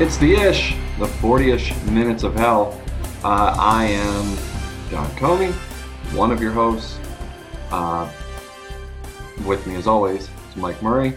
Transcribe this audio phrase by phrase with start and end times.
[0.00, 2.80] It's the ish, the 40 ish minutes of hell.
[3.22, 4.36] Uh, I am
[4.90, 5.52] John Comey,
[6.16, 6.98] one of your hosts.
[7.70, 8.10] Uh,
[9.46, 11.16] with me, as always, is Mike Murray.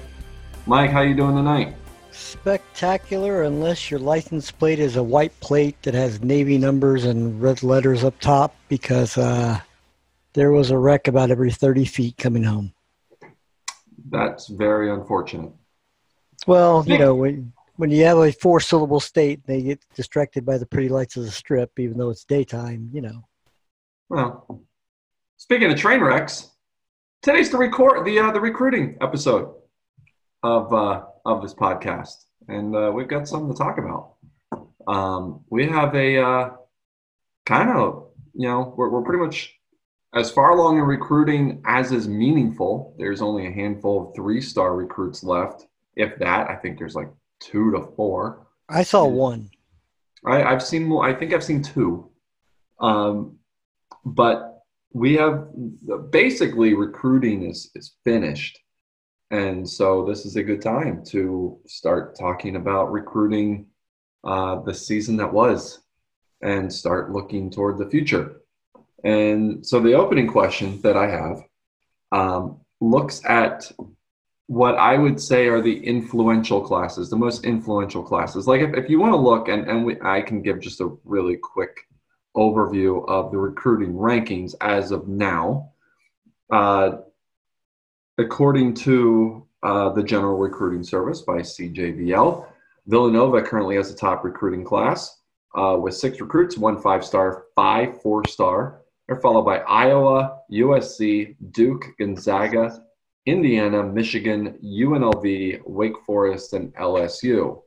[0.67, 1.75] Mike, how you doing tonight?
[2.11, 7.63] Spectacular, unless your license plate is a white plate that has navy numbers and red
[7.63, 9.59] letters up top, because uh,
[10.33, 12.71] there was a wreck about every 30 feet coming home.
[14.11, 15.51] That's very unfortunate.
[16.45, 20.57] Well, you know, when, when you have a four syllable state, they get distracted by
[20.57, 23.23] the pretty lights of the strip, even though it's daytime, you know.
[24.09, 24.61] Well,
[25.37, 26.49] speaking of train wrecks,
[27.21, 29.53] today's the record the uh, the recruiting episode
[30.43, 34.13] of uh, of this podcast, and uh, we've got something to talk about.
[34.87, 36.49] Um, we have a uh,
[37.45, 39.53] kind of you know we're, we're pretty much
[40.15, 42.95] as far along in recruiting as is meaningful.
[42.97, 46.49] There's only a handful of three star recruits left, if that.
[46.49, 47.09] I think there's like
[47.39, 48.47] two to four.
[48.69, 49.49] I saw one.
[50.25, 51.05] I, I've seen more.
[51.05, 52.09] I think I've seen two.
[52.79, 53.37] Um,
[54.05, 54.61] but
[54.93, 55.47] we have
[56.11, 58.59] basically recruiting is is finished,
[59.31, 63.67] and so this is a good time to start talking about recruiting
[64.23, 65.79] uh, the season that was,
[66.41, 68.41] and start looking toward the future.
[69.03, 71.43] And so the opening question that I have
[72.11, 73.71] um, looks at
[74.47, 78.47] what I would say are the influential classes, the most influential classes.
[78.47, 80.97] Like if, if you want to look, and, and we, I can give just a
[81.03, 81.87] really quick
[82.35, 85.71] overview of the recruiting rankings as of now.
[86.49, 86.99] Uh,
[88.17, 92.45] according to uh, the General Recruiting Service by CJBL,
[92.85, 95.19] Villanova currently has the top recruiting class
[95.55, 98.81] uh, with six recruits, one five star, five four star.
[99.07, 102.83] They're followed by Iowa, USC, Duke, Gonzaga,
[103.27, 107.61] Indiana, Michigan, UNLV, Wake Forest, and LSU.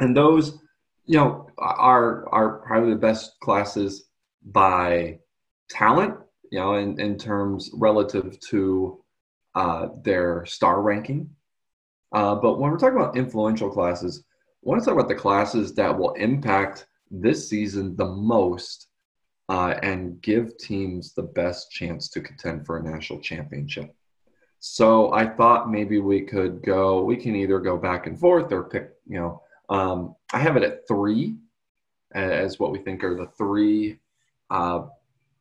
[0.00, 0.58] And those,
[1.04, 4.04] you know, are are probably the best classes
[4.46, 5.18] by
[5.68, 6.14] talent,
[6.50, 9.04] you know, in, in terms relative to
[9.54, 11.28] uh, their star ranking.
[12.12, 14.24] Uh, but when we're talking about influential classes,
[14.64, 18.86] I want to talk about the classes that will impact this season the most
[19.50, 23.94] uh, and give teams the best chance to contend for a national championship.
[24.60, 28.64] So I thought maybe we could go, we can either go back and forth or
[28.64, 31.36] pick, you know, um, I have it at three
[32.14, 33.98] as what we think are the three
[34.50, 34.86] uh,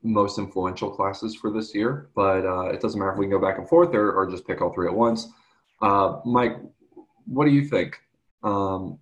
[0.04, 2.10] most influential classes for this year.
[2.16, 4.46] But uh, it doesn't matter if we can go back and forth or, or just
[4.46, 5.28] pick all three at once.
[5.82, 6.58] Uh, Mike,
[7.26, 7.98] what do you think?
[8.44, 9.00] Um,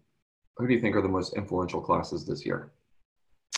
[0.57, 2.71] who do you think are the most influential classes this year?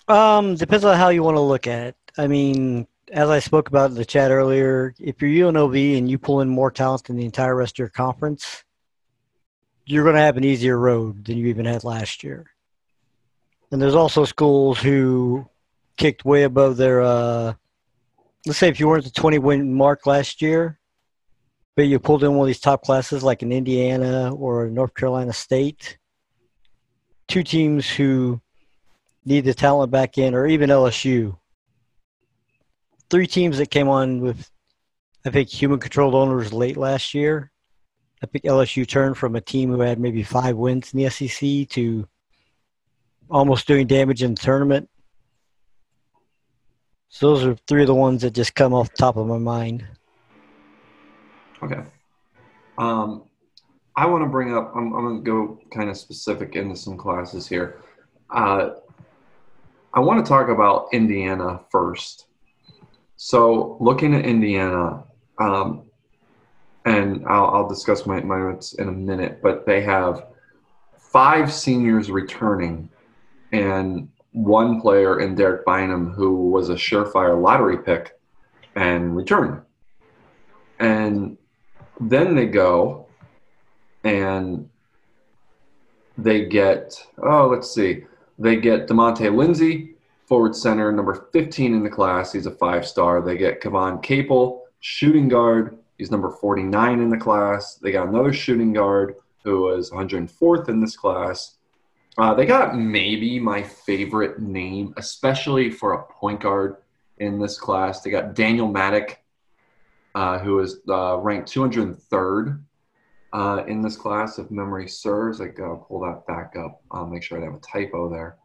[0.07, 1.95] Um, depends on how you want to look at it.
[2.17, 6.17] I mean, as I spoke about in the chat earlier, if you're UNLV and you
[6.17, 8.63] pull in more talent than the entire rest of your conference,
[9.85, 12.51] you're going to have an easier road than you even had last year.
[13.71, 15.47] And there's also schools who
[15.95, 17.53] kicked way above their, uh,
[18.45, 20.79] let's say if you weren't the 20 win mark last year,
[21.75, 25.31] but you pulled in one of these top classes like in Indiana or North Carolina
[25.31, 25.97] State,
[27.27, 28.41] two teams who
[29.25, 31.37] need the talent back in, or even LSU
[33.09, 34.49] three teams that came on with,
[35.25, 37.51] I think, human controlled owners late last year.
[38.23, 41.69] I think LSU turned from a team who had maybe five wins in the SEC
[41.69, 42.07] to
[43.29, 44.89] almost doing damage in the tournament.
[47.09, 49.37] So those are three of the ones that just come off the top of my
[49.37, 49.85] mind.
[51.63, 51.81] Okay.
[52.77, 53.23] Um,
[53.95, 56.97] I want to bring up, I'm, I'm going to go kind of specific into some
[56.97, 57.81] classes here.
[58.29, 58.71] Uh,
[59.93, 62.26] I want to talk about Indiana first.
[63.17, 65.03] So looking at Indiana,
[65.39, 65.83] um,
[66.85, 70.27] and I'll, I'll discuss my, my notes in a minute, but they have
[70.97, 72.89] five seniors returning
[73.51, 78.17] and one player in Derek Bynum who was a surefire lottery pick
[78.75, 79.61] and returned.
[80.79, 81.37] And
[81.99, 83.07] then they go
[84.03, 84.69] and
[86.19, 88.05] they get, oh, let's see,
[88.37, 89.95] they get DeMonte Lindsay,
[90.27, 92.33] forward center, number 15 in the class.
[92.33, 93.21] He's a five star.
[93.21, 95.77] They get Kavan Capel, shooting guard.
[95.97, 97.75] He's number 49 in the class.
[97.75, 101.55] They got another shooting guard who was 104th in this class.
[102.17, 106.77] Uh, they got maybe my favorite name, especially for a point guard
[107.19, 108.01] in this class.
[108.01, 109.17] They got Daniel Maddock,
[110.13, 112.59] uh, who is uh, ranked 203rd
[113.33, 115.39] uh, in this class, if memory serves.
[115.39, 116.81] I gotta pull that back up.
[116.91, 118.37] I'll make sure I have a typo there.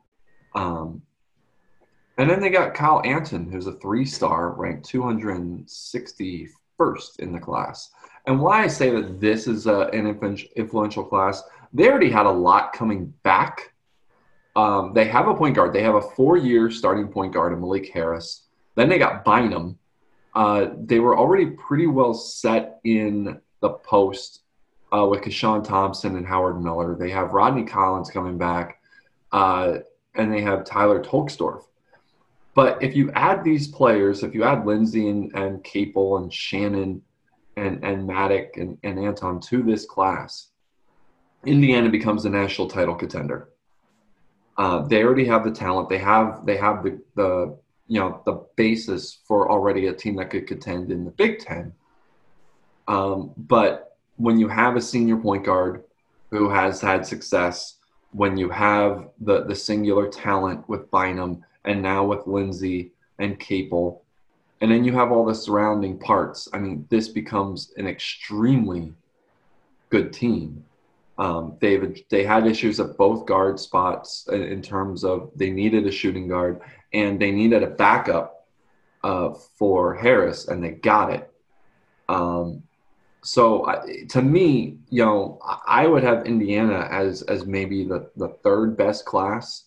[0.55, 1.03] Um,
[2.23, 7.91] and then they got Kyle Anton, who's a three star, ranked 261st in the class.
[8.27, 10.07] And why I say that this is a, an
[10.57, 11.43] influential class,
[11.73, 13.73] they already had a lot coming back
[14.55, 15.73] um, they have a point guard.
[15.73, 18.47] They have a four-year starting point guard in Malik Harris.
[18.75, 19.79] Then they got Bynum.
[20.35, 24.43] Uh, they were already pretty well set in the post
[24.95, 26.97] uh, with Keshawn Thompson and Howard Miller.
[26.99, 28.81] They have Rodney Collins coming back,
[29.31, 29.79] uh,
[30.15, 31.65] and they have Tyler Tolksdorf.
[32.55, 37.03] But if you add these players, if you add Lindsey and, and Capel and Shannon
[37.57, 40.49] and, and Maddock and, and Anton to this class,
[41.45, 43.49] Indiana becomes a national title contender.
[44.59, 45.89] Uh, they already have the talent.
[45.89, 47.59] They have they have the, the
[47.89, 51.73] you know the basis for already a team that could contend in the Big Ten.
[52.87, 55.85] Um, but when you have a senior point guard
[56.31, 57.79] who has had success,
[58.13, 64.05] when you have the the singular talent with Bynum and now with Lindsey and Capel,
[64.61, 66.49] and then you have all the surrounding parts.
[66.53, 68.93] I mean, this becomes an extremely
[69.91, 70.65] good team.
[71.19, 75.87] Um, they've they had issues at both guard spots in, in, terms of they needed
[75.87, 76.61] a shooting guard
[76.93, 78.49] and they needed a backup
[79.05, 81.31] uh, for Harris, and they got it.
[82.09, 82.63] Um,
[83.23, 88.29] so uh, to me, you know, I would have Indiana as as maybe the the
[88.43, 89.65] third best class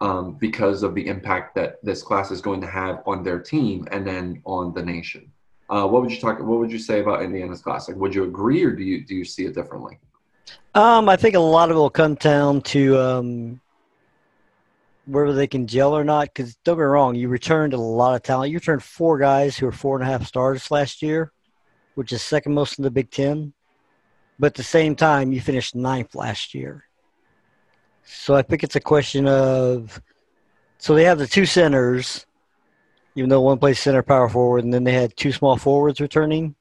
[0.00, 3.86] um, because of the impact that this class is going to have on their team
[3.90, 5.30] and then on the nation.
[5.68, 6.38] Uh, what would you talk?
[6.38, 7.88] What would you say about Indiana's class?
[7.88, 9.98] Like, would you agree, or do you do you see it differently?
[10.74, 13.60] Um, I think a lot of it will come down to um,
[15.06, 16.28] whether they can gel or not.
[16.34, 18.50] Because don't get me wrong, you returned a lot of talent.
[18.50, 21.30] You returned four guys who were four and a half stars last year,
[21.94, 23.52] which is second most in the Big Ten.
[24.40, 26.89] But at the same time, you finished ninth last year.
[28.04, 30.00] So I think it's a question of
[30.78, 32.24] so they have the two centers,
[33.14, 36.54] even though one plays center power forward, and then they had two small forwards returning.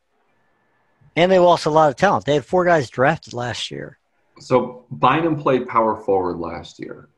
[1.15, 2.25] And they lost a lot of talent.
[2.25, 3.97] They had four guys drafted last year.
[4.39, 7.09] So Bynum played power forward last year.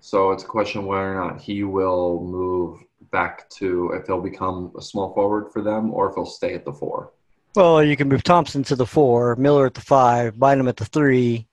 [0.00, 2.80] So it's a question whether or not he will move
[3.10, 6.64] back to if he'll become a small forward for them or if he'll stay at
[6.64, 7.12] the four.
[7.56, 10.84] Well, you can move Thompson to the four, Miller at the five, Bynum at the
[10.84, 11.48] three,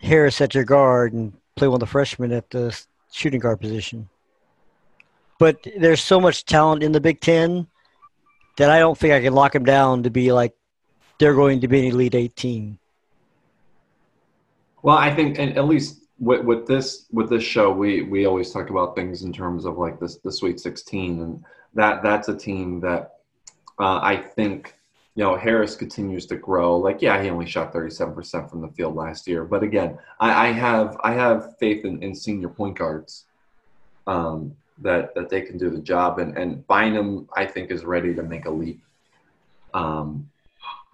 [0.00, 2.78] Harris at your guard, and play one of the freshmen at the
[3.12, 4.08] shooting guard position.
[5.38, 7.66] But there's so much talent in the Big Ten
[8.56, 10.54] that I don't think I can lock them down to be like
[11.18, 12.78] they're going to be an Elite Eight team.
[14.82, 18.70] Well, I think, at least with, with this with this show, we we always talk
[18.70, 21.44] about things in terms of like this the Sweet 16, and
[21.74, 23.14] that that's a team that
[23.78, 24.77] uh, I think
[25.18, 26.76] you know Harris continues to grow.
[26.76, 30.52] Like, yeah, he only shot 37% from the field last year, but again, I, I
[30.52, 33.24] have I have faith in, in senior point guards.
[34.06, 36.20] Um, that that they can do the job.
[36.20, 38.80] And and Bynum, I think, is ready to make a leap.
[39.74, 40.30] Um,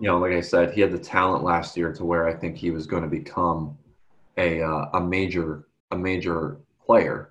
[0.00, 2.56] you know, like I said, he had the talent last year to where I think
[2.56, 3.76] he was going to become
[4.38, 6.56] a uh, a major a major
[6.86, 7.28] player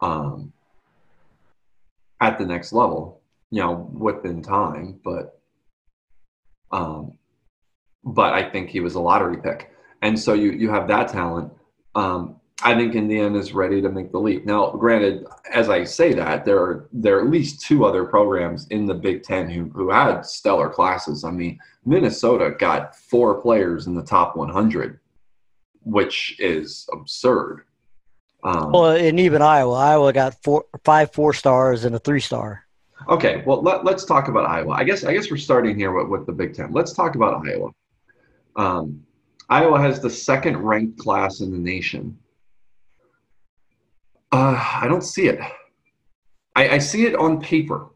[0.00, 0.50] um,
[2.22, 3.20] at the next level.
[3.50, 5.36] You know, within time, but
[6.72, 7.12] um,
[8.04, 9.72] but I think he was a lottery pick,
[10.02, 11.52] and so you you have that talent.
[11.94, 14.46] Um, I think Indiana is ready to make the leap.
[14.46, 18.66] Now, granted, as I say that, there are there are at least two other programs
[18.68, 21.24] in the Big Ten who who had stellar classes.
[21.24, 24.98] I mean, Minnesota got four players in the top 100,
[25.82, 27.64] which is absurd.
[28.42, 32.65] Um, well, and even Iowa, Iowa got four, five four stars and a three star.
[33.08, 34.72] Okay, well let, us talk about Iowa.
[34.72, 36.72] I guess I guess we're starting here with, with the Big Ten.
[36.72, 37.70] Let's talk about Iowa.
[38.56, 39.02] Um,
[39.48, 42.18] Iowa has the second ranked class in the nation
[44.32, 45.40] uh, I don't see it.
[46.54, 47.88] I, I see it on paper,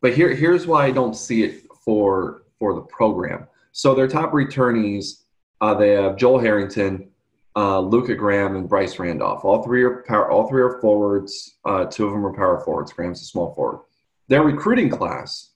[0.00, 3.46] but here here's why I don't see it for for the program.
[3.72, 5.24] So their top returnees,
[5.60, 7.10] uh, they have Joel Harrington,
[7.56, 9.44] uh, Luka Graham, and Bryce Randolph.
[9.44, 11.58] All three are power, all three are forwards.
[11.64, 12.92] Uh, two of them are power forwards.
[12.92, 13.80] Graham's a small forward.
[14.28, 15.52] Their recruiting class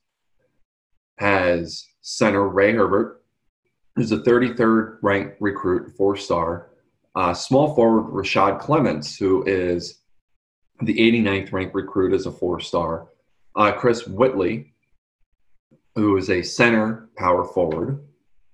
[1.18, 3.22] has center Ray Herbert,
[3.94, 6.70] who's a 33rd ranked recruit, four star.
[7.14, 10.00] Uh, small forward Rashad Clements, who is
[10.80, 13.08] the 89th ranked recruit as a four star.
[13.54, 14.72] Uh, Chris Whitley,
[15.94, 18.02] who is a center power forward,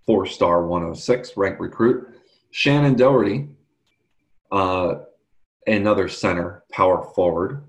[0.05, 2.09] four star 106 ranked recruit.
[2.51, 3.49] Shannon Doherty,
[4.51, 4.95] uh,
[5.69, 7.68] another center power forward,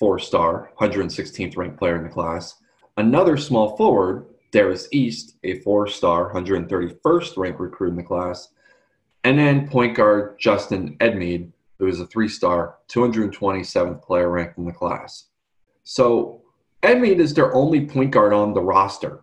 [0.00, 2.56] four star, 116th ranked player in the class.
[2.96, 8.48] Another small forward, Darius East, a four star, 131st ranked recruit in the class.
[9.22, 14.64] And then point guard Justin Edmead, who is a three star, 227th player ranked in
[14.64, 15.26] the class.
[15.84, 16.42] So
[16.82, 19.20] Edmead is their only point guard on the roster.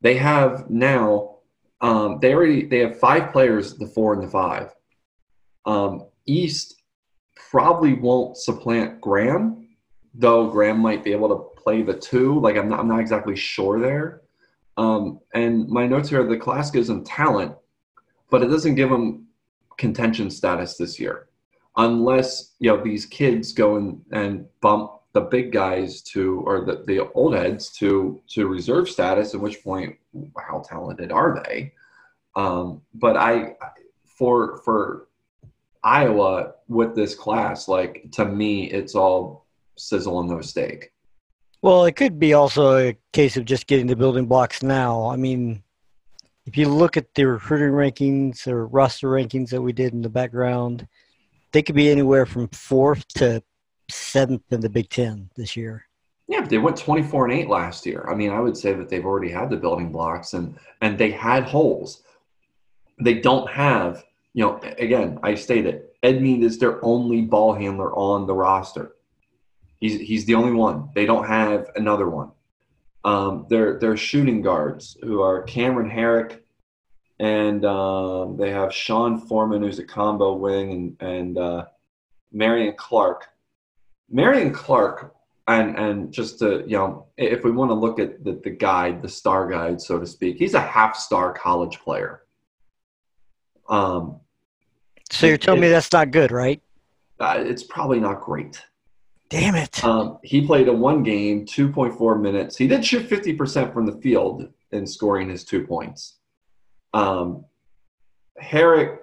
[0.00, 1.38] They have now,
[1.80, 4.72] um, they already they have five players, the four and the five.
[5.66, 6.81] Um, East
[7.34, 9.68] probably won't supplant Graham,
[10.14, 12.38] though Graham might be able to play the two.
[12.40, 14.22] Like I'm not, I'm not exactly sure there.
[14.76, 17.54] Um, and my notes here: the class gives him talent,
[18.30, 19.26] but it doesn't give him
[19.78, 21.28] contention status this year,
[21.76, 26.84] unless you know these kids go and, and bump the big guys to or the,
[26.86, 29.34] the old heads to to reserve status.
[29.34, 29.96] At which point,
[30.38, 31.72] how talented are they?
[32.34, 33.56] Um, but I,
[34.06, 35.08] for for
[35.84, 39.46] Iowa with this class, like to me, it's all
[39.76, 40.92] sizzle and no steak.
[41.60, 45.08] Well, it could be also a case of just getting the building blocks now.
[45.08, 45.62] I mean,
[46.44, 50.08] if you look at the recruiting rankings or roster rankings that we did in the
[50.08, 50.88] background,
[51.52, 53.42] they could be anywhere from fourth to
[53.88, 55.86] seventh in the Big Ten this year.
[56.26, 58.06] Yeah, but they went 24 and 8 last year.
[58.10, 61.10] I mean, I would say that they've already had the building blocks and and they
[61.10, 62.02] had holes.
[62.98, 68.26] They don't have, you know, again, I stated Edmead is their only ball handler on
[68.26, 68.96] the roster.
[69.80, 70.90] He's he's the only one.
[70.94, 72.30] They don't have another one.
[73.04, 76.44] Um, they're they're shooting guards who are Cameron Herrick,
[77.18, 81.64] and um, they have Sean Foreman, who's a combo wing, and and uh,
[82.32, 83.28] Marion Clark.
[84.08, 85.14] Marion Clark,
[85.48, 89.02] and and just to you know, if we want to look at the, the guide,
[89.02, 92.22] the star guide, so to speak, he's a half star college player.
[93.68, 94.20] Um,
[95.12, 96.60] so you're telling it, me that's not good, right?
[97.20, 98.62] Uh, it's probably not great.
[99.28, 99.82] Damn it.
[99.84, 102.56] Um, he played a one game, 2.4 minutes.
[102.56, 106.18] He did shoot 50% from the field in scoring his two points.
[106.92, 107.44] Um,
[108.38, 109.00] Herrick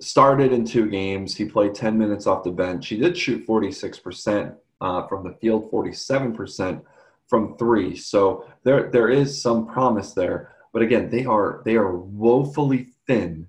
[0.00, 1.36] started in two games.
[1.36, 2.88] He played 10 minutes off the bench.
[2.88, 6.82] He did shoot 46% uh, from the field, 47%
[7.28, 7.96] from three.
[7.96, 10.54] So there, there is some promise there.
[10.72, 13.48] But again, they are they are woefully thin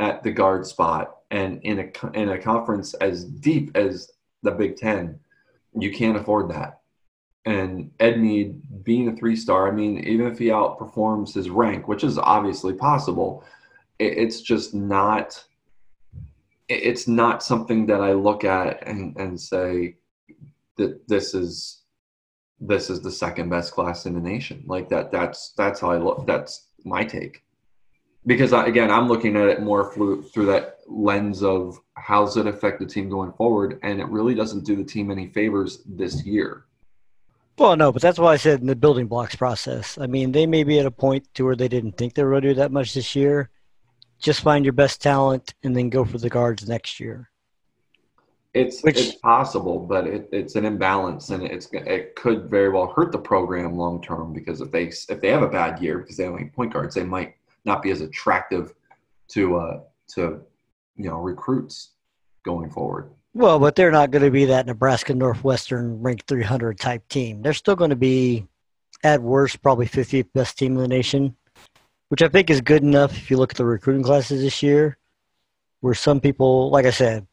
[0.00, 4.10] at the guard spot, and in a in a conference as deep as
[4.42, 5.20] the Big Ten.
[5.78, 6.80] You can't afford that.
[7.44, 12.02] And Edmead being a three star, I mean, even if he outperforms his rank, which
[12.02, 13.44] is obviously possible,
[13.98, 15.44] it's just not
[16.68, 19.96] it's not something that I look at and, and say
[20.76, 21.82] that this is
[22.60, 24.64] this is the second best class in the nation.
[24.66, 27.42] Like that that's that's how I look that's my take
[28.26, 32.46] because I, again, I'm looking at it more through through that lens of how's it
[32.46, 36.24] affect the team going forward, and it really doesn't do the team any favors this
[36.24, 36.64] year.
[37.58, 39.98] Well, no, but that's why I said in the building blocks process.
[39.98, 42.30] I mean, they may be at a point to where they didn't think they were
[42.30, 43.50] going to do that much this year.
[44.18, 47.30] Just find your best talent and then go for the guards next year.
[48.52, 52.92] It's Which, it's possible, but it, it's an imbalance, and it's it could very well
[52.96, 56.16] hurt the program long term because if they if they have a bad year because
[56.16, 58.74] they don't have point guards, they might not be as attractive
[59.28, 60.40] to uh, to
[60.96, 61.90] you know recruits
[62.44, 63.10] going forward.
[63.32, 67.42] Well, but they're not going to be that Nebraska Northwestern ranked 300 type team.
[67.42, 68.46] They're still going to be,
[69.04, 71.36] at worst, probably 50th best team in the nation,
[72.08, 74.98] which I think is good enough if you look at the recruiting classes this year,
[75.80, 77.26] where some people, like I said,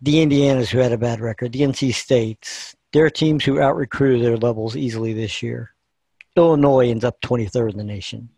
[0.00, 3.74] the Indianas who had a bad record, the NC States, there are teams who out
[3.74, 5.74] recruited their levels easily this year.
[6.36, 8.28] Illinois ends up 23rd in the nation.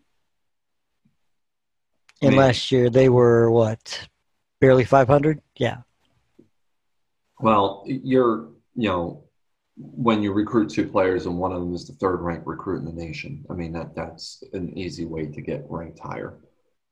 [2.21, 2.39] And Maybe.
[2.39, 4.07] last year they were what,
[4.59, 5.41] barely 500?
[5.57, 5.77] Yeah.
[7.39, 9.23] Well, you're, you know,
[9.77, 12.85] when you recruit two players and one of them is the third ranked recruit in
[12.85, 16.37] the nation, I mean, that that's an easy way to get ranked higher.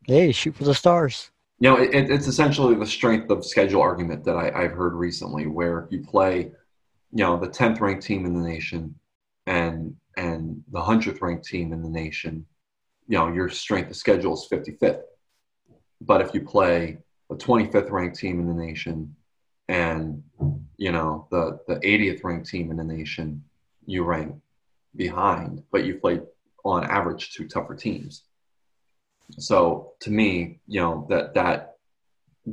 [0.05, 1.31] Hey, shoot for the stars.
[1.59, 5.47] You know, it, it's essentially the strength of schedule argument that I, I've heard recently
[5.47, 6.51] where you play,
[7.11, 8.95] you know, the 10th ranked team in the nation
[9.47, 12.45] and and the 100th ranked team in the nation,
[13.07, 15.01] you know, your strength of schedule is 55th.
[16.01, 16.99] But if you play
[17.29, 19.15] a 25th ranked team in the nation
[19.67, 20.23] and
[20.77, 23.43] you know the the 80th ranked team in the nation,
[23.85, 24.35] you rank
[24.95, 26.21] behind, but you played
[26.63, 28.23] on average two tougher teams.
[29.37, 31.77] So to me, you know that that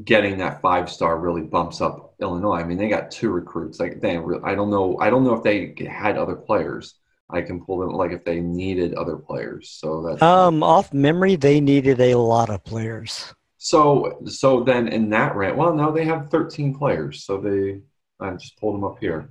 [0.05, 2.57] getting that five star really bumps up Illinois.
[2.57, 3.79] I mean, they got two recruits.
[3.79, 4.99] Like they, I don't know.
[5.01, 6.95] I don't know if they had other players.
[7.35, 9.71] I can pull them like if they needed other players.
[9.71, 13.35] So that's um off memory, they needed a lot of players.
[13.59, 17.25] So so then in that rant, well, no, they have 13 players.
[17.25, 17.81] So they
[18.21, 19.31] I just pulled them up here.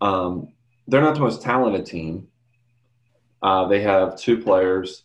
[0.00, 0.52] Um,
[0.86, 2.28] they're not the most talented team.
[3.42, 5.04] Uh, they have two players.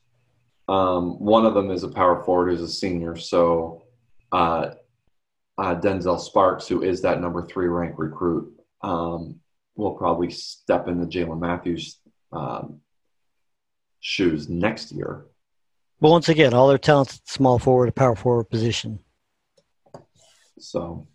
[0.68, 3.16] Um, one of them is a power forward who's a senior.
[3.16, 3.84] So
[4.32, 4.72] uh,
[5.58, 8.52] uh, Denzel Sparks, who is that number three ranked recruit,
[8.82, 9.40] um,
[9.76, 12.00] will probably step into Jalen Matthews'
[12.36, 12.82] um,
[14.00, 15.26] shoes next year.
[16.02, 19.00] But once again, all their talents at small forward, a power forward position.
[20.60, 21.08] So,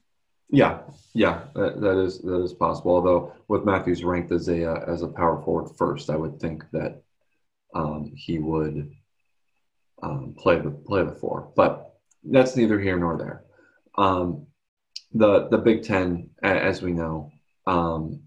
[0.49, 0.81] yeah,
[1.15, 2.95] yeah, that, that is that is possible.
[2.97, 6.65] Although with Matthews ranked as a uh, as a power forward first, I would think
[6.73, 7.03] that
[7.75, 8.91] um, he would
[10.03, 11.53] um, play the play the four.
[11.55, 13.45] But that's neither here nor there.
[13.97, 14.47] Um,
[15.12, 17.31] the the Big Ten, as we know,
[17.67, 18.23] um,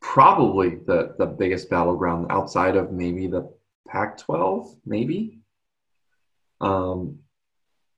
[0.00, 3.52] probably the the biggest battleground outside of maybe the
[3.88, 5.40] Pac-12, maybe.
[6.60, 7.20] Um,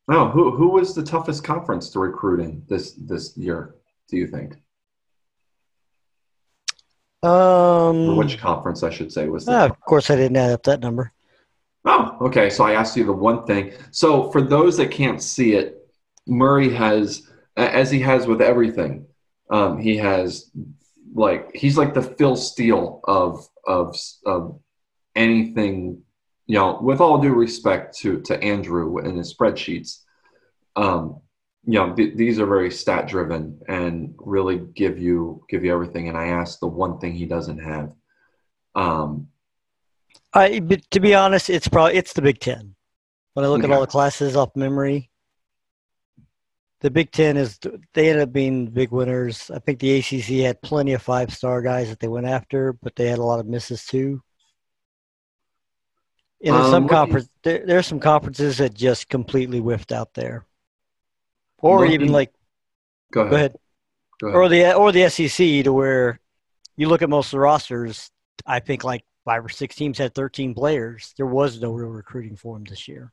[0.09, 3.75] no, who who was the toughest conference to recruit in this this year?
[4.09, 4.55] Do you think?
[7.23, 9.47] Um, or which conference I should say was?
[9.47, 11.13] Uh, of course, I didn't add up that number.
[11.85, 12.51] Oh, okay.
[12.51, 13.73] So I asked you the one thing.
[13.91, 15.87] So for those that can't see it,
[16.27, 19.07] Murray has, as he has with everything,
[19.51, 20.51] um, he has
[21.15, 24.61] like he's like the Phil Steele of of of
[25.15, 26.03] anything.
[26.47, 30.01] You know, with all due respect to to Andrew and his spreadsheets,
[30.77, 31.21] um,
[31.65, 36.09] you know th- these are very stat driven and really give you give you everything.
[36.09, 37.95] And I asked the one thing he doesn't have.
[38.75, 39.29] Um,
[40.33, 42.75] I, but to be honest, it's probably it's the Big Ten.
[43.35, 43.73] When I look okay.
[43.73, 45.10] at all the classes off memory,
[46.81, 47.59] the Big Ten is
[47.95, 49.51] they end up being big winners.
[49.51, 52.97] I think the ACC had plenty of five star guys that they went after, but
[52.97, 54.23] they had a lot of misses too.
[56.43, 60.47] And um, some conference, there, there, are some conferences that just completely whiffed out there,
[61.59, 62.33] or even like,
[63.13, 63.31] go ahead.
[63.31, 63.57] go ahead,
[64.21, 66.19] go ahead, or the or the SEC to where
[66.77, 68.11] you look at most of the rosters.
[68.47, 71.13] I think like five or six teams had 13 players.
[71.19, 73.13] There was no real recruiting for them this year.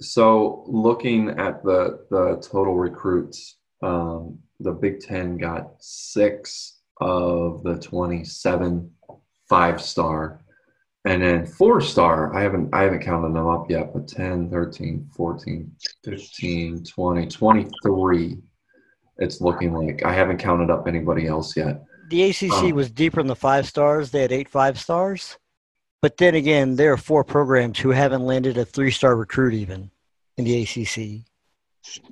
[0.00, 7.78] So, looking at the the total recruits, um, the Big Ten got six of the
[7.78, 8.90] 27
[9.48, 10.40] five star,
[11.04, 12.34] and then four star.
[12.34, 15.72] I haven't I haven't counted them up yet, but 10, 13, 14,
[16.04, 18.38] 15, 20, 23.
[19.18, 23.20] It's looking like I haven't counted up anybody else yet the ACC um, was deeper
[23.20, 24.10] in the five stars.
[24.10, 25.38] They had eight five stars.
[26.00, 29.90] But then again, there are four programs who haven't landed a three star recruit even
[30.38, 31.24] in the ACC.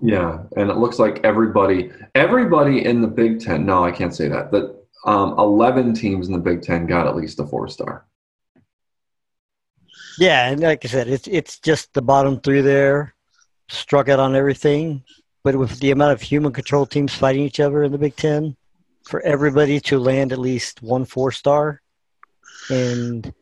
[0.02, 3.66] Yeah, and it looks like everybody, everybody in the Big Ten.
[3.66, 4.50] No, I can't say that.
[4.50, 8.06] But um, eleven teams in the Big Ten got at least a four star.
[10.18, 13.14] Yeah, and like I said, it's it's just the bottom three there
[13.68, 15.02] struck out on everything.
[15.44, 18.56] But with the amount of human control teams fighting each other in the Big Ten,
[19.06, 21.80] for everybody to land at least one four star.
[22.70, 23.32] And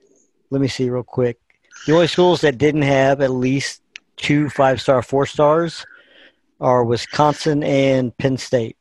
[0.50, 1.38] let me see real quick.
[1.86, 3.82] The only schools that didn't have at least
[4.16, 5.84] two five star four stars
[6.60, 8.76] are Wisconsin and Penn State.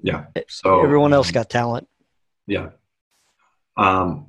[0.00, 0.26] Yeah.
[0.48, 1.88] So everyone else got talent.
[2.46, 2.70] Yeah.
[3.76, 4.26] Um,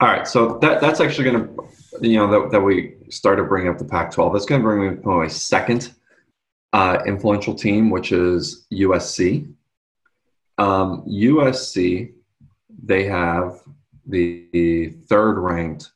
[0.00, 0.26] all right.
[0.26, 3.84] So that that's actually going to, you know, that, that we started bringing up the
[3.84, 4.32] Pac-12.
[4.32, 5.92] That's going to bring me to my second
[6.72, 9.52] uh, influential team, which is USC.
[10.58, 12.12] Um, USC,
[12.82, 13.60] they have
[14.06, 15.92] the, third ranked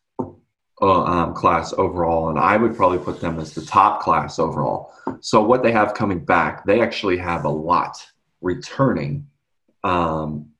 [0.80, 4.92] um, class overall, and I would probably put them as the top class overall.
[5.20, 7.96] So, what they have coming back, they actually have a lot
[8.40, 9.26] returning,
[9.84, 10.50] um,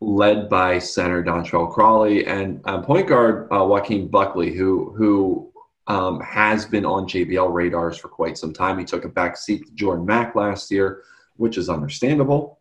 [0.00, 5.52] led by center Dontrell Crawley and uh, point guard uh, Joaquin Buckley, who who
[5.88, 8.78] um, has been on JBL radars for quite some time.
[8.78, 11.02] He took a back seat to Jordan Mack last year,
[11.36, 12.60] which is understandable.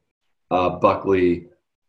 [0.49, 1.47] Uh, Buckley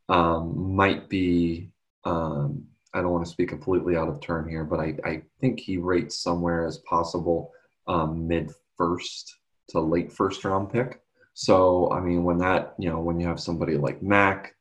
[0.08, 1.70] um, might be,
[2.04, 5.60] um, I don't want to speak completely out of turn here, but I, I think
[5.60, 7.52] he rates somewhere as possible
[7.86, 9.36] um, mid first
[9.70, 11.00] to late first round pick.
[11.34, 14.54] So, I mean, when that, you know, when you have somebody like Mack,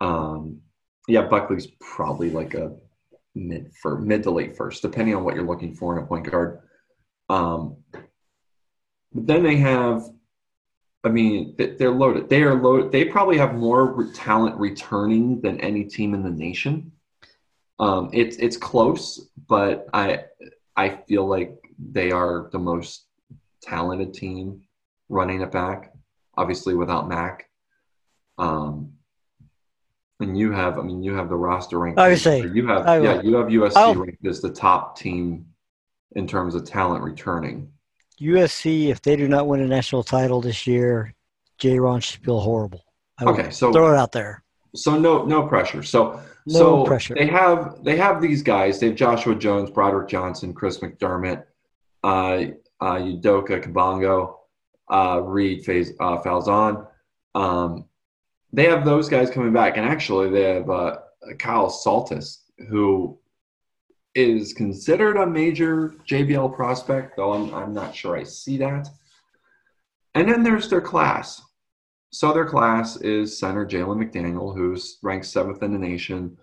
[0.00, 0.60] um,
[1.08, 2.74] yeah, Buckley's probably like a
[3.34, 6.30] mid for mid to late first, depending on what you're looking for in a point
[6.30, 6.60] guard.
[7.28, 7.76] Um,
[9.12, 10.02] but then they have,
[11.04, 12.28] I mean, they're loaded.
[12.28, 12.92] They are loaded.
[12.92, 16.92] They probably have more talent returning than any team in the nation.
[17.82, 20.24] Um, it's it's close, but I
[20.76, 23.06] I feel like they are the most
[23.60, 24.62] talented team
[25.08, 25.92] running it back.
[26.36, 27.50] Obviously, without Mack,
[28.38, 28.92] Um,
[30.20, 31.98] and you have, I mean, you have the roster ranked.
[31.98, 35.46] Would say you have, I yeah, you have USC I'll, ranked as the top team
[36.12, 37.72] in terms of talent returning.
[38.20, 41.12] USC, if they do not win a national title this year,
[41.58, 41.80] J.
[41.80, 42.84] Ron should feel horrible.
[43.18, 44.44] I okay, so throw it out there.
[44.76, 45.82] So no, no pressure.
[45.82, 47.14] So no so pressure.
[47.14, 48.80] They have they have these guys.
[48.80, 51.44] They have Joshua Jones, Broderick Johnson, Chris McDermott,
[52.04, 52.44] uh,
[52.80, 54.36] uh, Udoka Kabongo,
[54.90, 56.86] uh, Reed Faz, uh, Falzon.
[57.34, 57.86] Um,
[58.52, 60.98] they have those guys coming back, and actually they have uh,
[61.38, 63.18] Kyle Saltis, who
[64.14, 68.88] is considered a major JBL prospect, though I'm, I'm not sure I see that.
[70.14, 71.40] And then there's their class.
[72.12, 76.36] So their class is center Jalen McDaniel, who's ranked seventh in the nation.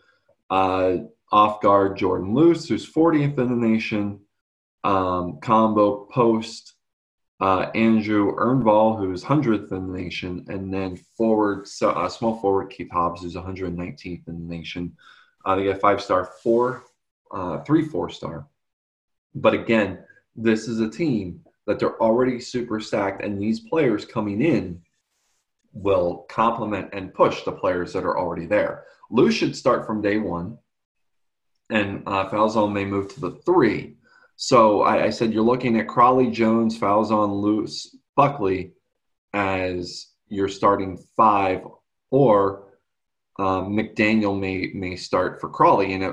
[0.49, 0.97] Uh,
[1.31, 4.19] off guard Jordan Luce, who's 40th in the nation.
[4.83, 6.73] Um, combo post
[7.39, 10.43] uh, Andrew Ernval, who's 100th in the nation.
[10.47, 14.97] And then forward, so, uh, small forward Keith Hobbs, who's 119th in the nation.
[15.45, 16.83] Uh, they get five star, four,
[17.31, 18.47] uh, three four star.
[19.35, 19.99] But again,
[20.35, 24.81] this is a team that they're already super stacked, and these players coming in
[25.73, 28.85] will complement and push the players that are already there.
[29.11, 30.57] Lou should start from day one,
[31.69, 33.95] and uh, Falzon may move to the three.
[34.35, 37.67] So I, I said you're looking at Crawley, Jones, Falzon, Lou,
[38.15, 38.73] Buckley
[39.33, 41.61] as your starting five,
[42.11, 42.69] or
[43.37, 46.11] um, McDaniel may may start for Crawley, and uh,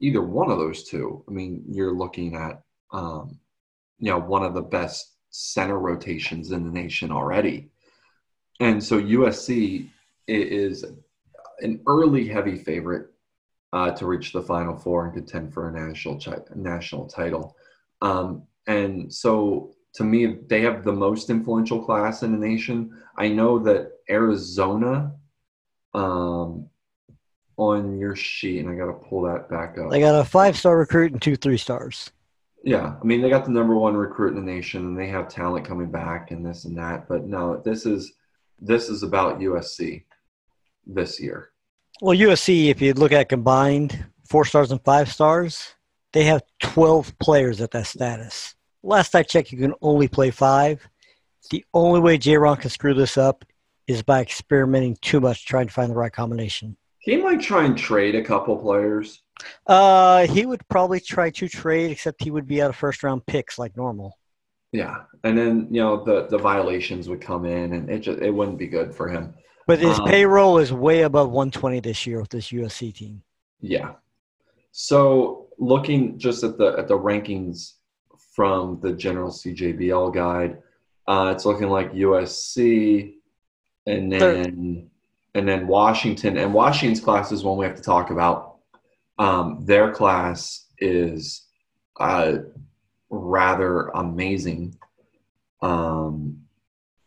[0.00, 1.24] either one of those two.
[1.28, 3.38] I mean, you're looking at um,
[3.98, 7.70] you know one of the best center rotations in the nation already,
[8.60, 9.88] and so USC
[10.28, 10.84] is
[11.60, 13.08] an early heavy favorite
[13.72, 17.56] uh, to reach the Final Four and contend for a national chi- national title.
[18.02, 22.96] Um, and so, to me, they have the most influential class in the nation.
[23.16, 25.12] I know that Arizona,
[25.94, 26.68] um,
[27.56, 29.90] on your sheet, and I got to pull that back up.
[29.90, 32.10] They got a five-star recruit and two three stars.
[32.62, 35.28] Yeah, I mean they got the number one recruit in the nation, and they have
[35.28, 37.08] talent coming back and this and that.
[37.08, 38.12] But no, this is
[38.60, 40.04] this is about USC
[40.86, 41.50] this year.
[42.00, 45.74] Well, USC, if you look at combined four stars and five stars,
[46.12, 48.54] they have 12 players at that status.
[48.82, 50.88] Last I checked, you can only play five.
[51.50, 52.36] The only way J.
[52.36, 53.44] Ron can screw this up
[53.86, 56.76] is by experimenting too much, trying to find the right combination.
[57.00, 59.22] He might try and trade a couple players.
[59.66, 63.24] Uh, he would probably try to trade, except he would be out of first round
[63.26, 64.18] picks like normal.
[64.72, 68.30] Yeah, and then you know the the violations would come in, and it just it
[68.30, 69.34] wouldn't be good for him.
[69.66, 73.22] But his um, payroll is way above 120 this year with this USC team.
[73.60, 73.92] Yeah.
[74.72, 77.74] So looking just at the at the rankings
[78.34, 80.58] from the general CJBL guide,
[81.06, 83.14] uh, it's looking like USC,
[83.86, 84.90] and then Third.
[85.34, 86.36] and then Washington.
[86.36, 88.58] And Washington's class is one we have to talk about.
[89.18, 91.46] Um, their class is
[91.98, 92.38] uh,
[93.10, 94.78] rather amazing.
[95.60, 96.42] Um,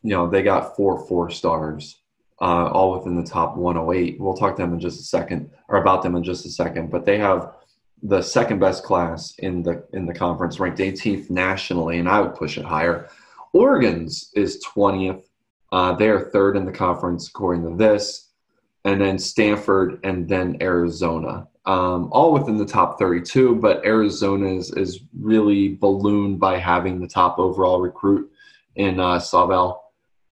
[0.03, 1.97] you know, they got four four stars
[2.41, 4.19] uh, all within the top 108.
[4.19, 6.91] We'll talk to them in just a second, or about them in just a second.
[6.91, 7.53] But they have
[8.01, 12.35] the second best class in the in the conference, ranked 18th nationally, and I would
[12.35, 13.09] push it higher.
[13.53, 15.23] Oregon's is 20th.
[15.71, 18.29] Uh, they are third in the conference according to this,
[18.83, 23.55] and then Stanford, and then Arizona, um, all within the top 32.
[23.55, 28.29] But Arizona is is really ballooned by having the top overall recruit
[28.75, 29.19] in uh.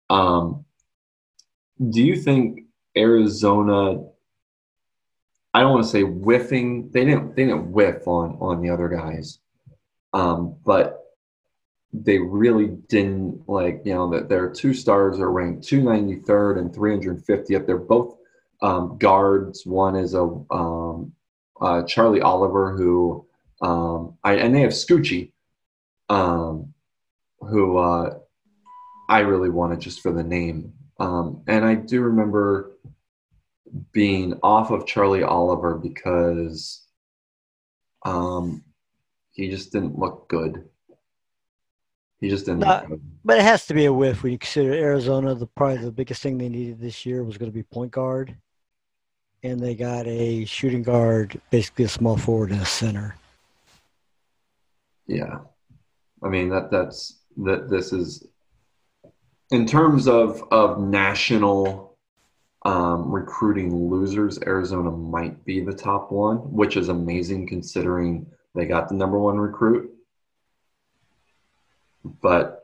[0.09, 0.65] Um,
[1.89, 2.61] do you think
[2.95, 4.03] Arizona?
[5.53, 6.89] I don't want to say whiffing.
[6.91, 7.35] They didn't.
[7.35, 9.39] They didn't whiff on on the other guys,
[10.13, 11.01] um, but
[11.93, 13.81] they really didn't like.
[13.85, 17.65] You know that their two stars are ranked 293rd and 350th.
[17.65, 18.17] They're both
[18.61, 19.65] um, guards.
[19.65, 21.13] One is a um,
[21.59, 23.25] uh, Charlie Oliver, who
[23.61, 25.31] um, I and they have Scoochie,
[26.09, 26.73] um,
[27.39, 28.19] who uh,
[29.09, 30.73] I really wanted just for the name.
[30.99, 32.71] Um, and I do remember
[33.91, 36.85] being off of Charlie Oliver because
[38.05, 38.63] um,
[39.31, 40.63] he just didn't look good.
[42.19, 43.01] He just didn't Not, good.
[43.25, 45.35] But it has to be a whiff when you consider Arizona.
[45.35, 48.35] The probably the biggest thing they needed this year was going to be point guard,
[49.45, 53.15] and they got a shooting guard, basically a small forward and a center.
[55.07, 55.39] Yeah,
[56.23, 57.69] I mean that that's that.
[57.69, 58.27] This is
[59.51, 61.95] in terms of of national
[62.63, 68.89] um, recruiting losers, Arizona might be the top one, which is amazing considering they got
[68.89, 69.91] the number one recruit.
[72.03, 72.63] But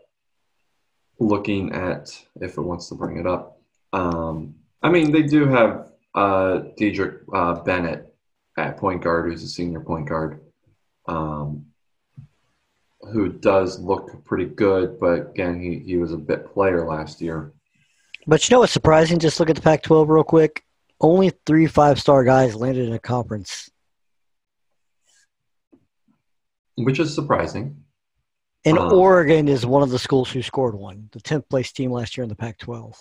[1.19, 3.59] looking at if it wants to bring it up,
[3.93, 8.13] um, I mean they do have uh, Diedrich uh, Bennett
[8.57, 10.41] at point guard, who's a senior point guard.
[11.07, 11.65] Um,
[13.01, 17.51] who does look pretty good, but again, he, he was a bit player last year.
[18.27, 19.19] But you know what's surprising?
[19.19, 20.63] Just look at the Pac 12 real quick.
[20.99, 23.71] Only three five star guys landed in a conference.
[26.75, 27.83] Which is surprising.
[28.63, 31.91] And um, Oregon is one of the schools who scored one, the 10th place team
[31.91, 32.95] last year in the Pac 12.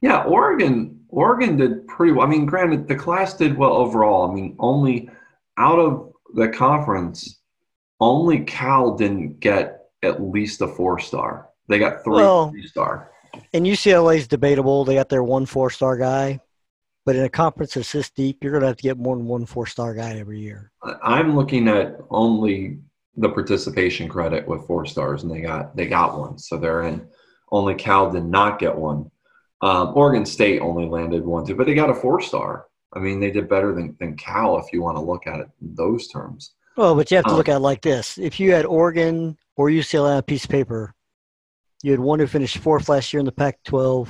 [0.00, 2.26] Yeah, Oregon Oregon did pretty well.
[2.26, 4.30] I mean, granted, the class did well overall.
[4.30, 5.08] I mean, only
[5.56, 7.40] out of the conference,
[8.00, 11.48] only Cal didn't get at least a four star.
[11.68, 13.10] They got three Well- three star.
[13.52, 14.84] And UCLA is debatable.
[14.84, 16.40] They got their one four star guy,
[17.04, 19.26] but in a conference that's this deep, you're going to have to get more than
[19.26, 20.72] one four star guy every year.
[21.02, 22.78] I'm looking at only
[23.16, 27.06] the participation credit with four stars, and they got they got one, so they're in.
[27.50, 29.10] Only Cal did not get one.
[29.60, 32.66] Um, Oregon State only landed one too, but they got a four star.
[32.92, 35.48] I mean, they did better than, than Cal if you want to look at it
[35.60, 36.52] in those terms.
[36.76, 39.36] Well, but you have to Um, look at it like this: if you had Oregon
[39.56, 40.94] or UCLA on a piece of paper,
[41.82, 44.08] you had one who finished fourth last year in the Pac-12,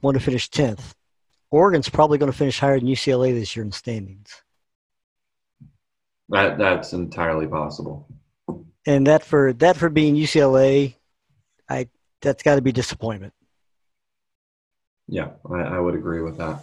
[0.00, 0.94] one who finished tenth.
[1.50, 4.42] Oregon's probably going to finish higher than UCLA this year in standings,
[6.30, 8.08] That that's entirely possible.
[8.86, 10.96] and that for that for being UCLA,
[11.68, 11.88] I
[12.20, 13.32] that's got to be disappointment.
[15.08, 16.62] Yeah, I, I would agree with that.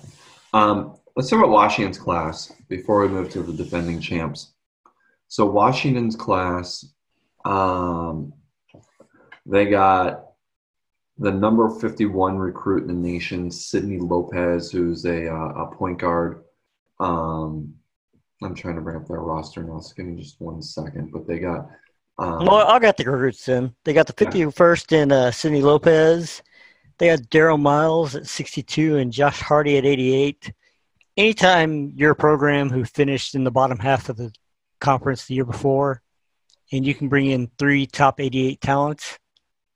[0.54, 4.54] Um, let's talk about Washington's class before we move to the defending champs.
[5.28, 6.86] So Washington's class,
[7.46, 8.34] um,
[9.46, 10.26] they got
[11.18, 16.44] the number 51 recruit in the nation, Sidney Lopez, who's a, uh, a point guard.
[17.00, 17.76] Um,
[18.44, 21.12] I'm trying to bring up their roster now, so give me just one second.
[21.12, 21.70] But they got
[22.18, 23.74] um, Well, I got the recruits in.
[23.84, 26.42] They got the 51st in uh, Sidney Lopez.
[27.02, 30.54] They had Daryl Miles at 62 and Josh Hardy at 88.
[31.18, 34.32] Anytime you're a program who finished in the bottom half of the
[34.80, 36.04] conference the year before,
[36.72, 39.18] and you can bring in three top 88 talents,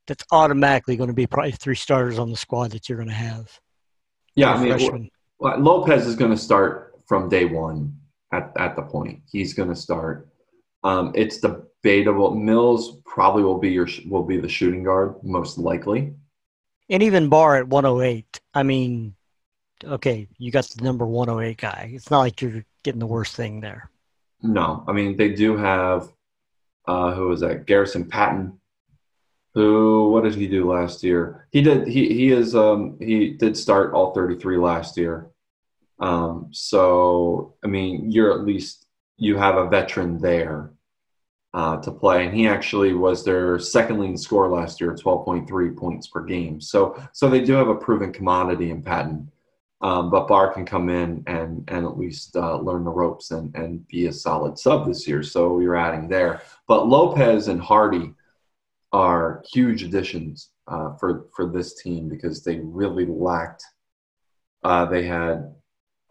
[0.05, 3.15] that's automatically going to be probably three starters on the squad that you're going to
[3.15, 3.59] have.
[4.35, 5.09] yeah, I mean.
[5.39, 7.97] Well, Lopez is going to start from day one
[8.33, 9.21] at, at the point.
[9.31, 10.29] He's going to start.
[10.83, 12.35] Um, it's debatable.
[12.35, 16.13] Mills probably will be your will be the shooting guard most likely.
[16.89, 18.39] And even Barr at 108.
[18.53, 19.15] I mean,
[19.83, 21.91] okay, you got the number 108 guy.
[21.93, 23.89] It's not like you're getting the worst thing there.
[24.41, 26.09] No, I mean they do have
[26.87, 27.65] uh, who was that?
[27.65, 28.59] Garrison Patton.
[29.55, 30.09] Who?
[30.09, 31.47] What did he do last year?
[31.51, 31.87] He did.
[31.87, 32.55] He he is.
[32.55, 35.29] Um, he did start all thirty three last year.
[35.99, 38.85] Um, so I mean, you're at least
[39.17, 40.74] you have a veteran there
[41.55, 45.47] uh, to play, and he actually was their second leading scorer last year, twelve point
[45.47, 46.59] three points per game.
[46.59, 49.31] So so they do have a proven commodity in Patton.
[49.81, 53.55] Um, but Barr can come in and and at least uh, learn the ropes and
[53.55, 55.23] and be a solid sub this year.
[55.23, 56.41] So you're adding there.
[56.67, 58.13] But Lopez and Hardy
[58.91, 63.63] are huge additions uh, for for this team because they really lacked.
[64.63, 65.53] Uh, they had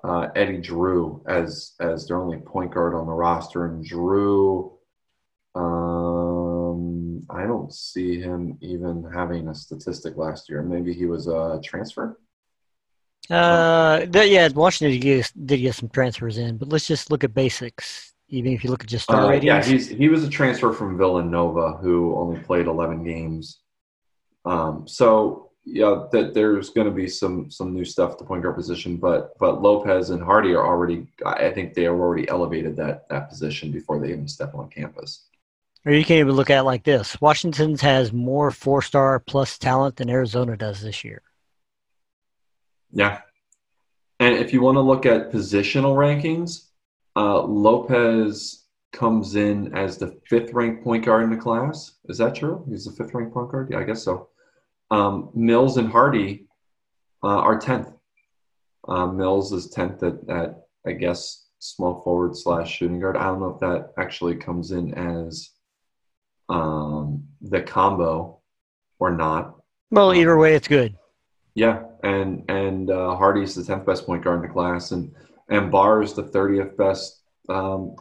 [0.05, 4.74] uh, Eddie Drew as as their only point guard on the roster, and Drew.
[5.55, 10.63] Um, I don't see him even having a statistic last year.
[10.63, 12.19] Maybe he was a transfer.
[13.31, 17.25] Uh, th- yeah, Washington did get, did get some transfers in, but let's just look
[17.25, 18.13] at basics.
[18.29, 20.73] Even if you look at just star Uh, ratings, yeah, he's he was a transfer
[20.73, 23.61] from Villanova who only played 11 games.
[24.45, 28.43] Um, so yeah, that there's going to be some some new stuff at the point
[28.43, 31.07] guard position, but but Lopez and Hardy are already.
[31.25, 35.27] I think they have already elevated that that position before they even step on campus.
[35.85, 39.97] Or you can even look at it like this: Washington's has more four-star plus talent
[39.97, 41.23] than Arizona does this year.
[42.93, 43.21] Yeah,
[44.21, 46.69] and if you want to look at positional rankings,
[47.17, 51.97] uh, Lopez comes in as the fifth ranked point guard in the class.
[52.09, 52.65] Is that true?
[52.69, 53.69] He's the fifth ranked point guard.
[53.71, 54.29] Yeah, I guess so.
[54.91, 56.47] Um, Mills and Hardy
[57.23, 57.91] uh, are tenth.
[58.87, 63.17] Uh, Mills is tenth at, at I guess small forward slash shooting guard.
[63.17, 65.51] I don't know if that actually comes in as
[66.49, 68.41] um, the combo
[68.99, 69.57] or not.
[69.91, 70.97] Well, either way, it's good.
[71.55, 75.15] Yeah, and and uh, Hardy's the tenth best point guard in the class, and
[75.49, 77.95] and Barr is the thirtieth best um,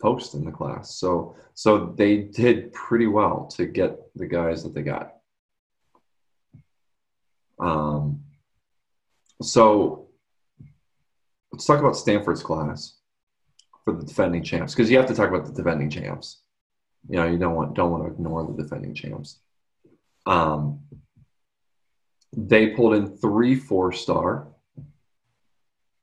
[0.00, 0.96] post in the class.
[0.96, 5.14] So so they did pretty well to get the guys that they got.
[7.58, 8.20] Um,
[9.42, 10.08] so
[11.52, 12.94] let's talk about Stanford's class
[13.84, 16.42] for the defending champs because you have to talk about the defending champs.
[17.08, 19.38] You know, you don't want don't want to ignore the defending champs.
[20.26, 20.80] Um,
[22.36, 24.48] they pulled in three four star,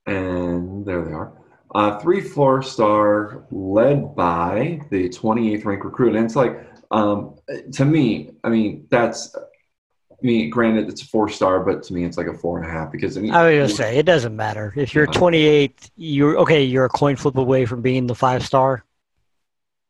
[0.05, 1.33] and there they are.
[1.73, 6.15] Uh, three four star led by the 28th ranked recruit.
[6.15, 7.35] And it's like, um,
[7.73, 12.05] to me, I mean, that's, I mean, granted, it's a four star, but to me,
[12.05, 14.05] it's like a four and a half because I mean, I was gonna say it
[14.05, 15.91] doesn't matter if you're 28.
[15.97, 16.63] You're okay.
[16.63, 18.85] You're a coin flip away from being the five-star.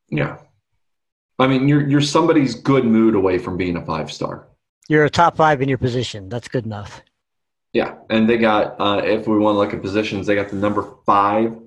[0.10, 0.40] yeah.
[1.38, 4.48] I mean, you're you're somebody's good mood away from being a five star.
[4.88, 6.30] You're a top five in your position.
[6.30, 7.02] That's good enough.
[7.74, 10.56] Yeah, and they got uh, if we want to look at positions, they got the
[10.56, 11.58] number five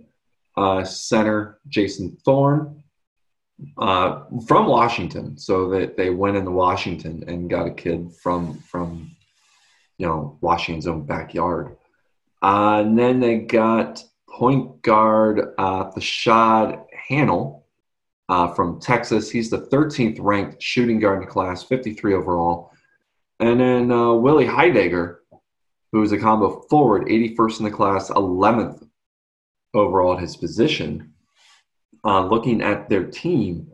[0.56, 2.82] uh, center Jason Thorne
[3.76, 5.36] uh, from Washington.
[5.36, 9.10] So that they went into Washington and got a kid from from
[9.98, 11.76] you know Washington's own backyard.
[12.40, 17.57] Uh, and then they got point guard uh, Thashad Hannell
[18.28, 19.30] uh, from Texas.
[19.30, 22.72] He's the 13th ranked shooting guard in the class, 53 overall.
[23.40, 25.22] And then uh, Willie Heidegger,
[25.92, 28.86] who is a combo forward, 81st in the class, 11th
[29.74, 31.12] overall at his position.
[32.04, 33.70] Uh, looking at their team,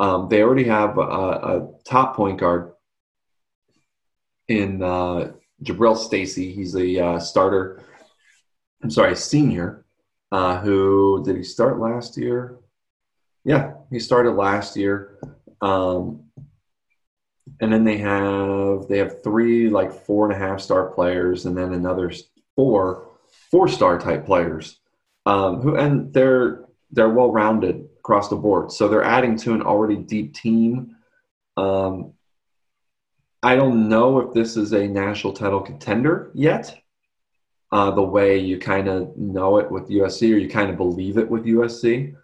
[0.00, 2.72] um, they already have a, a, top point guard
[4.46, 5.32] in uh,
[5.62, 6.52] Jabril Stacy.
[6.52, 7.82] He's a uh, starter.
[8.82, 9.84] I'm sorry, senior.
[10.30, 12.58] Uh, who did he start last year?
[13.44, 15.18] Yeah, he started last year.
[15.60, 16.24] Um,
[17.60, 21.56] and then they have they have three like four and a half star players, and
[21.56, 22.12] then another
[22.54, 23.08] four
[23.50, 24.80] four star type players.
[25.26, 28.72] Um, who and they're they're well rounded across the board.
[28.72, 30.96] So they're adding to an already deep team.
[31.56, 32.14] Um,
[33.42, 36.82] I don't know if this is a national title contender yet.
[37.70, 41.18] Uh, the way you kind of know it with USC, or you kind of believe
[41.18, 42.14] it with USC.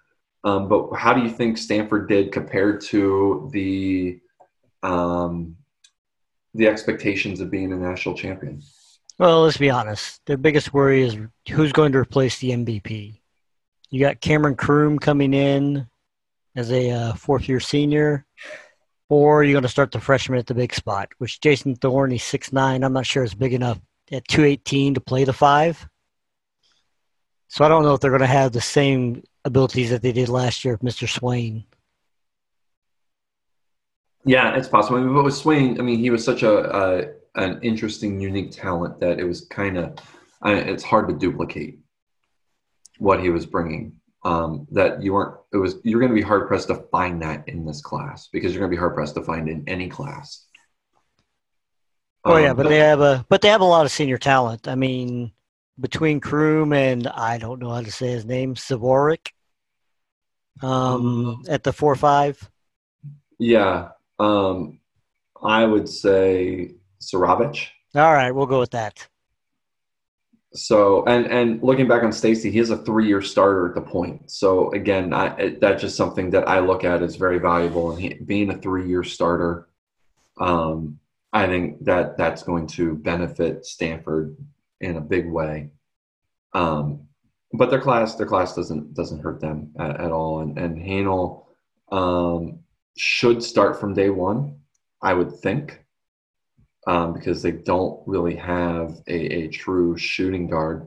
[0.45, 4.21] Um, but how do you think Stanford did compared to the
[4.83, 5.57] um,
[6.53, 8.63] the expectations of being a national champion?
[9.19, 10.21] Well, let's be honest.
[10.27, 11.17] Their biggest worry is
[11.51, 13.21] who's going to replace the MVP.
[13.91, 15.87] You got Cameron Crume coming in
[16.57, 18.27] as a uh, fourth year senior,
[19.09, 22.23] or you're going to start the freshman at the big spot, which Jason Thorne, he's
[22.23, 22.85] 6'9.
[22.85, 23.81] I'm not sure is big enough
[24.13, 25.87] at 218 to play the five.
[27.49, 30.29] So I don't know if they're going to have the same abilities that they did
[30.29, 31.09] last year with Mr.
[31.09, 31.65] Swain.
[34.25, 34.99] Yeah, it's possible.
[34.99, 37.05] I mean, but with Swain, I mean, he was such a, a
[37.35, 39.99] an interesting, unique talent that it was kind of
[40.45, 41.79] it's hard to duplicate
[42.99, 43.95] what he was bringing.
[44.25, 45.37] Um, that you weren't.
[45.53, 48.53] It was you're going to be hard pressed to find that in this class because
[48.53, 50.47] you're going to be hard pressed to find in any class.
[52.25, 54.67] Oh yeah, um, but they have a but they have a lot of senior talent.
[54.67, 55.33] I mean,
[55.79, 59.29] between Crume and I don't know how to say his name, Savorik,
[60.63, 62.51] um, at the four five.
[63.39, 64.81] Yeah, um,
[65.43, 67.67] I would say Saravic.
[67.95, 69.09] All right, we'll go with that.
[70.55, 74.31] So, and and looking back on Stacy, he is a three-year starter at the point.
[74.31, 77.91] So again, I, that's just something that I look at as very valuable.
[77.91, 79.69] And he, being a three-year starter,
[80.39, 81.01] um,
[81.33, 84.37] I think that that's going to benefit Stanford
[84.81, 85.71] in a big way.
[86.53, 87.09] Um,
[87.55, 90.41] but their class, their class doesn't doesn't hurt them at, at all.
[90.41, 91.49] And and Hannell
[91.91, 92.61] um,
[92.97, 94.59] should start from day one,
[95.01, 95.85] I would think,
[96.87, 100.87] um, because they don't really have a, a true shooting guard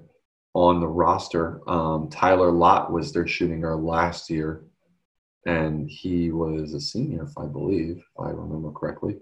[0.54, 1.62] on the roster.
[1.70, 4.66] Um, Tyler Lott was their shooting guard last year,
[5.46, 9.18] and he was a senior, if I believe, if I remember correctly.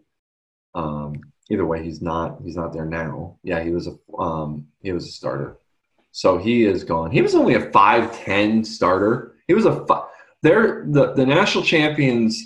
[0.73, 1.13] Um,
[1.49, 3.37] either way, he's not he's not there now.
[3.43, 5.59] Yeah, he was a um, he was a starter,
[6.15, 7.11] so he is gone.
[7.11, 9.35] He was only a five ten starter.
[9.49, 10.07] He was a fi-
[10.41, 12.41] they're the the national champions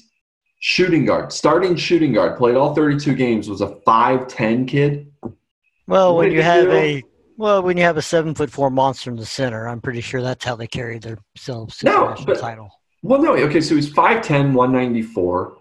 [0.59, 3.47] shooting guard, starting shooting guard, played all thirty two games.
[3.47, 5.11] Was a five ten kid.
[5.85, 7.03] Well, when you have a
[7.37, 10.23] well, when you have a seven foot four monster in the center, I'm pretty sure
[10.23, 12.71] that's how they carried themselves to no, the national but, title.
[13.03, 15.57] Well, no, okay, so he's 5'10", 194.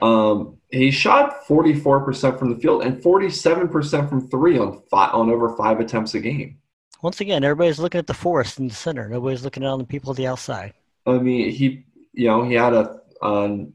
[0.00, 5.54] Um, he shot 44% from the field and 47% from three on five, on over
[5.54, 6.58] five attempts a game.
[7.02, 9.08] Once again, everybody's looking at the forest in the center.
[9.08, 10.74] Nobody's looking at all the people at the outside.
[11.06, 13.66] I mean, he, you know, he had a, a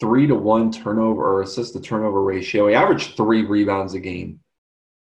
[0.00, 2.68] three to one turnover or assist to turnover ratio.
[2.68, 4.40] He averaged three rebounds a game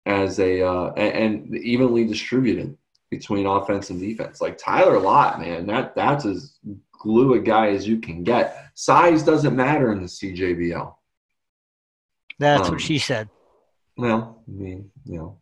[0.05, 2.75] as a uh, and, and evenly distributed
[3.11, 4.41] between offense and defense.
[4.41, 6.57] Like Tyler Lott, man, that that's as
[6.91, 8.71] glue a guy as you can get.
[8.73, 10.93] Size doesn't matter in the CJBL.
[12.39, 13.29] That's um, what she said.
[13.95, 15.37] Well, I mean, you know,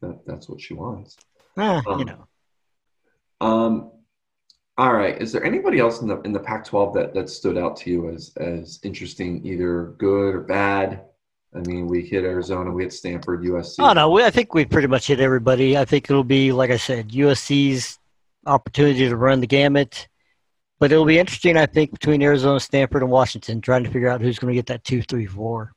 [0.00, 1.16] that, that's what she wants.
[1.60, 2.26] Ah, um, you know.
[3.40, 3.92] Um,
[4.78, 5.20] all right.
[5.20, 8.08] Is there anybody else in the in the Pac-12 that that stood out to you
[8.08, 11.04] as as interesting, either good or bad?
[11.54, 13.76] I mean, we hit Arizona, we hit Stanford, USC.
[13.80, 15.76] Oh no, we, I think we pretty much hit everybody.
[15.76, 17.98] I think it'll be like I said, USC's
[18.46, 20.08] opportunity to run the gamut.
[20.78, 24.22] But it'll be interesting, I think, between Arizona, Stanford, and Washington, trying to figure out
[24.22, 25.74] who's going to get that two, three, four.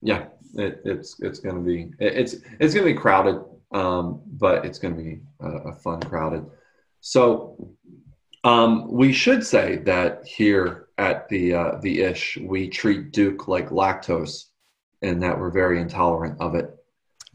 [0.00, 3.42] Yeah, it, it's it's going to be it's it's going to be crowded,
[3.72, 6.44] um, but it's going to be a, a, fun crowded.
[7.00, 7.74] So
[8.44, 13.70] um, we should say that here at the uh, the ish we treat Duke like
[13.70, 14.44] lactose,
[15.00, 16.70] and that we're very intolerant of it.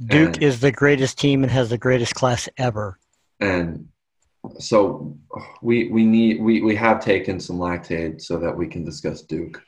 [0.05, 2.99] Duke and, is the greatest team and has the greatest class ever.
[3.39, 3.87] And
[4.59, 5.17] so
[5.61, 9.61] we we need we we have taken some Lactaid so that we can discuss Duke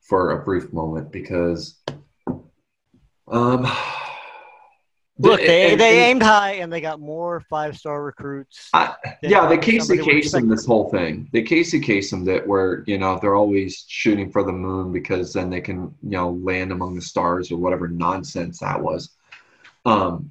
[0.00, 1.82] for a brief moment because
[3.28, 3.66] um
[5.18, 8.68] Look, they, and- they and- aimed high and they got more five star recruits.
[8.74, 11.28] I- yeah, they probably Casey Kasem this whole thing.
[11.32, 15.48] They Casey Kasem that where you know they're always shooting for the moon because then
[15.48, 19.10] they can you know land among the stars or whatever nonsense that was.
[19.86, 20.30] Um,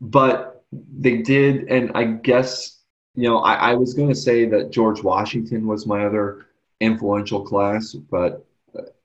[0.00, 2.78] but they did, and I guess
[3.14, 6.46] you know I, I was going to say that George Washington was my other
[6.80, 8.44] influential class, but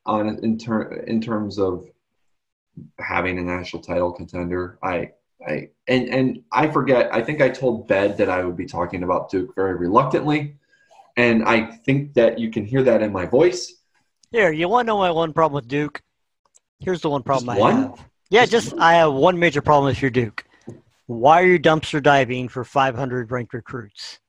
[0.05, 1.87] on in ter- in terms of
[2.99, 5.11] having a national title contender, I
[5.47, 7.13] I and and I forget.
[7.13, 10.55] I think I told Bed that I would be talking about Duke very reluctantly,
[11.17, 13.73] and I think that you can hear that in my voice.
[14.31, 16.01] Here, you want to know my one problem with Duke?
[16.79, 17.83] Here's the one problem Just I one?
[17.83, 18.05] have.
[18.29, 20.43] Yeah, Just just I have one major problem with you're Duke.
[21.07, 24.19] Why are you dumpster diving for 500 ranked recruits?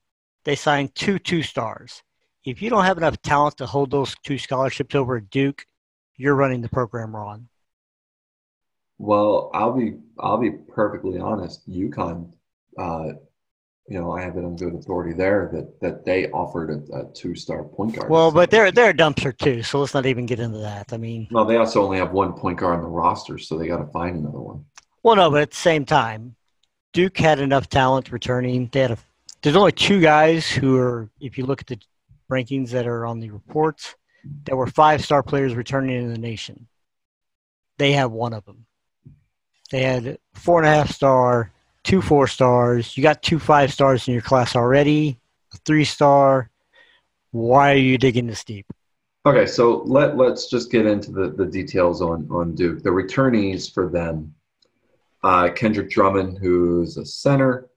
[0.45, 2.03] They signed two two stars.
[2.45, 5.65] If you don't have enough talent to hold those two scholarships over at Duke,
[6.15, 7.49] you're running the program wrong.
[8.99, 11.69] Well, I'll be I'll be perfectly honest.
[11.69, 12.31] UConn,
[12.77, 13.09] uh,
[13.87, 17.13] you know, I have it on good authority there that that they offered a, a
[17.13, 18.09] two star point guard.
[18.09, 20.91] Well, but they're they're a dumpster too, so let's not even get into that.
[20.91, 23.67] I mean, well, they also only have one point guard on the roster, so they
[23.67, 24.65] got to find another one.
[25.03, 26.35] well, no, but at the same time,
[26.93, 28.69] Duke had enough talent returning.
[28.71, 28.97] They had a,
[29.41, 31.79] there's only two guys who are, if you look at the
[32.31, 33.95] rankings that are on the reports,
[34.45, 36.67] that were five star players returning in the nation.
[37.77, 38.65] They have one of them.
[39.71, 41.51] They had four and a half star,
[41.83, 42.95] two four stars.
[42.95, 45.19] You got two five stars in your class already,
[45.53, 46.49] a three star.
[47.31, 48.65] Why are you digging this deep?
[49.25, 52.81] Okay, so let let's just get into the, the details on on Duke.
[52.81, 54.33] The returnees for them:
[55.23, 57.67] uh, Kendrick Drummond, who's a center,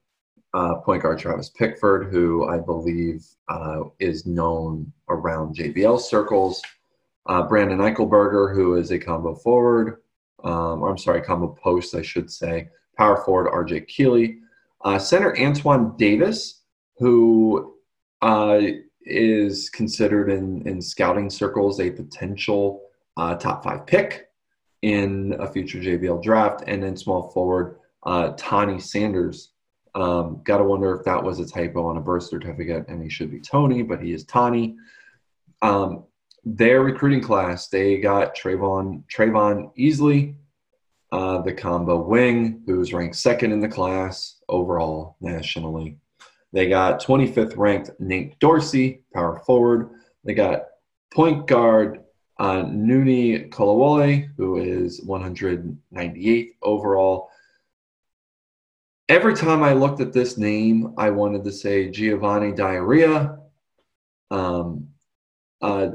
[0.54, 6.62] uh, point guard Travis Pickford, who I believe uh, is known around JBL circles,
[7.26, 9.96] uh, Brandon Eichelberger, who is a combo forward,
[10.44, 14.38] um, or I'm sorry, combo post, I should say, power forward RJ Keeley,
[14.84, 16.62] uh, center Antoine Davis,
[16.98, 17.74] who
[18.22, 18.60] uh,
[19.02, 22.82] is considered in, in scouting circles a potential
[23.16, 24.28] uh, top five pick
[24.82, 29.52] in a future JBL draft, and then small forward uh, Tony Sanders.
[29.94, 33.08] Um, Got to wonder if that was a typo on a birth certificate, and he
[33.08, 34.76] should be Tony, but he is Tony.
[35.62, 36.04] Um,
[36.44, 40.34] their recruiting class, they got Trayvon Trayvon Easley,
[41.12, 45.98] uh, the combo wing, who's ranked second in the class overall nationally.
[46.52, 49.90] They got 25th ranked Nate Dorsey, power forward.
[50.24, 50.64] They got
[51.12, 52.00] point guard
[52.38, 57.28] uh, Nuni Kolawole, who is 198th overall.
[59.08, 63.38] Every time I looked at this name, I wanted to say Giovanni Diarrhea.
[64.30, 64.88] Um,
[65.60, 65.90] uh,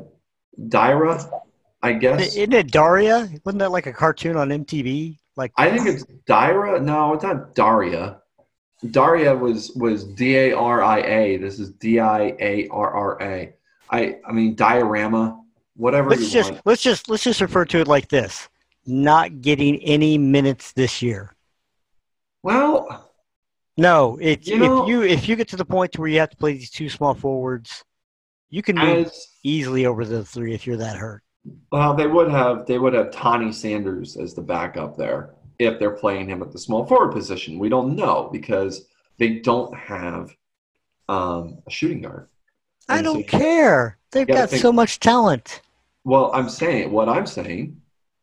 [0.59, 1.41] Dyra,
[1.81, 2.35] I guess.
[2.35, 3.29] Isn't it Daria?
[3.43, 5.17] Wasn't that like a cartoon on MTV?
[5.35, 6.81] Like I think it's Dyra.
[6.81, 8.21] No, it's not Daria.
[8.91, 11.37] Daria was was D A R I A.
[11.37, 13.53] This is D I A R R A.
[13.89, 15.41] I I mean diorama,
[15.75, 16.65] whatever let's you just want.
[16.65, 18.47] let's just let's just refer to it like this:
[18.85, 21.35] not getting any minutes this year.
[22.43, 23.11] Well,
[23.77, 26.29] No, it's You know- if you if you get to the point where you have
[26.29, 27.83] to play these two small forwards,
[28.49, 31.21] you can move as easily over the three if you're that hurt.
[31.71, 35.91] well, they would have they would have Tony Sanders as the backup there if they're
[35.91, 37.59] playing him at the small forward position.
[37.59, 38.87] We don't know because
[39.19, 40.35] they don't have
[41.07, 42.27] um, a shooting guard.
[42.89, 43.97] I And so- don't care.
[44.11, 45.61] They've gotta think- so much talent.
[46.03, 47.79] Well, I'm saying what I'm saying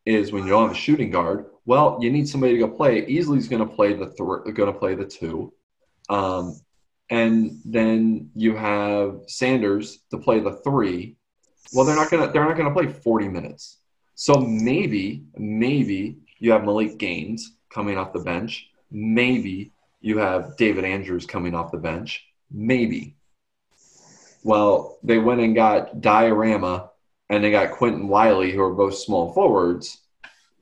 [0.06, 3.06] is when you don't have a shooting guard, well, you need somebody to go play.
[3.06, 4.16] Easley's going to play the th-
[4.54, 5.52] going to play the two,
[6.08, 6.56] um,
[7.12, 11.14] and then you have Sanders to play the three.
[11.74, 13.80] Well, they're not to they're not to play 40 minutes.
[14.14, 18.70] So maybe maybe you have Malik Gaines coming off the bench.
[18.90, 22.24] Maybe you have David Andrews coming off the bench.
[22.50, 23.14] Maybe.
[24.42, 26.90] Well, they went and got Diorama
[27.28, 29.98] and they got Quentin Wiley, who are both small forwards,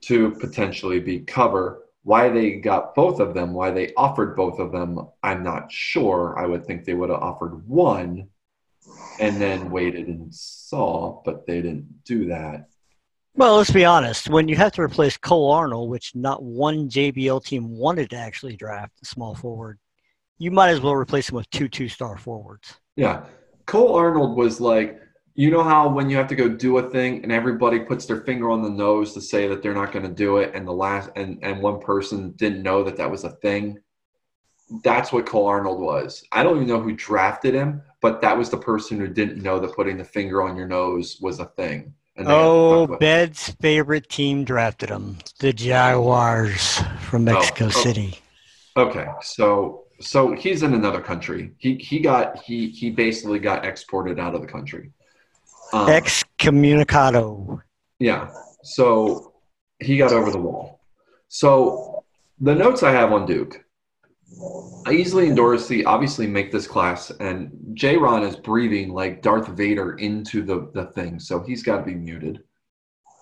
[0.03, 1.80] to potentially be cover.
[2.03, 6.39] Why they got both of them, why they offered both of them, I'm not sure.
[6.39, 8.29] I would think they would have offered one
[9.19, 12.69] and then waited and saw, but they didn't do that.
[13.35, 14.29] Well, let's be honest.
[14.29, 18.57] When you have to replace Cole Arnold, which not one JBL team wanted to actually
[18.57, 19.79] draft a small forward,
[20.39, 22.75] you might as well replace him with two two-star forwards.
[22.97, 23.25] Yeah.
[23.67, 25.01] Cole Arnold was like,
[25.35, 28.21] you know how when you have to go do a thing and everybody puts their
[28.23, 30.73] finger on the nose to say that they're not going to do it and the
[30.73, 33.79] last and and one person didn't know that that was a thing
[34.85, 36.25] that's what Cole Arnold was.
[36.33, 39.59] I don't even know who drafted him, but that was the person who didn't know
[39.59, 41.95] that putting the finger on your nose was a thing.
[42.19, 48.19] oh, Bed's favorite team drafted him, the Jaguars from oh, Mexico oh, City.
[48.77, 51.53] Okay, so so he's in another country.
[51.59, 54.93] He he got he he basically got exported out of the country.
[55.73, 57.61] Um, Excommunicado.
[57.99, 58.31] Yeah.
[58.63, 59.35] So
[59.79, 60.81] he got over the wall.
[61.29, 62.05] So
[62.41, 63.65] the notes I have on Duke
[64.87, 67.97] Easley and Dorsey obviously make this class, and J.
[67.97, 71.95] Ron is breathing like Darth Vader into the, the thing, so he's got to be
[71.95, 72.43] muted.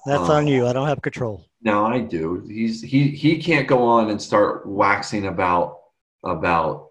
[0.06, 0.66] That's um, on you.
[0.66, 1.46] I don't have control.
[1.62, 2.44] No, I do.
[2.46, 5.78] He's he he can't go on and start waxing about
[6.24, 6.90] about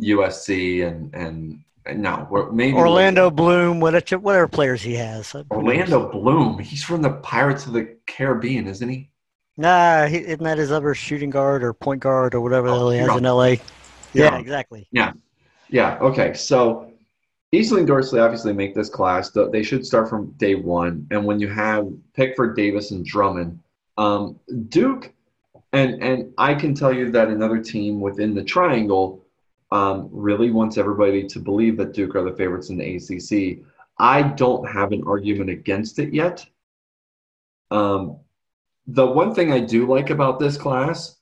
[0.00, 1.64] USC and and, and
[1.94, 5.34] no, maybe Orlando Bloom, whatever, whatever players he has.
[5.50, 6.58] Orlando Bloom.
[6.58, 9.10] He's from the Pirates of the Caribbean, isn't he?
[9.56, 12.98] Nah, he, isn't that his other shooting guard or point guard or whatever oh, he
[12.98, 13.44] has in LA?
[13.44, 13.60] Yeah.
[14.12, 14.88] yeah, exactly.
[14.92, 15.12] Yeah,
[15.68, 15.98] yeah.
[16.00, 16.92] Okay, so
[17.52, 19.30] Easley and Dorsey obviously make this class.
[19.30, 21.06] They should start from day one.
[21.10, 23.58] And when you have Pickford, Davis, and Drummond,
[23.96, 25.12] um, Duke,
[25.72, 29.24] and and I can tell you that another team within the triangle
[29.70, 33.64] um, really wants everybody to believe that Duke are the favorites in the ACC.
[33.98, 36.44] I don't have an argument against it yet.
[37.70, 38.18] Um,
[38.86, 41.16] the one thing I do like about this class,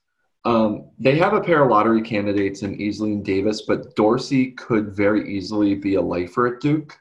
[0.45, 4.95] um, they have a pair of lottery candidates in Easley and Davis, but Dorsey could
[4.95, 6.97] very easily be a lifer at Duke.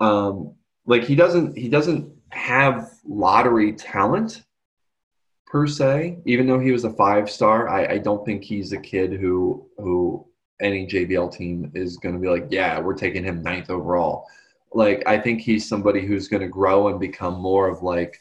[0.00, 0.54] Um,
[0.86, 4.42] like he doesn't he doesn't have lottery talent
[5.54, 7.68] per se, even though he was a five star.
[7.68, 10.26] I, I don't think he's a kid who who
[10.60, 14.26] any JBL team is going to be like, yeah, we're taking him ninth overall.
[14.72, 18.20] Like I think he's somebody who's going to grow and become more of like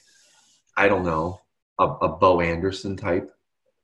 [0.78, 1.42] I don't know,
[1.80, 3.32] a, a Bo Anderson type,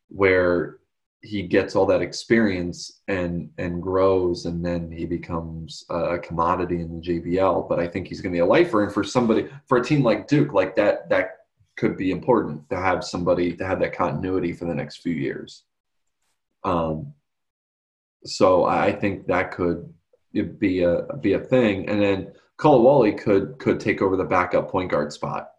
[0.09, 0.77] where
[1.21, 6.99] he gets all that experience and and grows, and then he becomes a commodity in
[6.99, 7.67] the JBL.
[7.67, 10.03] But I think he's going to be a lifer, and for somebody for a team
[10.03, 11.38] like Duke, like that, that
[11.79, 15.63] could be important to have somebody to have that continuity for the next few years.
[16.63, 17.13] Um,
[18.25, 19.91] so I think that could
[20.33, 24.91] be a be a thing, and then Kolawole could could take over the backup point
[24.91, 25.51] guard spot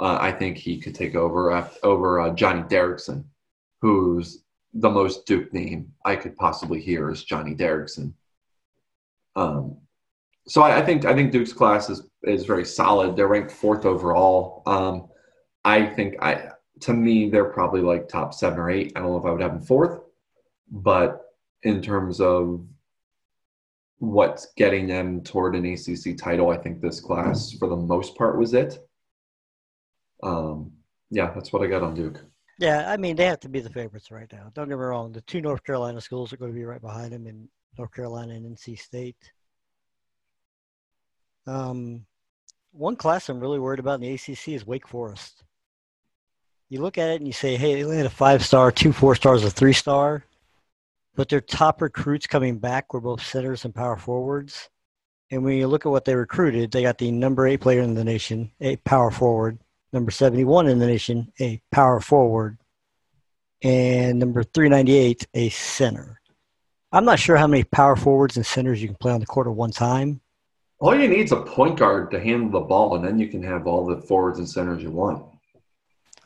[0.00, 3.24] uh, I think he could take over after, over uh, Johnny Derrickson,
[3.82, 4.42] who's
[4.72, 8.14] the most Duke name I could possibly hear is Johnny Derrickson.
[9.36, 9.76] Um,
[10.48, 13.14] so I, I, think I think Duke's class is is very solid.
[13.14, 14.62] They're ranked fourth overall.
[14.66, 15.08] Um,
[15.64, 16.50] I think I
[16.80, 18.92] to me they're probably like top seven or eight.
[18.96, 20.00] I don't know if I would have them fourth,
[20.70, 21.26] but
[21.62, 22.66] in terms of
[23.98, 28.38] what's getting them toward an ACC title, I think this class for the most part
[28.38, 28.78] was it
[30.22, 30.72] um,
[31.10, 32.20] yeah, that's what I got on Duke.
[32.58, 34.50] Yeah, I mean they have to be the favorites right now.
[34.54, 37.12] Don't get me wrong; the two North Carolina schools are going to be right behind
[37.12, 37.48] them in
[37.78, 39.32] North Carolina and NC State.
[41.46, 42.04] Um,
[42.72, 45.42] one class I'm really worried about in the ACC is Wake Forest.
[46.70, 48.92] You look at it and you say, "Hey, they only had a five star, two
[48.92, 50.24] four stars, a three star,"
[51.16, 54.70] but their top recruits coming back were both centers and power forwards.
[55.32, 57.94] And when you look at what they recruited, they got the number eight player in
[57.94, 59.58] the nation, a power forward,
[59.92, 62.56] number 71 in the nation, a power forward,
[63.62, 66.20] and number 398, a center.
[66.92, 69.48] I'm not sure how many power forwards and centers you can play on the court
[69.48, 70.20] at one time.
[70.78, 73.42] All you need is a point guard to handle the ball, and then you can
[73.42, 75.29] have all the forwards and centers you want.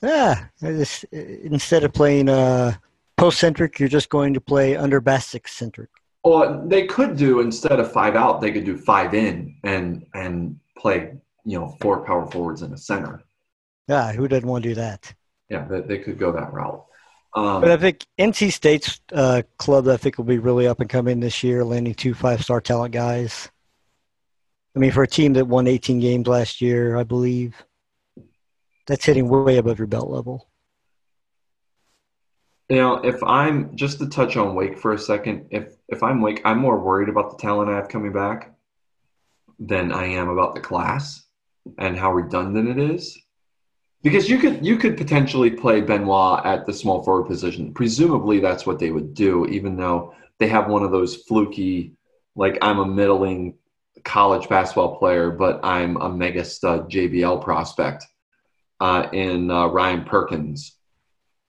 [0.03, 2.75] Yeah, just, instead of playing uh,
[3.17, 5.91] post centric, you're just going to play under basic centric.
[6.25, 10.59] Well, they could do instead of five out, they could do five in and and
[10.77, 11.15] play
[11.45, 13.23] you know four power forwards and a center.
[13.89, 15.13] Yeah, who doesn't want to do that?
[15.51, 16.85] Yeah, they, they could go that route.
[17.35, 20.89] Um, but I think NC State's uh, club, I think, will be really up and
[20.89, 23.51] coming this year, landing two five star talent guys.
[24.77, 27.55] I mean, for a team that won 18 games last year, I believe,
[28.87, 30.49] that's hitting way above your belt level.
[32.69, 36.21] You know, if I'm just to touch on Wake for a second, if if I'm
[36.21, 38.55] Wake, I'm more worried about the talent I have coming back
[39.59, 41.25] than I am about the class
[41.79, 43.19] and how redundant it is
[44.03, 47.73] because you could you could potentially play Benoit at the small forward position.
[47.75, 51.95] Presumably, that's what they would do, even though they have one of those fluky,
[52.37, 53.57] like I'm a middling
[54.05, 58.07] college basketball player, but I'm a mega stud JBL prospect
[58.85, 60.77] uh, in uh, Ryan Perkins,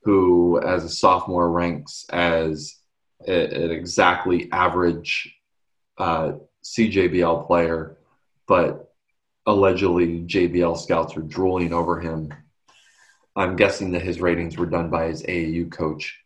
[0.04, 2.78] who as a sophomore ranks as
[3.28, 5.36] an exactly average
[5.98, 6.34] uh,
[6.64, 7.98] CJBL player,
[8.48, 8.94] but
[9.46, 12.32] allegedly JBL scouts are drooling over him
[13.36, 16.18] I'm guessing that his ratings were done by his AAU coach.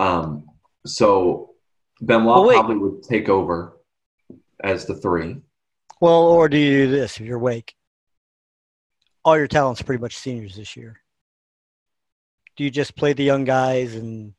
[0.00, 0.48] Um,
[0.84, 1.54] so
[2.00, 3.78] Benoit Well, probably would take over
[4.62, 5.36] as the three.
[6.00, 7.74] Well, or do you do this if you're Wake?
[9.28, 11.02] All your talent's pretty much seniors this year.
[12.56, 14.32] Do you just play the young guys and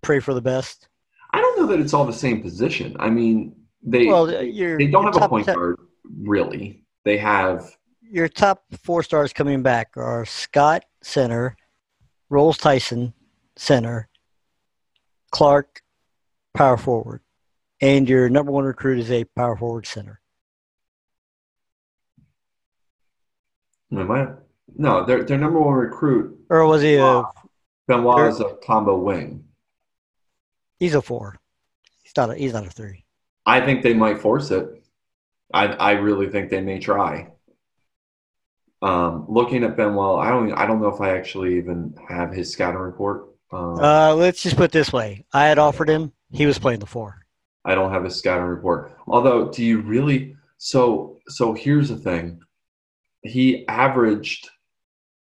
[0.00, 0.86] pray for the best?
[1.32, 2.96] I don't know that it's all the same position.
[3.00, 5.80] I mean, they well, uh, you're, they don't have a point te- guard
[6.20, 6.84] really.
[7.04, 7.68] They have
[8.00, 11.56] Your top four stars coming back are Scott center,
[12.30, 13.14] Rolls Tyson
[13.56, 14.08] center,
[15.32, 15.82] Clark
[16.54, 17.22] power forward,
[17.80, 20.21] and your number one recruit is a power forward center.
[24.00, 24.28] Am I?
[24.76, 27.02] No, their their number one recruit Or was he a?
[27.02, 27.32] Wow.
[27.88, 29.44] Benoit is a combo wing.
[30.78, 31.38] He's a four.
[32.02, 32.34] He's not a.
[32.34, 33.04] He's not a three.
[33.44, 34.84] I think they might force it.
[35.52, 37.28] I I really think they may try.
[38.80, 42.52] Um, looking at Benoit, I don't I don't know if I actually even have his
[42.52, 43.28] scouting report.
[43.52, 46.12] Um, Uh, let's just put it this way: I had offered him.
[46.30, 47.18] He was playing the four.
[47.64, 48.92] I don't have his scouting report.
[49.06, 50.36] Although, do you really?
[50.58, 52.40] So so here's the thing.
[53.22, 54.48] He averaged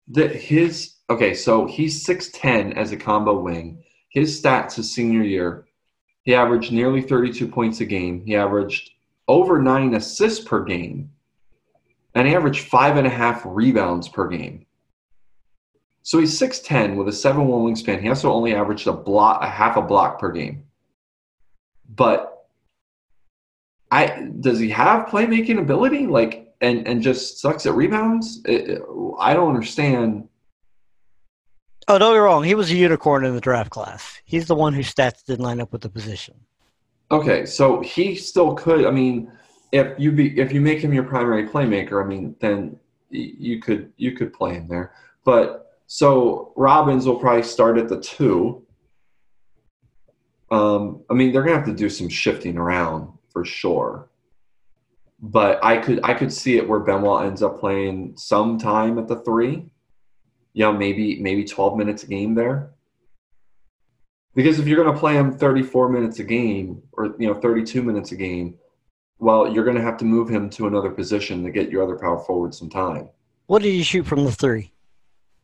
[0.09, 1.35] that his okay.
[1.35, 3.83] So he's six ten as a combo wing.
[4.09, 5.67] His stats his senior year,
[6.23, 8.25] he averaged nearly thirty two points a game.
[8.25, 8.91] He averaged
[9.29, 11.11] over nine assists per game,
[12.15, 14.67] and he averaged five and a half rebounds per game.
[16.03, 18.01] So he's six ten with a seven one wingspan.
[18.01, 20.65] He also only averaged a block, a half a block per game.
[21.89, 22.47] But
[23.91, 26.07] I does he have playmaking ability?
[26.07, 28.41] Like and and just sucks at rebounds?
[28.45, 28.83] It- it-
[29.19, 30.29] I don't understand.
[31.87, 32.45] Oh, don't get wrong.
[32.45, 34.21] He was a unicorn in the draft class.
[34.25, 36.35] He's the one whose stats didn't line up with the position.
[37.11, 38.87] Okay, so he still could.
[38.87, 39.31] I mean,
[39.73, 42.79] if you be if you make him your primary playmaker, I mean, then
[43.11, 44.93] you could you could play him there.
[45.25, 48.65] But so Robbins will probably start at the two.
[50.51, 54.09] Um, I mean, they're gonna have to do some shifting around for sure.
[55.27, 59.09] But I could I could see it where Benoit ends up playing some time at
[59.09, 59.65] the three.
[60.53, 62.73] You know, maybe maybe twelve minutes a game there.
[64.35, 67.83] Because if you're going to play him 34 minutes a game or you know 32
[67.83, 68.57] minutes a game,
[69.19, 71.97] well, you're going to have to move him to another position to get your other
[71.97, 73.09] power forward some time.
[73.47, 74.73] What did you shoot from the three?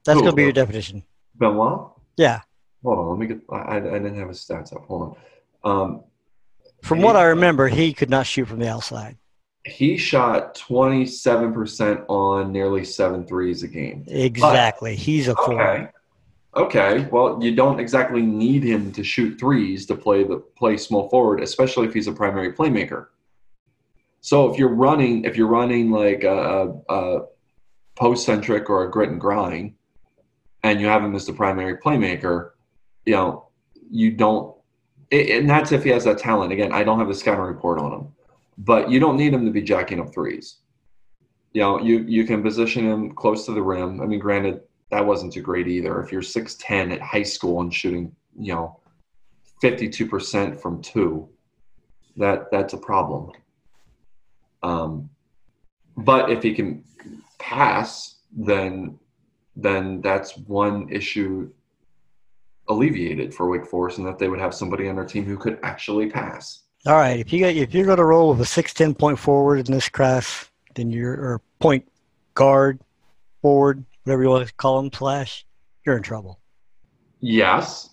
[0.04, 0.22] That's Who?
[0.24, 1.04] going to be your definition.
[1.36, 2.40] Benoit, Yeah.
[2.82, 3.40] hold on, let me get.
[3.50, 4.84] I, I didn't have his stats up.
[4.86, 5.16] Hold
[5.64, 5.70] on.
[5.70, 6.04] Um,
[6.82, 9.16] From what I remember, he could not shoot from the outside.
[9.64, 14.04] He shot 27% on nearly seven threes a game.
[14.08, 14.96] Exactly.
[14.96, 15.60] He's a four.
[15.60, 15.88] Okay.
[16.56, 17.08] Okay.
[17.12, 21.42] Well, you don't exactly need him to shoot threes to play the play small forward,
[21.42, 23.08] especially if he's a primary playmaker.
[24.20, 27.26] So if you're running, if you're running like a, a, a
[27.94, 29.74] post centric or a grit and grind,
[30.62, 32.50] and you have him as the primary playmaker,
[33.06, 33.48] you know,
[33.90, 34.54] you don't,
[35.10, 36.52] it, and that's if he has that talent.
[36.52, 38.12] Again, I don't have the scouting report on him,
[38.60, 40.58] but you don't need him to be jacking up threes.
[41.52, 44.00] You know, you you can position him close to the rim.
[44.00, 46.00] I mean, granted, that wasn't too great either.
[46.02, 48.78] If you're 6'10 at high school and shooting, you know,
[49.62, 51.28] 52% from two,
[52.16, 53.32] that that's a problem.
[54.62, 55.08] Um,
[55.96, 56.84] but if he can
[57.38, 58.98] pass, then
[59.56, 61.50] then that's one issue
[62.68, 65.58] alleviated for Wake Forest, and that they would have somebody on their team who could
[65.62, 66.62] actually pass.
[66.86, 67.20] All right.
[67.20, 69.72] If you got, if you're going to roll with a six ten point forward in
[69.72, 71.86] this class, then you're or point
[72.34, 72.80] guard,
[73.42, 75.44] forward, whatever you want to call them, slash,
[75.84, 76.40] you're in trouble.
[77.20, 77.90] Yes,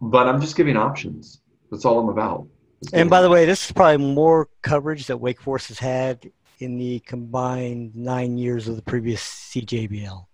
[0.00, 1.40] but I'm just giving options.
[1.70, 2.46] That's all I'm about.
[2.92, 6.78] And by the way, this is probably more coverage that Wake Forest has had in
[6.78, 10.26] the combined nine years of the previous CJBL.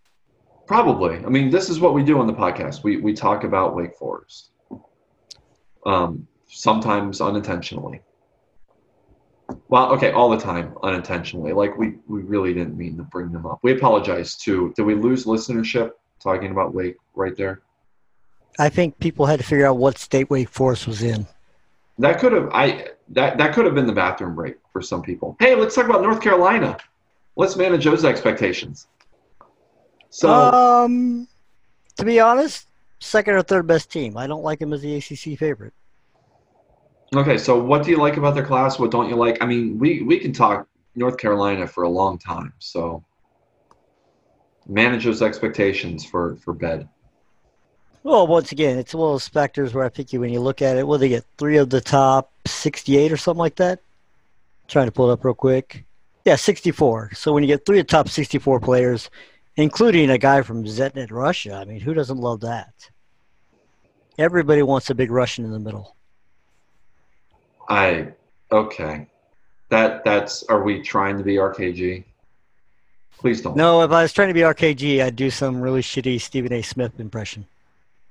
[0.66, 1.16] Probably.
[1.16, 2.84] I mean, this is what we do on the podcast.
[2.84, 4.50] We we talk about Wake Forest.
[5.84, 8.00] Um, sometimes unintentionally.
[9.68, 11.52] Well, okay, all the time unintentionally.
[11.52, 13.60] Like we we really didn't mean to bring them up.
[13.62, 14.72] We apologize too.
[14.76, 17.62] Did we lose listenership talking about Wake right there?
[18.58, 21.26] I think people had to figure out what state Wake Forest was in.
[21.98, 25.36] That could have I that that could have been the bathroom break for some people.
[25.40, 26.76] Hey, let's talk about North Carolina.
[27.36, 28.88] Let's manage those expectations.
[30.10, 31.28] So um,
[31.96, 32.66] to be honest,
[33.00, 34.16] second or third best team.
[34.16, 35.72] I don't like him as the ACC favorite.
[37.14, 38.78] Okay, so what do you like about their class?
[38.78, 39.42] What don't you like?
[39.42, 42.52] I mean, we we can talk North Carolina for a long time.
[42.58, 43.02] So
[44.66, 46.88] manage those expectations for for bed.
[48.02, 50.76] Well, once again, it's of those factors where I think you, when you look at
[50.76, 53.80] it, will they get three of the top 68 or something like that?
[54.68, 55.84] trying to pull it up real quick.
[56.24, 57.12] Yeah, 64.
[57.14, 59.10] So when you get three of the top 64 players,
[59.56, 62.90] including a guy from Zetnet, Russia, I mean, who doesn't love that?
[64.18, 65.96] Everybody wants a big Russian in the middle.
[67.68, 68.12] I
[68.50, 69.06] okay.
[69.68, 72.04] That that's are we trying to be RKG?
[73.18, 73.56] Please don't.
[73.56, 76.62] No, if I was trying to be RKG, I'd do some really shitty Stephen A.
[76.62, 77.46] Smith impression.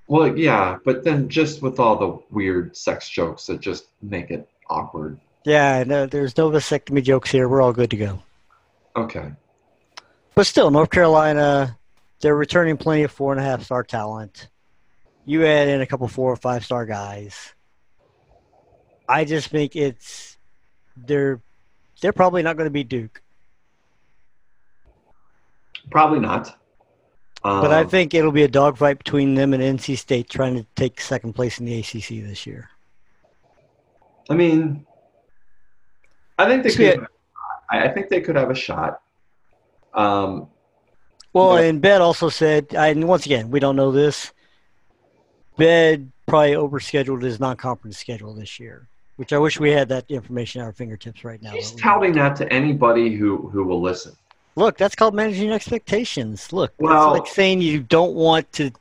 [0.07, 4.47] Well, yeah, but then just with all the weird sex jokes that just make it
[4.69, 5.19] awkward.
[5.43, 7.47] Yeah, no, there's no vasectomy jokes here.
[7.47, 8.19] We're all good to go.
[8.95, 9.31] Okay.
[10.35, 11.77] But still, North Carolina,
[12.21, 14.49] they're returning plenty of four and a half star talent.
[15.25, 17.53] You add in a couple four or five star guys.
[19.09, 20.37] I just think it's
[20.95, 21.39] they're
[22.01, 23.21] they're probably not going to be Duke,
[25.89, 26.57] Probably not.
[27.43, 30.65] but I Um, think it'll be a dogfight between them and NC State trying to
[30.75, 32.69] take second place in the ACC this year.
[34.29, 34.85] I mean,
[36.37, 37.07] I think they See, could.
[37.71, 39.01] I I think they could have a shot.
[39.93, 40.49] Um,
[41.33, 44.33] Well, But- and Bed also said, and once again, we don't know this.
[45.57, 48.87] Bed probably overscheduled his non-conference schedule this year,
[49.17, 51.51] which I wish we had that information at our fingertips right now.
[51.51, 54.15] he's touting that to anybody who who will listen.
[54.55, 56.51] Look, that's called managing expectations.
[56.53, 58.71] Look, Well- that's like saying you don't want to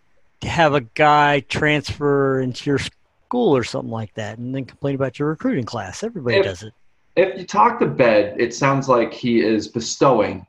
[0.42, 5.18] have a guy transfer into your school or something like that and then complain about
[5.18, 6.02] your recruiting class.
[6.02, 6.72] Everybody If- does it.
[7.16, 10.46] If you talk to Bed, it sounds like he is bestowing,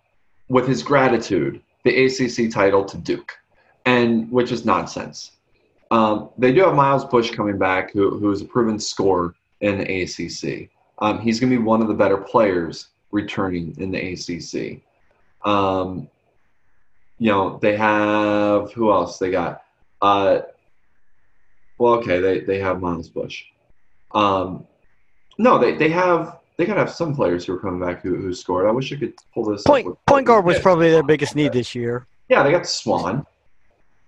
[0.49, 3.31] with his gratitude, the ACC title to Duke,
[3.85, 5.31] and which is nonsense.
[5.91, 9.77] Um, they do have Miles Bush coming back, who who is a proven scorer in
[9.77, 10.69] the ACC.
[10.99, 14.81] Um, he's going to be one of the better players returning in the ACC.
[15.47, 16.09] Um,
[17.19, 19.17] you know, they have who else?
[19.17, 19.63] They got.
[20.01, 20.39] Uh,
[21.77, 23.45] well, okay, they they have Miles Bush.
[24.11, 24.65] Um,
[25.37, 28.33] no, they they have they gotta have some players who are coming back who, who
[28.33, 28.67] scored.
[28.67, 29.63] I wish I could pull this.
[29.63, 32.07] Point point guard was probably their biggest need this year.
[32.29, 33.25] Yeah, they got Swan,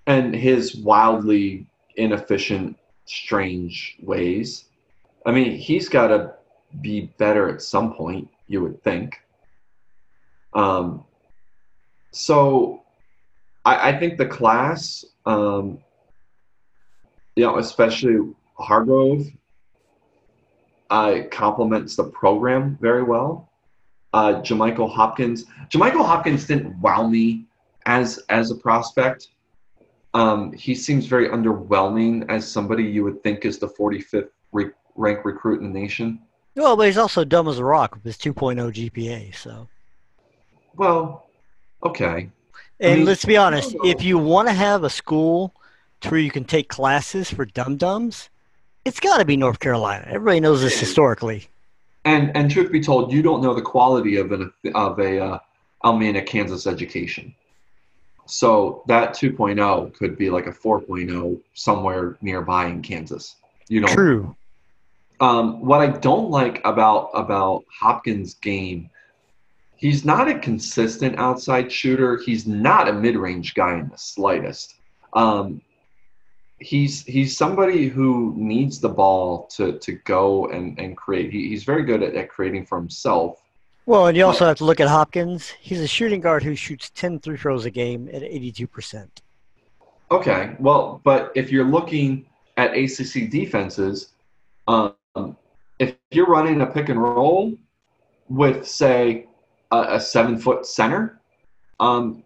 [0.07, 4.65] and his wildly inefficient, strange ways.
[5.25, 6.33] I mean, he's got to
[6.81, 8.29] be better at some point.
[8.47, 9.21] You would think.
[10.53, 11.03] Um.
[12.11, 12.81] So,
[13.65, 15.77] I, I think the class, um,
[17.35, 19.27] you know, especially Hargrove,
[20.89, 23.49] uh, complements the program very well.
[24.13, 25.45] Uh, Jamichael Hopkins.
[25.69, 27.45] Jamichael Hopkins didn't wow me
[27.85, 29.27] as as a prospect.
[30.15, 35.25] Um, he seems very underwhelming as somebody you would think is the 45th re- ranked
[35.25, 36.19] recruit in the nation.
[36.55, 39.33] Well, but he's also dumb as a rock with his 2.0 GPA.
[39.35, 39.67] So,
[40.75, 41.27] Well,
[41.83, 42.29] okay.
[42.79, 45.53] and mean, let's be honest, if you want to have a school
[46.01, 48.29] to where you can take classes for dum dums,
[48.85, 50.05] it's got to be North Carolina.
[50.07, 51.47] Everybody knows this historically.
[52.05, 55.39] And and truth be told, you don't know the quality of an of a uh,
[55.83, 57.35] Almena, Kansas education.
[58.25, 63.35] So that 2.0 could be like a 4.0 somewhere nearby in Kansas.
[63.69, 64.35] You don't True.
[65.21, 68.89] Um, what I don't like about about Hopkins' game,
[69.75, 72.17] he's not a consistent outside shooter.
[72.17, 74.75] He's not a mid-range guy in the slightest.
[75.13, 75.61] Um,
[76.59, 81.31] he's he's somebody who needs the ball to to go and and create.
[81.31, 83.41] He, he's very good at, at creating for himself.
[83.89, 85.49] Well, and you also have to look at Hopkins.
[85.59, 89.09] He's a shooting guard who shoots 10 free throws a game at 82%.
[90.11, 94.09] Okay, well, but if you're looking at ACC defenses,
[94.67, 94.93] um,
[95.79, 97.53] if you're running a pick and roll
[98.27, 99.27] with, say,
[99.71, 101.21] a, a seven foot center,
[101.79, 102.23] um,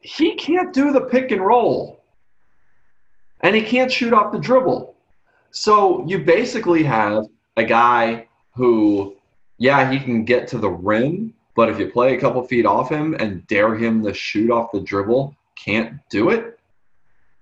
[0.00, 2.02] he can't do the pick and roll,
[3.40, 4.96] and he can't shoot off the dribble.
[5.50, 9.16] So you basically have a guy who,
[9.58, 12.88] yeah, he can get to the rim, but if you play a couple feet off
[12.88, 16.58] him and dare him to shoot off the dribble, can't do it.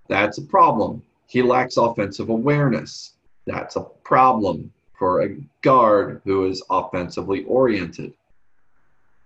[0.08, 1.02] That's a problem.
[1.26, 3.14] He lacks offensive awareness.
[3.50, 8.12] That's a problem for a guard who is offensively oriented.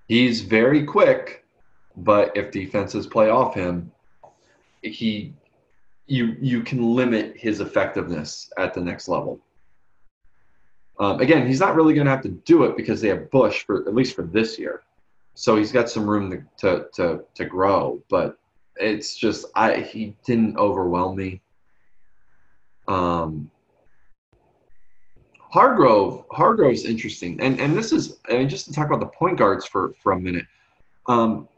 [0.08, 1.44] He's very quick,
[1.96, 3.90] but if defenses play off him,
[4.82, 5.34] he
[6.06, 9.40] you you can limit his effectiveness at the next level.
[11.00, 13.64] Um, again, he's not really going to have to do it because they have Bush
[13.64, 14.82] for at least for this year,
[15.34, 18.02] so he's got some room to to to, to grow.
[18.08, 18.38] But
[18.76, 21.40] it's just I he didn't overwhelm me.
[22.86, 23.50] Um,
[25.54, 29.38] Hargrove Hargrove's interesting, and and this is I mean just to talk about the point
[29.38, 30.46] guards for for a minute.
[31.06, 31.48] Um,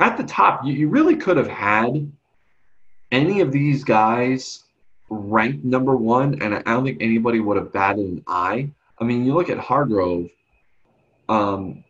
[0.00, 2.10] at the top, you, you really could have had
[3.10, 4.64] any of these guys
[5.10, 8.70] ranked number one, and I don't think anybody would have batted an eye.
[8.98, 10.30] I mean, you look at Hargrove.
[11.28, 11.84] Um,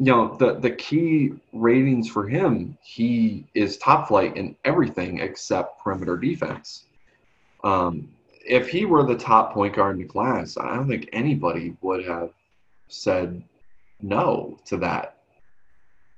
[0.00, 5.80] you know the the key ratings for him he is top flight in everything except
[5.80, 6.84] perimeter defense
[7.62, 8.08] um,
[8.46, 12.04] if he were the top point guard in the class, I don't think anybody would
[12.06, 12.30] have
[12.88, 13.42] said
[14.00, 15.16] no to that.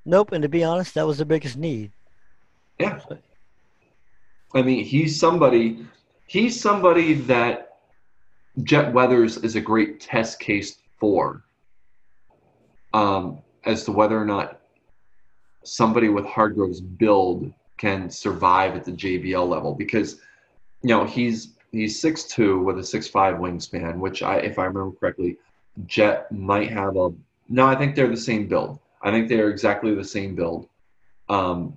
[0.05, 0.33] Nope.
[0.33, 1.93] And to be honest, that was the biggest need.
[2.79, 3.01] Yeah.
[4.55, 5.87] I mean, he's somebody.
[6.27, 7.79] He's somebody that
[8.63, 11.45] Jet Weathers is a great test case for,
[12.95, 14.61] um, as to whether or not
[15.63, 20.21] somebody with Hargrove's build can survive at the JBL level because
[20.83, 24.65] you know he's he's six two with a six five wingspan, which I if I
[24.65, 25.37] remember correctly,
[25.87, 27.13] Jet might have a
[27.49, 28.79] no, I think they're the same build.
[29.03, 30.69] I think they're exactly the same build.
[31.29, 31.77] Um,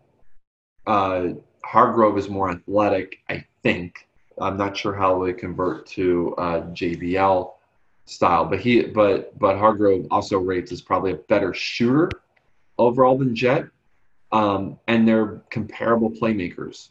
[0.87, 1.29] uh,
[1.63, 4.07] Hargrove is more athletic, I think.
[4.39, 7.51] I'm not sure how they convert to uh, JBL
[8.05, 12.09] style, but he but but Hargrove also rates as probably a better shooter
[12.77, 13.65] overall than Jet,
[14.31, 16.89] um, and they're comparable playmakers.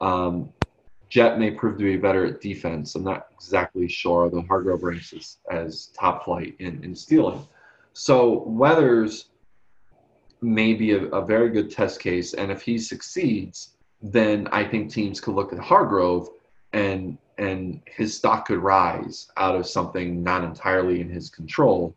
[0.00, 0.50] Um,
[1.08, 2.94] Jet may prove to be better at defense.
[2.94, 7.46] I'm not exactly sure, although Hargrove ranks as, as top flight in, in stealing.
[7.92, 9.26] So Weathers
[10.42, 14.90] may be a, a very good test case, and if he succeeds, then I think
[14.90, 16.28] teams could look at Hargrove
[16.72, 21.94] and and his stock could rise out of something not entirely in his control,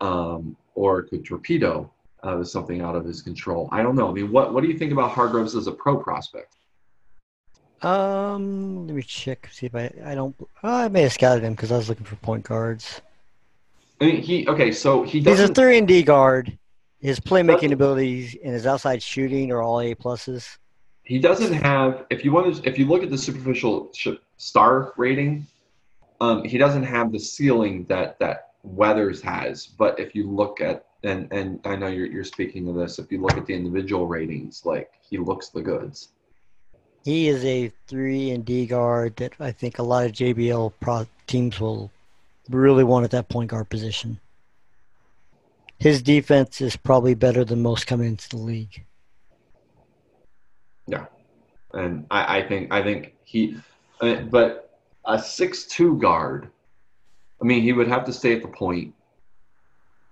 [0.00, 1.90] um, or could torpedo
[2.24, 3.68] out of something out of his control.
[3.72, 4.08] I don't know.
[4.08, 6.56] I mean, what what do you think about Hargroves as a pro prospect?
[7.82, 10.34] Um, let me check see if I I don't.
[10.62, 13.00] I may have scouted him because I was looking for point guards.
[14.00, 14.72] I mean, he okay.
[14.72, 16.56] So he He's a three and D guard.
[17.00, 20.58] His playmaking abilities and his outside shooting are all A pluses.
[21.02, 22.06] he doesn't have.
[22.10, 23.92] If you want to, if you look at the superficial
[24.36, 25.46] star rating,
[26.20, 29.66] um, he doesn't have the ceiling that that Weathers has.
[29.66, 32.98] But if you look at and and I know you're you're speaking of this.
[32.98, 36.10] If you look at the individual ratings, like he looks the goods.
[37.04, 41.06] He is a three and D guard that I think a lot of JBL pro
[41.26, 41.90] teams will
[42.48, 44.20] really want at that point guard position.
[45.78, 48.84] His defense is probably better than most coming into the league.
[50.86, 51.06] Yeah,
[51.72, 53.56] and I, I think I think he,
[54.00, 56.48] uh, but a six-two guard.
[57.40, 58.94] I mean, he would have to stay at the point.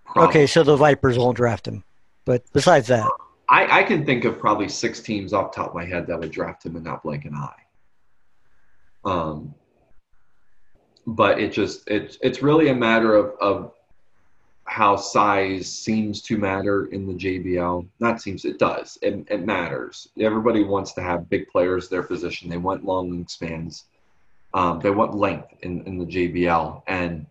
[0.05, 0.28] probably.
[0.28, 1.84] Okay, so the Vipers won't draft him.
[2.24, 3.09] But besides that,
[3.51, 6.30] I, I can think of probably six teams off top of my head that would
[6.30, 7.62] draft him and not blink an eye.
[9.05, 9.55] Um,
[11.07, 13.72] but it just it's it's really a matter of of
[14.64, 17.88] how size seems to matter in the JBL.
[17.98, 18.96] Not seems it does.
[19.03, 20.07] It, it matters.
[20.20, 22.48] Everybody wants to have big players their position.
[22.48, 23.84] They want long wingspans.
[24.55, 27.26] Um, they want length in, in the JBL, and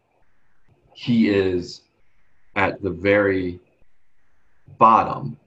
[0.94, 1.82] he is
[2.58, 3.62] at the very
[4.78, 5.38] bottom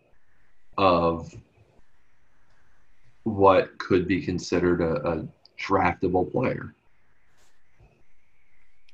[0.79, 1.35] of
[3.25, 5.29] what could be considered a, a
[5.61, 6.75] draftable player.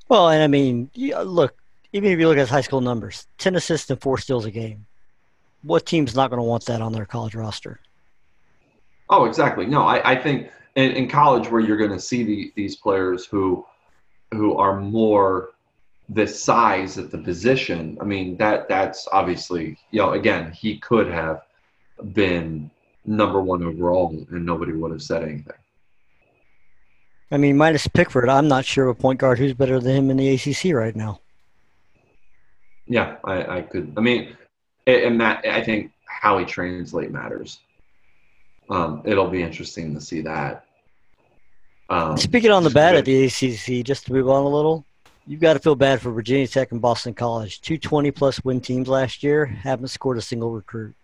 [0.09, 1.55] well, and I mean, look,
[1.93, 4.51] even if you look at his high school numbers, 10 assists and four steals a
[4.51, 4.87] game.
[5.63, 7.81] What team's not going to want that on their college roster?
[9.11, 9.67] Oh, exactly.
[9.67, 13.27] No, I, I think in, in college where you're going to see the, these players
[13.27, 13.67] who
[14.33, 15.51] who are more
[16.11, 17.99] the size at the position.
[18.01, 21.43] I mean that that's obviously you know again he could have
[22.13, 22.71] been
[23.05, 25.53] number one overall and nobody would have said anything.
[27.31, 30.11] I mean, minus Pickford, I'm not sure of a point guard who's better than him
[30.11, 31.21] in the ACC right now.
[32.87, 33.93] Yeah, I, I could.
[33.97, 34.35] I mean,
[34.87, 37.61] and that I think how he translate matters.
[38.71, 40.65] Um, it'll be interesting to see that.
[41.91, 44.85] Um, Speaking on the bad at the ACC, just to move on a little,
[45.27, 47.61] you've got to feel bad for Virginia Tech and Boston College.
[47.61, 50.95] Two 20 plus win teams last year haven't scored a single recruit.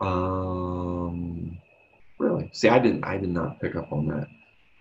[0.00, 1.58] Um,
[2.18, 2.50] really?
[2.52, 3.04] See, I didn't.
[3.04, 4.26] I did not pick up on that.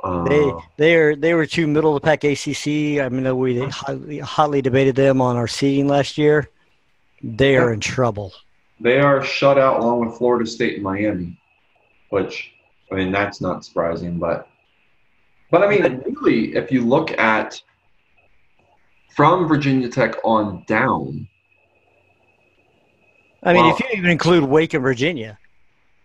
[0.01, 3.01] Uh, They they are they were two middle of the pack ACC.
[3.03, 6.49] I mean, we hotly, hotly debated them on our seeding last year.
[7.21, 8.31] They are in trouble.
[8.79, 11.37] they are shut out along with Florida State and Miami,
[12.11, 12.51] which
[12.89, 14.47] I mean that's not surprising, but
[15.51, 17.61] but I mean really, if you look at
[19.17, 21.27] from Virginia Tech on down,
[23.43, 23.71] I mean, Wow.
[23.71, 25.39] if you even include Wake and Virginia,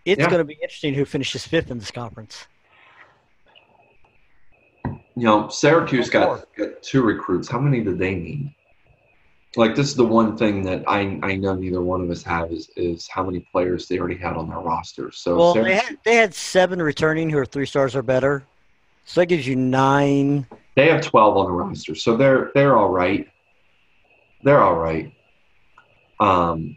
[0.05, 0.30] it's Yeah.
[0.30, 2.47] going to be interesting who finishes fifth in this conference.
[5.16, 7.49] you know, Syracuse got, got two recruits.
[7.49, 8.53] How many did they need?
[9.57, 12.51] Like this is the one thing that I I know neither one of us have
[12.51, 15.12] is is how many players they already had on their roster.
[15.12, 18.43] So Well, they had they had seven returning who are three stars or better,
[19.05, 20.49] so that gives you nine.
[20.74, 23.28] They have 12 on the roster, so they're they're all right.
[24.43, 25.12] They're all right.
[26.18, 26.76] Um,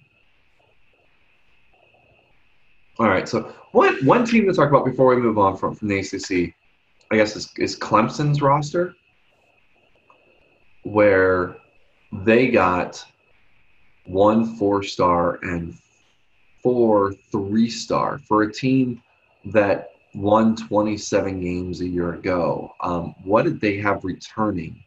[3.00, 3.28] all right.
[3.28, 6.54] So one one team to talk about before we move on from from the ACC,
[7.12, 8.96] I guess is, is Clemson's roster,
[10.84, 11.58] where
[12.12, 13.04] they got
[14.06, 15.78] one four star and
[16.64, 19.02] four three star for a team
[19.46, 22.74] that won 27 games a year ago.
[22.82, 24.84] Um, what did they have returning?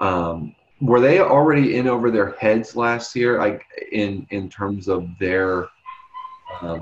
[0.00, 5.08] Um, were they already in over their heads last year, like in in terms of
[5.18, 5.68] their
[6.60, 6.80] um,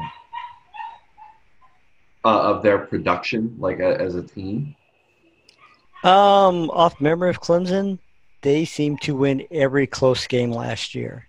[2.24, 4.74] uh, of their production, like a, as a team?
[6.04, 7.98] Um, off memory of Clemson,
[8.42, 11.26] they seemed to win every close game last year.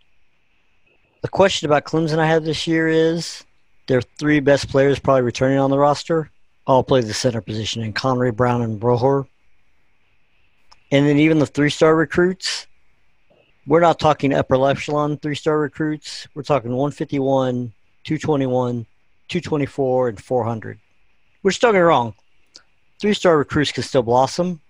[1.21, 3.43] The question about Clemson I have this year is
[3.87, 6.29] their three best players probably returning on the roster
[6.65, 9.27] all play the center position in Conway, Brown, and Brohor.
[10.91, 12.67] And then even the three star recruits,
[13.65, 16.27] we're not talking upper echelon three star recruits.
[16.33, 17.73] We're talking 151,
[18.03, 18.85] 221,
[19.27, 20.79] 224, and 400.
[21.41, 22.13] Which don't get wrong,
[22.99, 24.61] three star recruits can still blossom.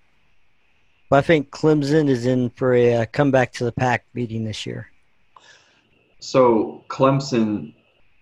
[1.09, 4.65] But I think Clemson is in for a uh, comeback to the pack meeting this
[4.65, 4.89] year.
[6.19, 7.75] So Clemson,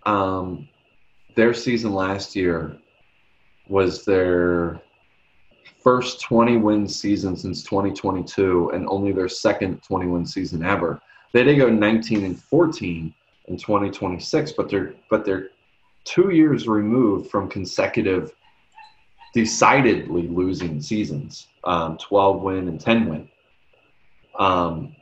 [0.04, 0.68] um,
[1.36, 2.76] their season last year
[3.68, 4.82] was their
[5.82, 11.00] first 20 win season since 2022 and only their second 20 win season ever.
[11.32, 13.14] They did go 19 and 14
[13.52, 15.50] in 2026, but they're but they're
[16.04, 18.32] two years removed from consecutive
[19.34, 23.28] decidedly losing seasons, um, 12 win and 10 win.
[24.38, 24.94] Um,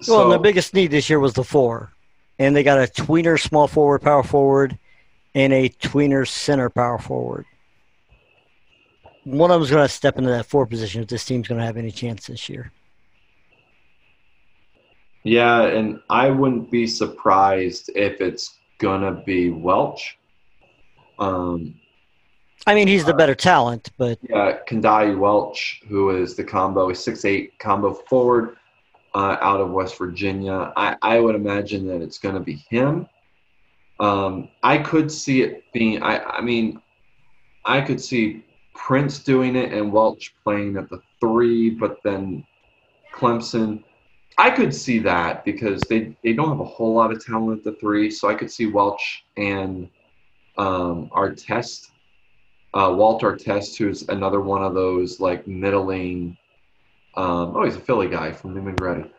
[0.00, 1.92] so, well, the biggest need this year was the four,
[2.38, 4.78] and they got a tweener small forward, power forward,
[5.34, 7.46] and a tweener center power forward.
[9.24, 11.66] One of them's going to step into that four position if this team's going to
[11.66, 12.72] have any chance this year.
[15.26, 20.16] Yeah, and I wouldn't be surprised if it's going to be Welch.
[21.18, 21.74] Um,
[22.64, 27.24] I mean, he's the better talent, but yeah, Kandai Welch, who is the combo, six
[27.24, 28.56] eight combo forward
[29.16, 30.72] uh, out of West Virginia.
[30.76, 33.08] I, I would imagine that it's going to be him.
[33.98, 36.04] Um, I could see it being.
[36.04, 36.80] I, I mean,
[37.64, 38.44] I could see
[38.76, 42.44] Prince doing it and Welch playing at the three, but then
[43.12, 43.82] Clemson.
[44.38, 47.64] I could see that because they, they don't have a whole lot of talent at
[47.64, 49.88] the three, so I could see Welch and
[50.58, 51.90] um, Artest,
[52.74, 56.36] uh, Walt Artest, who's another one of those like middling
[57.16, 59.10] um, oh, he's a Philly guy from Newman Ready.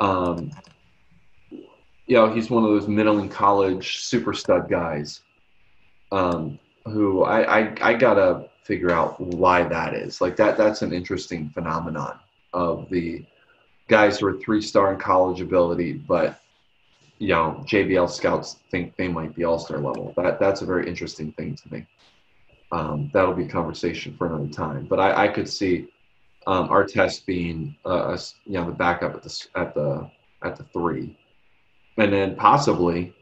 [0.00, 0.50] Um,
[1.50, 5.20] you know, he's one of those middling college super stud guys.
[6.10, 10.20] Um, who I, I I gotta figure out why that is.
[10.20, 12.18] Like that that's an interesting phenomenon
[12.52, 13.24] of the
[13.88, 16.40] guys who are three star in college ability, but
[17.18, 20.12] you know, JBL scouts think they might be all star level.
[20.16, 21.86] That that's a very interesting thing to me.
[22.72, 24.86] Um, that'll be conversation for another time.
[24.86, 25.88] But I, I could see
[26.46, 30.10] um, test being uh, you know the backup at the at the
[30.42, 31.16] at the three,
[31.96, 33.14] and then possibly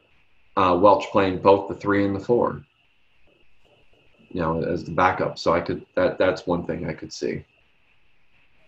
[0.56, 2.64] uh, Welch playing both the three and the four.
[4.30, 5.38] You know, as the backup.
[5.38, 7.44] So I could that that's one thing I could see.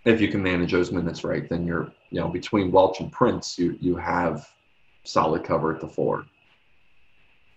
[0.04, 3.58] If you can manage those minutes right, then you're you know between Welch and Prince,
[3.58, 4.48] you you have
[5.04, 6.26] solid cover at the four.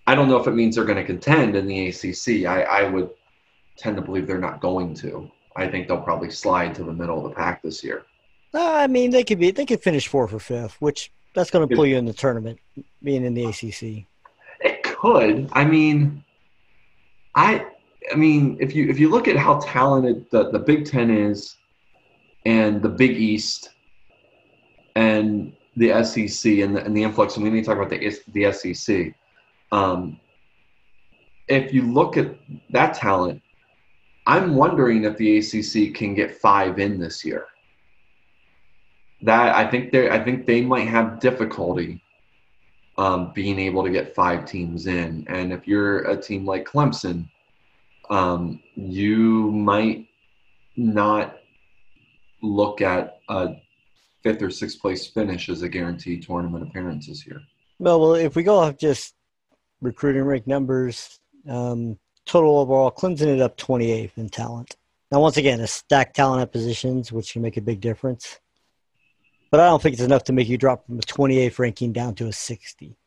[0.06, 2.46] I don't know if it means they're going to contend in the ACC.
[2.46, 3.10] I, I would
[3.78, 5.30] tend to believe they're not going to.
[5.58, 8.06] I think they'll probably slide to the middle of the pack this year.
[8.54, 11.68] Uh, I mean, they could be they could finish fourth or fifth, which that's going
[11.68, 12.60] to pull you in the tournament,
[13.04, 14.06] being in the ACC.
[14.62, 15.50] It could.
[15.52, 16.24] I mean,
[17.36, 17.66] I
[18.12, 21.56] I mean, if you if you look at how talented the, the Big Ten is,
[22.48, 23.72] and the Big East,
[24.96, 28.20] and the SEC and the, and the influx, and we need to talk about the
[28.30, 29.14] the SEC.
[29.74, 30.18] Um,
[31.50, 32.36] if you look at
[32.70, 33.42] that talent,
[34.26, 37.48] I'm wondering if the ACC can get five in this year.
[39.24, 42.02] That I think they I think they might have difficulty
[42.98, 47.28] um, being able to get five teams in, and if you're a team like Clemson,
[48.10, 50.08] um, you might
[50.78, 51.40] not
[52.42, 53.56] look at a
[54.24, 57.42] fifth or sixth place finish as a guaranteed tournament appearance this year.
[57.80, 59.14] Well, well, if we go off just
[59.82, 64.76] recruiting rank numbers, um, total overall, Clemson ended up 28th in talent.
[65.12, 68.40] Now, once again, a stacked talent at positions, which can make a big difference.
[69.50, 72.16] But I don't think it's enough to make you drop from a 28th ranking down
[72.16, 72.98] to a 60.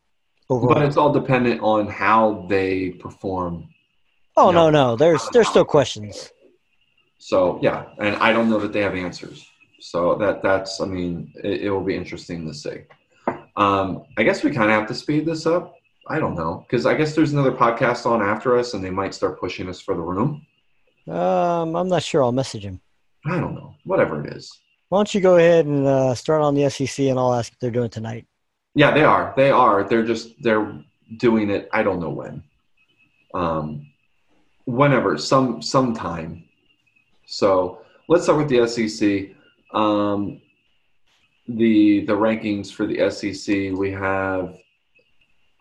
[0.48, 0.74] Overall.
[0.74, 3.68] But it's all dependent on how they perform.
[4.36, 6.32] Oh no, no, there's there's still questions.
[7.20, 9.46] So yeah, and I don't know that they have answers.
[9.80, 12.78] So that that's I mean it, it will be interesting to see.
[13.56, 15.74] Um, I guess we kind of have to speed this up
[16.10, 19.14] I don't know because I guess there's another podcast on after us, and they might
[19.14, 20.44] start pushing us for the room.
[21.08, 22.22] Um, I'm not sure.
[22.24, 22.80] I'll message him.
[23.26, 23.76] I don't know.
[23.84, 24.52] Whatever it is.
[24.88, 27.60] Why don't you go ahead and uh, start on the SEC, and I'll ask if
[27.60, 28.26] they're doing tonight.
[28.74, 29.32] Yeah, they are.
[29.36, 29.84] They are.
[29.84, 30.82] They're just they're
[31.18, 31.68] doing it.
[31.72, 32.42] I don't know when.
[33.32, 33.86] Um,
[34.64, 36.44] whenever, some sometime.
[37.30, 39.36] So let's start with the SEC.
[39.72, 40.42] Um,
[41.46, 44.56] the the rankings for the SEC we have.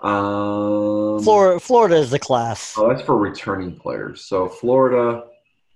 [0.01, 2.75] Um, Florida, Florida is the class.
[2.77, 4.25] Oh, that's for returning players.
[4.25, 5.25] So Florida,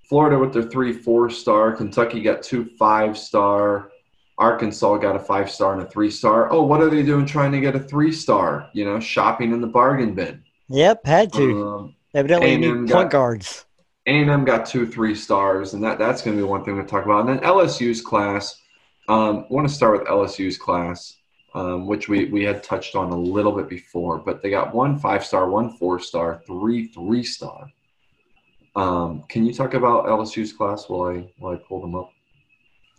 [0.10, 1.72] Florida with their three four star.
[1.74, 3.92] Kentucky got two five star.
[4.40, 6.52] Arkansas got a five star and a three star.
[6.52, 8.68] Oh, what are they doing trying to get a three star?
[8.74, 10.44] You know, shopping in the bargain bin.
[10.70, 11.68] Yep, had to.
[11.68, 13.66] Um, Evidently, need point guards.
[14.06, 17.06] A&M got two three stars, and that, that's going to be one thing to talk
[17.06, 17.22] about.
[17.22, 18.60] And then LSU's class.
[19.08, 21.18] Um, I want to start with LSU's class,
[21.56, 24.98] um, which we, we had touched on a little bit before, but they got one
[24.98, 27.68] five star, one four star, three three star.
[28.76, 32.10] Um, can you talk about LSU's class while I while I pull them up?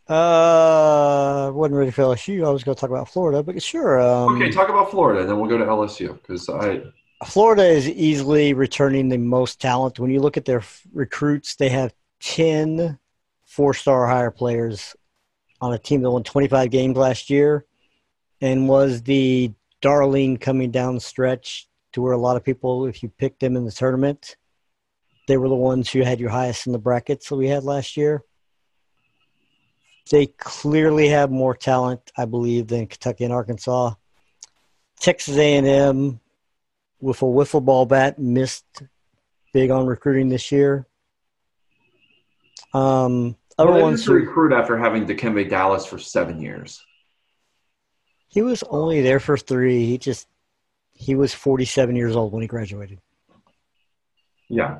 [0.06, 2.46] Uh, wasn't ready for LSU.
[2.46, 4.00] I was going to talk about Florida, but sure.
[4.00, 6.82] Um, Okay, talk about Florida, and then we'll go to LSU because I
[7.26, 9.98] Florida is easily returning the most talent.
[9.98, 12.98] When you look at their f- recruits, they have 10
[13.44, 14.96] four star higher players
[15.60, 17.64] on a team that won 25 games last year
[18.40, 23.02] and was the darling coming down the stretch to where a lot of people, if
[23.02, 24.36] you picked them in the tournament,
[25.28, 27.96] they were the ones who had your highest in the brackets that we had last
[27.96, 28.22] year.
[30.10, 33.94] They clearly have more talent, I believe, than Kentucky and Arkansas.
[35.00, 36.20] Texas A&M
[37.00, 38.82] with a wiffle ball bat missed
[39.52, 40.86] big on recruiting this year.
[42.72, 46.84] Um, other well, ones to recruit after having Dikembe Dallas for seven years.
[48.28, 49.86] he was only there for three.
[49.86, 50.26] He just
[50.92, 53.00] he was 47 years old when he graduated.
[54.48, 54.78] Yeah,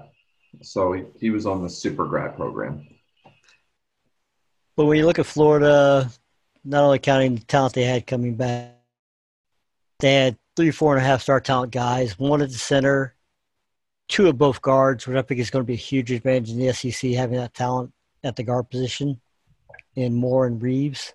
[0.62, 2.86] so he, he was on the super grad program.
[4.76, 6.10] But when you look at Florida,
[6.64, 8.72] not only counting the talent they had coming back,
[10.00, 13.14] they had three, four and a half star talent guys, one at the center,
[14.08, 16.58] two of both guards, which I think is going to be a huge advantage in
[16.58, 17.92] the SEC having that talent
[18.22, 19.20] at the guard position,
[19.96, 21.14] and Moore and Reeves.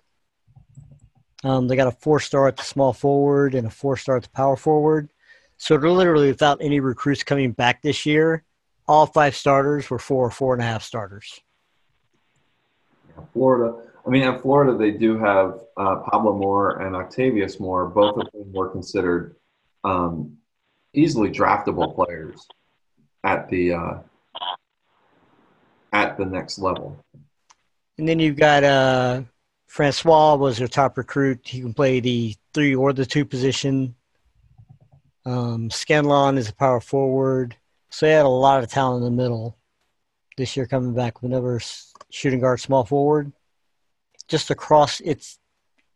[1.42, 4.24] Um, they got a four star at the small forward and a four star at
[4.24, 5.10] the power forward.
[5.56, 8.44] So they're literally without any recruits coming back this year,
[8.88, 11.40] all five starters were four or four and a half starters.
[13.32, 13.89] Florida.
[14.06, 18.28] I mean, in Florida, they do have uh, Pablo Moore and Octavius Moore, both of
[18.32, 19.36] whom were considered
[19.84, 20.38] um,
[20.94, 22.46] easily draftable players
[23.24, 23.98] at the uh,
[25.92, 27.04] at the next level.
[27.98, 29.22] And then you've got uh,
[29.66, 31.40] Francois was their top recruit.
[31.44, 33.94] He can play the three or the two position.
[35.26, 37.56] Um, Scanlon is a power forward.
[37.90, 39.58] So they had a lot of talent in the middle
[40.36, 41.60] this year coming back with another
[42.10, 43.32] shooting guard, small forward.
[44.30, 45.38] Just across, it's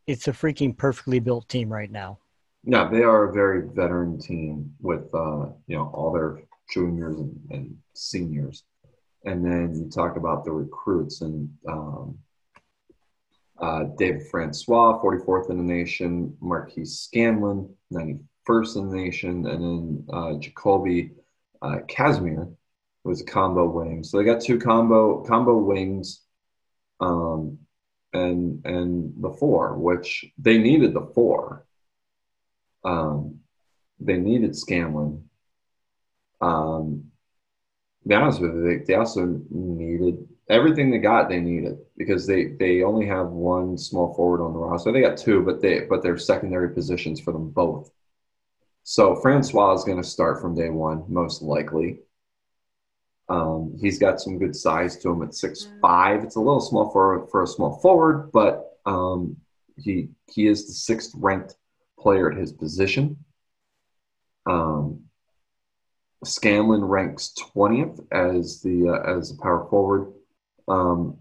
[0.06, 2.18] it's a freaking perfectly built team right now.
[2.64, 7.40] Yeah, they are a very veteran team with uh, you know all their juniors and,
[7.50, 8.64] and seniors,
[9.24, 12.18] and then you talk about the recruits and um,
[13.60, 20.06] uh, David Francois, 44th in the nation, Marquise Scanlon, 91st in the nation, and then
[20.12, 21.12] uh, Jacoby
[21.62, 22.48] uh, Casimir
[23.04, 24.02] was a combo wing.
[24.02, 26.22] So they got two combo combo wings,
[27.00, 27.58] um,
[28.14, 31.66] and and the four, which they needed the four.
[32.84, 33.40] Um,
[34.00, 35.28] they needed Scanlon.
[36.40, 37.10] Um,
[38.06, 41.28] be honest with you, they, they also needed everything they got.
[41.28, 44.92] They needed because they they only have one small forward on the roster.
[44.92, 47.90] They got two, but they but they're secondary positions for them both.
[48.82, 52.00] So Francois is going to start from day one, most likely.
[53.28, 56.24] Um, he's got some good size to him at six five.
[56.24, 59.36] It's a little small for for a small forward, but um,
[59.76, 61.56] he he is the sixth ranked
[61.98, 63.16] player at his position.
[64.46, 65.04] Um,
[66.24, 70.12] Scanlon ranks twentieth as the uh, as a power forward.
[70.68, 71.18] Um,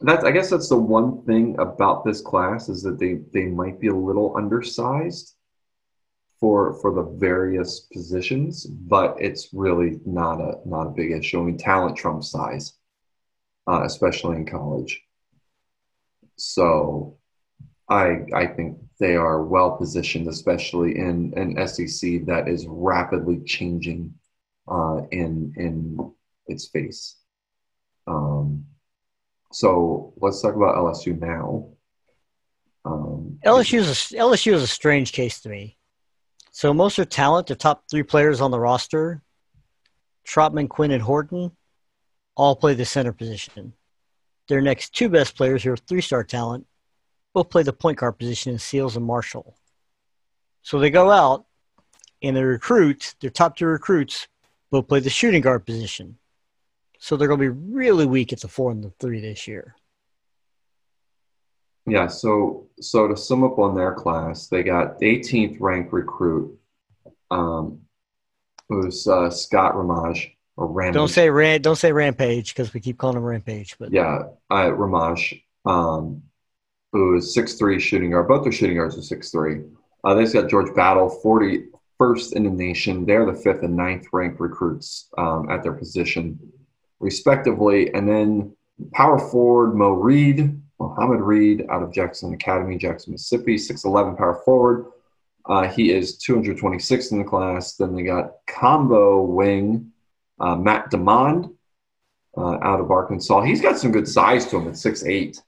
[0.00, 3.80] that's I guess that's the one thing about this class is that they they might
[3.80, 5.34] be a little undersized
[6.40, 11.40] for for the various positions, but it's really not a not a big issue.
[11.40, 12.72] I mean, talent trumps size,
[13.66, 15.02] uh, especially in college.
[16.36, 17.18] So,
[17.88, 24.14] I I think they are well positioned, especially in an SEC that is rapidly changing
[24.66, 26.12] uh, in in
[26.46, 27.16] its face.
[28.06, 28.64] Um,
[29.52, 31.68] so let's talk about LSU now.
[32.84, 35.76] Um, LSU is a, LSU is a strange case to me.
[36.50, 39.22] So most of talent, the top three players on the roster,
[40.24, 41.52] Trotman, Quinn, and Horton,
[42.36, 43.72] all play the center position.
[44.48, 46.66] Their next two best players, who are three star talent,
[47.32, 49.56] both play the point guard position in Seals and Marshall.
[50.62, 51.46] So they go out
[52.22, 54.28] and the recruits, their top two recruits,
[54.70, 56.18] both play the shooting guard position.
[56.98, 59.74] So they're going to be really weak at the four and the three this year.
[61.86, 66.58] Yeah, so so to sum up on their class, they got 18th ranked recruit.
[67.30, 67.80] Um,
[68.68, 70.94] it was uh, Scott Ramage or Ramage.
[70.94, 73.76] Don't say Ran, don't say Rampage because we keep calling him Rampage.
[73.78, 76.22] But yeah, uh, Ramage, um,
[76.92, 78.28] who is six three shooting guard.
[78.28, 79.62] Both their shooting guards are six three.
[80.04, 83.04] Uh, they've got George Battle, 41st in the nation.
[83.04, 86.38] They're the fifth and ninth ranked recruits um, at their position,
[87.00, 87.92] respectively.
[87.92, 88.56] And then
[88.92, 94.86] power forward Mo Reed, Mohammed Reed out of Jackson Academy, Jackson, Mississippi, 6'11 power forward.
[95.44, 97.74] Uh, he is 226th in the class.
[97.74, 99.92] Then they got combo wing
[100.40, 101.54] uh, Matt Demond
[102.36, 103.42] uh, out of Arkansas.
[103.42, 105.38] He's got some good size to him at 6'8.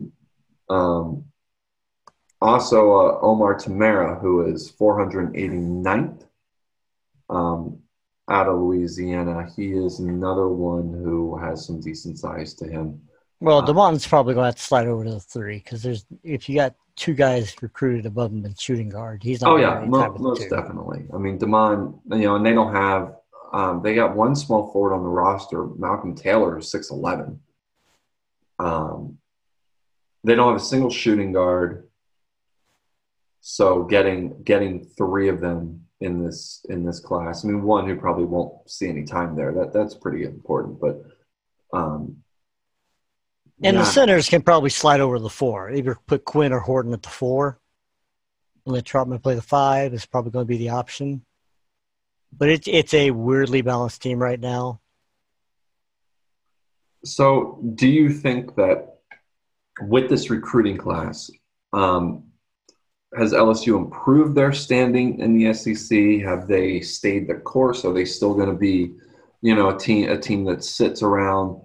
[0.69, 1.25] Um,
[2.41, 6.27] also, uh, Omar Tamara, who is 489th
[7.31, 7.79] um,
[8.29, 9.49] out of Louisiana.
[9.57, 13.01] He is another one who has some decent size to him.
[13.43, 16.06] Well, uh, Demond's probably going to have to slide over to the three because there's
[16.23, 19.51] if you got two guys recruited above him in shooting guard, he's not.
[19.51, 21.06] Oh yeah, most, most definitely.
[21.12, 23.16] I mean, Demond, you know, and they don't have.
[23.52, 27.40] Um, they got one small forward on the roster, Malcolm Taylor, six eleven.
[28.60, 29.19] Um,
[30.23, 31.89] they don't have a single shooting guard.
[33.40, 37.44] So getting getting three of them in this in this class.
[37.44, 39.52] I mean, one who probably won't see any time there.
[39.52, 40.81] That that's pretty important.
[40.81, 41.02] But
[41.73, 42.23] um,
[43.62, 45.70] and the centers can probably slide over the four.
[45.70, 47.59] Either put Quinn or Horton at the four.
[48.64, 51.24] And let Trotman play the five is probably going to be the option.
[52.36, 54.80] But it's it's a weirdly balanced team right now.
[57.05, 59.01] So, do you think that
[59.80, 61.30] with this recruiting class,
[61.72, 62.24] um,
[63.16, 66.24] has LSU improved their standing in the SEC?
[66.26, 67.84] Have they stayed the course?
[67.84, 68.94] Are they still going to be,
[69.43, 71.60] you know, a team a team that sits around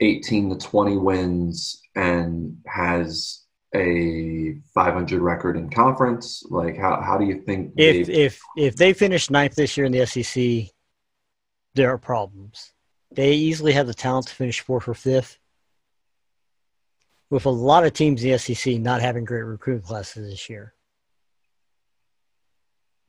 [0.00, 3.44] 18 to 20 wins and has
[3.74, 6.42] a 500 record in conference?
[6.48, 9.92] Like, how how do you think if if if they finish ninth this year in
[9.92, 10.72] the SEC,
[11.74, 12.72] there are problems.
[13.10, 15.38] They easily have the talent to finish fourth or fifth
[17.30, 20.74] with a lot of teams in the SEC not having great recruiting classes this year.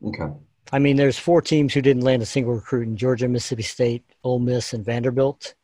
[0.06, 0.32] Okay.
[0.72, 4.04] I mean, there's four teams who didn't land a single recruit in Georgia, Mississippi State,
[4.24, 5.56] Ole Miss, and Vanderbilt.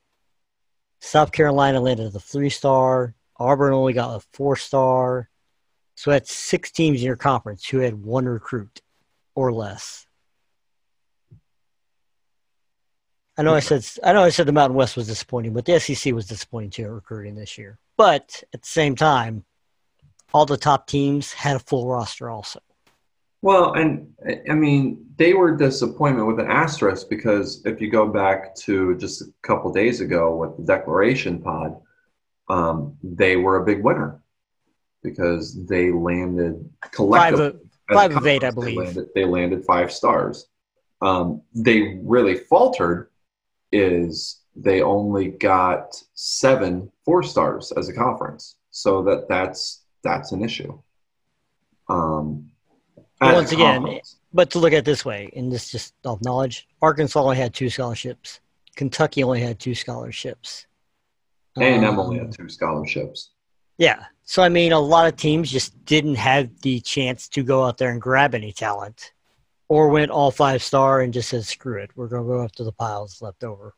[1.05, 3.13] South Carolina landed a three star.
[3.37, 5.29] Auburn only got a four star.
[5.93, 8.81] So that's six teams in your conference who had one recruit
[9.35, 10.07] or less.
[13.37, 15.79] I know I said I know I said the Mountain West was disappointing, but the
[15.79, 17.77] SEC was disappointing too at recruiting this year.
[17.97, 19.45] But at the same time,
[20.33, 22.61] all the top teams had a full roster also.
[23.45, 24.07] Well, and
[24.49, 29.21] I mean, they were disappointment with an asterisk because if you go back to just
[29.21, 31.79] a couple days ago with the Declaration Pod,
[32.49, 34.19] um, they were a big winner
[35.03, 37.51] because they landed collectively.
[37.51, 38.77] Five, of, five of eight, I believe.
[38.77, 40.47] They landed, they landed five stars.
[41.03, 43.11] Um, they really faltered
[43.71, 48.55] is they only got seven four stars as a conference.
[48.71, 50.81] So that that's that's an issue.
[51.87, 52.49] Um,
[53.21, 54.17] once again, conference.
[54.33, 57.69] but to look at this way, and this just off knowledge, Arkansas only had two
[57.69, 58.39] scholarships.
[58.75, 60.67] Kentucky only had two scholarships.
[61.55, 63.31] And um, only had two scholarships.
[63.77, 64.03] Yeah.
[64.23, 67.77] So I mean, a lot of teams just didn't have the chance to go out
[67.77, 69.13] there and grab any talent,
[69.69, 72.63] or went all five star and just said, "Screw it, we're going to go after
[72.63, 73.75] the piles left over."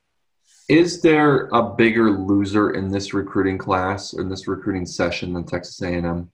[0.70, 5.46] Is there a bigger loser in this recruiting class or in this recruiting session than
[5.46, 6.30] Texas A&M?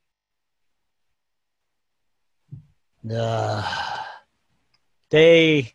[3.09, 3.63] Uh,
[5.09, 5.73] they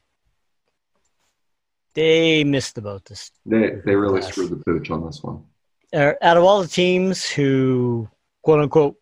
[1.94, 3.30] they missed the boat this.
[3.44, 4.32] They they really class.
[4.32, 5.44] screwed the pooch on this one.
[5.92, 8.08] Uh, out of all the teams who
[8.42, 8.96] quote unquote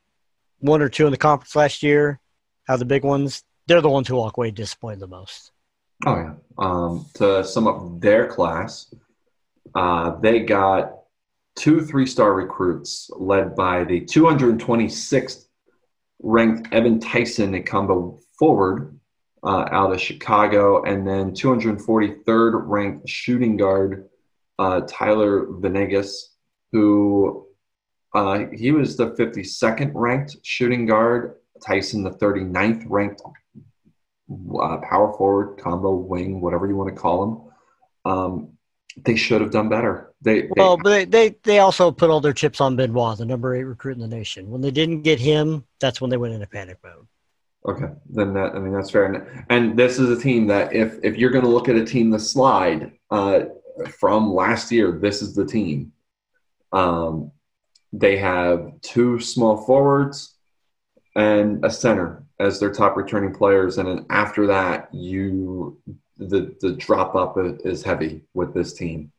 [0.60, 2.20] one or two in the conference last year,
[2.68, 5.52] out the big ones, they're the ones who walk away disappointed the most.
[6.04, 6.34] Oh yeah.
[6.58, 8.94] Um, to sum up their class,
[9.74, 10.92] uh, they got
[11.54, 15.45] two three star recruits led by the 226th
[16.22, 18.98] ranked Evan Tyson at combo forward
[19.42, 24.08] uh, out of Chicago, and then 243rd ranked shooting guard
[24.58, 26.34] uh, Tyler Venegas,
[26.72, 27.46] who
[28.14, 31.36] uh, he was the 52nd ranked shooting guard.
[31.64, 38.12] Tyson, the 39th ranked uh, power forward, combo wing, whatever you want to call him.
[38.12, 38.52] Um,
[39.04, 40.14] they should have done better.
[40.22, 43.24] They, they Well, but they, they they also put all their chips on Benoit, the
[43.24, 44.50] number eight recruit in the nation.
[44.50, 47.06] When they didn't get him, that's when they went into panic mode.
[47.66, 49.12] Okay, then that I mean that's fair.
[49.12, 51.84] And, and this is a team that if if you're going to look at a
[51.84, 53.40] team the slide uh,
[53.98, 55.92] from last year, this is the team.
[56.72, 57.32] Um,
[57.92, 60.34] they have two small forwards
[61.14, 65.78] and a center as their top returning players, and then after that, you
[66.18, 69.12] the the drop up is heavy with this team.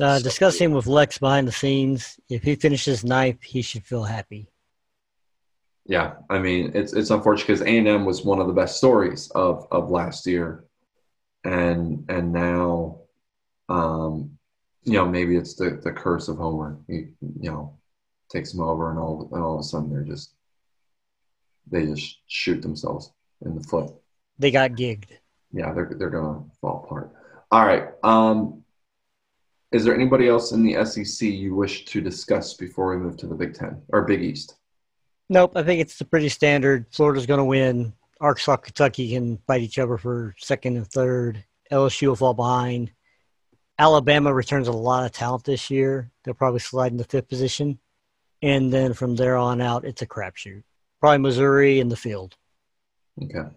[0.00, 4.04] Uh, So- discussing with Lex behind the scenes, if he finishes ninth, he should feel
[4.04, 4.50] happy.
[5.86, 8.76] Yeah, I mean it's it's unfortunate because A and M was one of the best
[8.76, 10.64] stories of of last year,
[11.44, 13.00] and and now,
[13.68, 14.38] um,
[14.84, 16.78] you know maybe it's the the curse of Homer.
[16.86, 17.78] He you know
[18.30, 20.34] takes them over, and all and all of a sudden they're just
[21.70, 23.10] they just shoot themselves
[23.44, 23.92] in the foot.
[24.38, 25.08] They got gigged.
[25.52, 27.12] Yeah, they're they're gonna fall apart.
[27.50, 27.88] All right.
[28.04, 28.59] Um,
[29.72, 33.26] is there anybody else in the SEC you wish to discuss before we move to
[33.26, 34.56] the Big Ten or Big East?
[35.28, 36.86] Nope, I think it's pretty standard.
[36.90, 37.92] Florida's going to win.
[38.20, 41.44] Arkansas, Kentucky can fight each other for second and third.
[41.70, 42.90] LSU will fall behind.
[43.78, 46.10] Alabama returns a lot of talent this year.
[46.24, 47.78] They'll probably slide in the fifth position.
[48.42, 50.64] And then from there on out, it's a crapshoot.
[50.98, 52.36] Probably Missouri in the field.
[53.22, 53.48] Okay.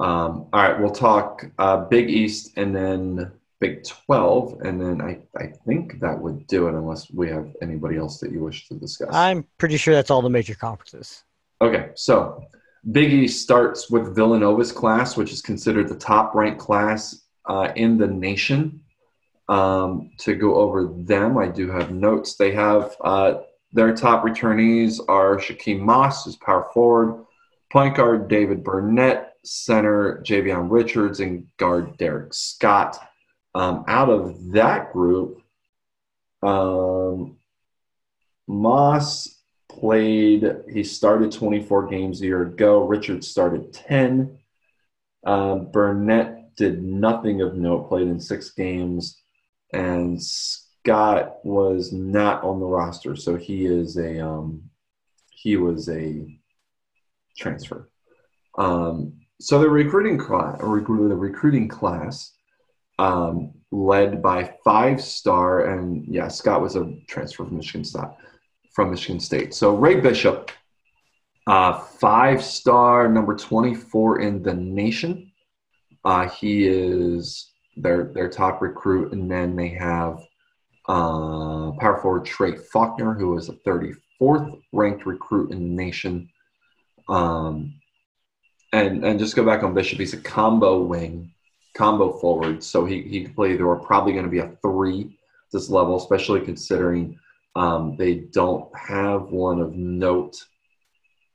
[0.00, 3.32] Um, all right, we'll talk uh, Big East and then
[3.62, 7.96] Big 12, and then I, I think that would do it unless we have anybody
[7.96, 9.14] else that you wish to discuss.
[9.14, 11.22] I'm pretty sure that's all the major conferences.
[11.60, 12.42] Okay, so
[12.90, 17.98] Big East starts with Villanova's class, which is considered the top ranked class uh, in
[17.98, 18.80] the nation.
[19.48, 22.34] Um, to go over them, I do have notes.
[22.34, 27.24] They have uh, their top returnees are Shaquem Moss, who's power forward,
[27.70, 32.98] point guard David Burnett, center Javion Richards, and guard Derek Scott.
[33.54, 35.42] Um, out of that group,
[36.42, 37.36] um,
[38.46, 42.86] Moss played, he started 24 games a year ago.
[42.86, 44.38] Richards started 10.
[45.24, 49.20] Um, Burnett did nothing of note, played in six games.
[49.72, 54.64] And Scott was not on the roster, so he is a um,
[55.30, 56.38] he was a
[57.38, 57.88] transfer.
[58.58, 62.32] Um, so the recruiting class, the recruiting class,
[62.98, 68.04] um, led by five star, and yeah, Scott was a transfer from Michigan State.
[68.74, 69.54] From Michigan State.
[69.54, 70.50] So Ray Bishop,
[71.46, 75.32] uh, five star, number twenty four in the nation.
[76.04, 80.20] Uh, he is their their top recruit, and then they have
[80.88, 86.28] uh, power forward Trey Faulkner, who is a 34th ranked recruit in the nation.
[87.08, 87.74] Um,
[88.72, 91.32] and and just go back on Bishop, he's a combo wing,
[91.74, 95.18] combo forward, so he he could play either or probably going to be a three
[95.52, 97.18] this level, especially considering
[97.56, 100.36] um, they don't have one of note.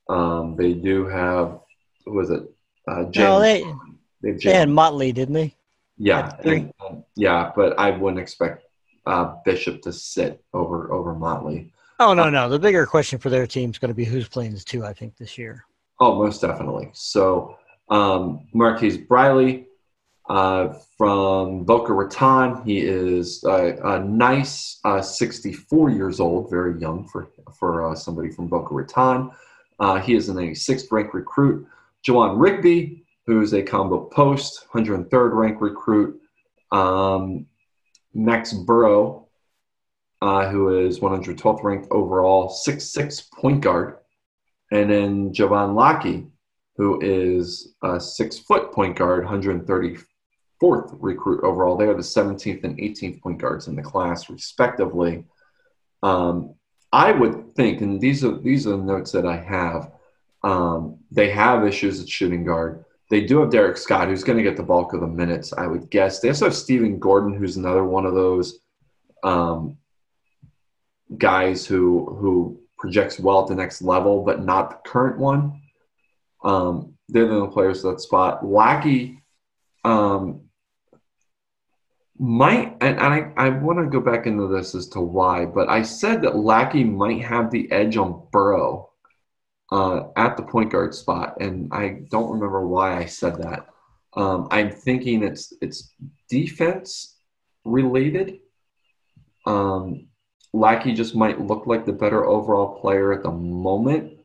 [0.09, 1.59] Um, they do have
[2.05, 2.43] who was it?
[2.87, 3.63] Uh, No, they,
[4.21, 5.53] they have they had Motley, didn't they?
[5.97, 8.63] yeah, and, um, yeah, but I wouldn't expect
[9.05, 11.73] uh, Bishop to sit over over Motley.
[11.99, 12.47] Oh, no, no.
[12.47, 14.93] The bigger question for their team is going to be who's playing the two, I
[14.93, 15.65] think, this year.
[15.99, 16.89] Oh, most definitely.
[16.93, 17.57] So
[17.89, 19.66] um, Marquise Briley
[20.29, 22.63] uh, from Boca Raton.
[22.65, 28.29] He is uh, a nice uh, 64 years old, very young for for uh, somebody
[28.29, 29.31] from Boca Raton.
[30.03, 31.67] He is a 6th-ranked recruit.
[32.05, 36.19] Jawan Rigby, who is a combo post, 103rd ranked recruit.
[36.71, 37.45] Um,
[38.13, 39.27] Max Burrow,
[40.21, 43.97] uh, who is 112th ranked overall, 6'6 point guard.
[44.71, 46.27] And then Jovan Lackey,
[46.75, 49.25] who is a six foot point guard,
[50.61, 51.77] 134th recruit overall.
[51.77, 55.25] They are the 17th and 18th point guards in the class, respectively.
[56.03, 56.55] Um,
[56.91, 59.91] I would think, and these are these are the notes that I have.
[60.43, 62.85] Um, they have issues at shooting guard.
[63.09, 65.65] They do have Derek Scott, who's going to get the bulk of the minutes, I
[65.65, 66.19] would guess.
[66.19, 68.59] They also have Stephen Gordon, who's another one of those
[69.23, 69.77] um,
[71.17, 75.61] guys who who projects well at the next level, but not the current one.
[76.43, 78.45] Um, they're the only players at that spot.
[78.45, 79.21] Lackey
[79.83, 80.46] um,
[82.19, 85.69] might, and, and I, I want to go back into this as to why, but
[85.69, 88.89] I said that Lackey might have the edge on Burrow
[89.71, 93.67] uh, at the point guard spot, and I don't remember why I said that.
[94.13, 95.93] Um, I'm thinking it's it's
[96.29, 97.17] defense
[97.65, 98.39] related.
[99.45, 100.07] Um,
[100.53, 104.17] Lackey just might look like the better overall player at the moment.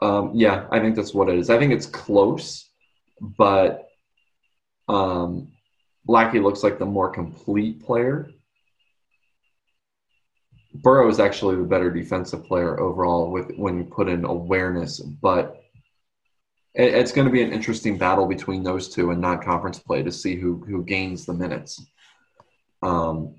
[0.00, 1.50] Um, yeah, I think that's what it is.
[1.50, 2.68] I think it's close,
[3.20, 3.88] but
[4.88, 5.52] um,
[6.08, 8.30] Lackey looks like the more complete player.
[10.74, 15.62] Burrow is actually the better defensive player overall with when you put in awareness, but
[16.74, 20.12] it, it's going to be an interesting battle between those two in non-conference play to
[20.12, 21.84] see who who gains the minutes.
[22.82, 23.36] Um,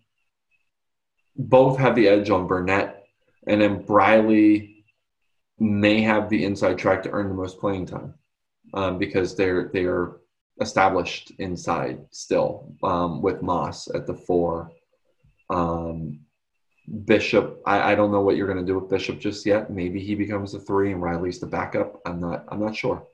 [1.35, 3.05] both have the edge on Burnett,
[3.45, 4.83] and then Briley
[5.59, 8.15] may have the inside track to earn the most playing time
[8.73, 10.17] um, because they're they're
[10.61, 14.71] established inside still um, with Moss at the four.
[15.49, 16.21] Um,
[17.05, 19.69] Bishop, I, I don't know what you're going to do with Bishop just yet.
[19.69, 22.01] Maybe he becomes the three and Riley's the backup.
[22.05, 22.45] I'm not.
[22.47, 23.05] I'm not sure.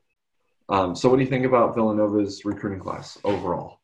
[0.69, 3.79] Um, so, what do you think about Villanova's recruiting class overall?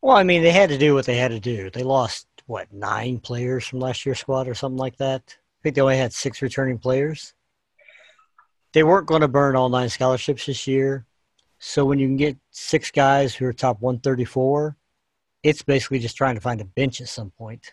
[0.00, 1.70] Well, I mean, they had to do what they had to do.
[1.70, 5.22] They lost what nine players from last year's squad or something like that.
[5.28, 7.34] I think they only had six returning players.
[8.72, 11.06] They weren't going to burn all nine scholarships this year.
[11.66, 14.76] So when you can get six guys who are top 134,
[15.42, 17.72] it's basically just trying to find a bench at some point.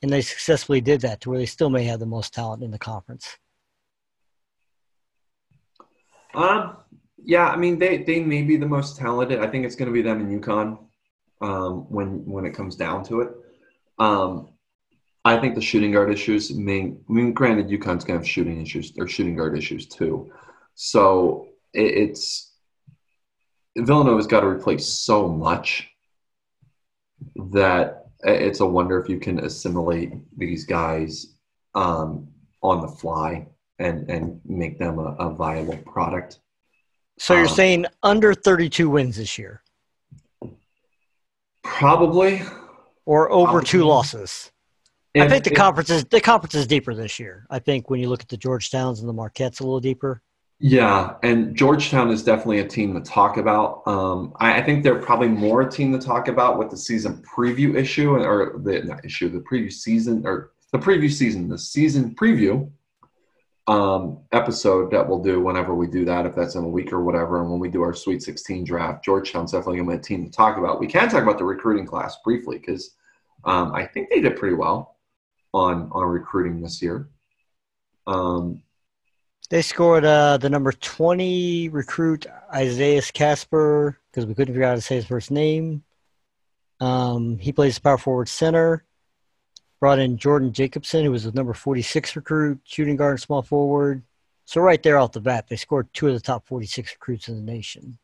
[0.00, 2.70] And they successfully did that to where they still may have the most talent in
[2.70, 3.36] the conference.
[6.34, 6.78] Um,
[7.22, 9.40] yeah, I mean they they may be the most talented.
[9.40, 10.78] I think it's going to be them in UConn
[11.42, 13.28] um, when when it comes down to it.
[13.98, 14.48] Um,
[15.26, 16.50] I think the shooting guard issues.
[16.50, 20.32] Mean, I mean, granted, UConn's going to have shooting issues or shooting guard issues too.
[20.74, 22.49] So it, it's
[23.78, 25.88] Villanova's got to replace so much
[27.52, 31.34] that it's a wonder if you can assimilate these guys
[31.74, 32.28] um,
[32.62, 33.46] on the fly
[33.78, 36.40] and and make them a, a viable product.
[37.18, 39.62] So you're Um, saying under 32 wins this year
[41.62, 42.42] Probably.
[43.06, 43.66] or over Probably.
[43.66, 44.50] two losses?
[45.16, 47.46] I think the if- conference is the conference is deeper this year.
[47.50, 50.22] I think when you look at the Georgetowns and the Marquettes a little deeper.
[50.62, 53.82] Yeah, and Georgetown is definitely a team to talk about.
[53.86, 57.22] Um, I, I think they're probably more a team to talk about with the season
[57.22, 62.70] preview issue or the issue, the preview season or the preview season, the season preview
[63.68, 67.02] um, episode that we'll do whenever we do that, if that's in a week or
[67.02, 67.40] whatever.
[67.40, 70.26] And when we do our Sweet 16 draft, Georgetown's definitely going to be a team
[70.26, 70.78] to talk about.
[70.78, 72.96] We can talk about the recruiting class briefly because
[73.44, 74.98] um, I think they did pretty well
[75.54, 77.08] on on recruiting this year.
[78.06, 78.62] Um,
[79.50, 82.24] They scored uh, the number 20 recruit
[82.54, 85.82] Isaiah Casper because we couldn't figure out how to say his first name.
[86.78, 88.84] Um, he plays power forward center.
[89.80, 94.04] Brought in Jordan Jacobson, who was the number 46 recruit, shooting guard and small forward.
[94.44, 97.34] So right there off the bat, they scored two of the top 46 recruits in
[97.34, 97.98] the nation.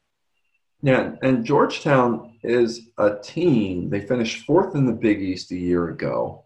[0.83, 3.89] Yeah, and Georgetown is a team.
[3.89, 6.46] They finished fourth in the Big East a year ago.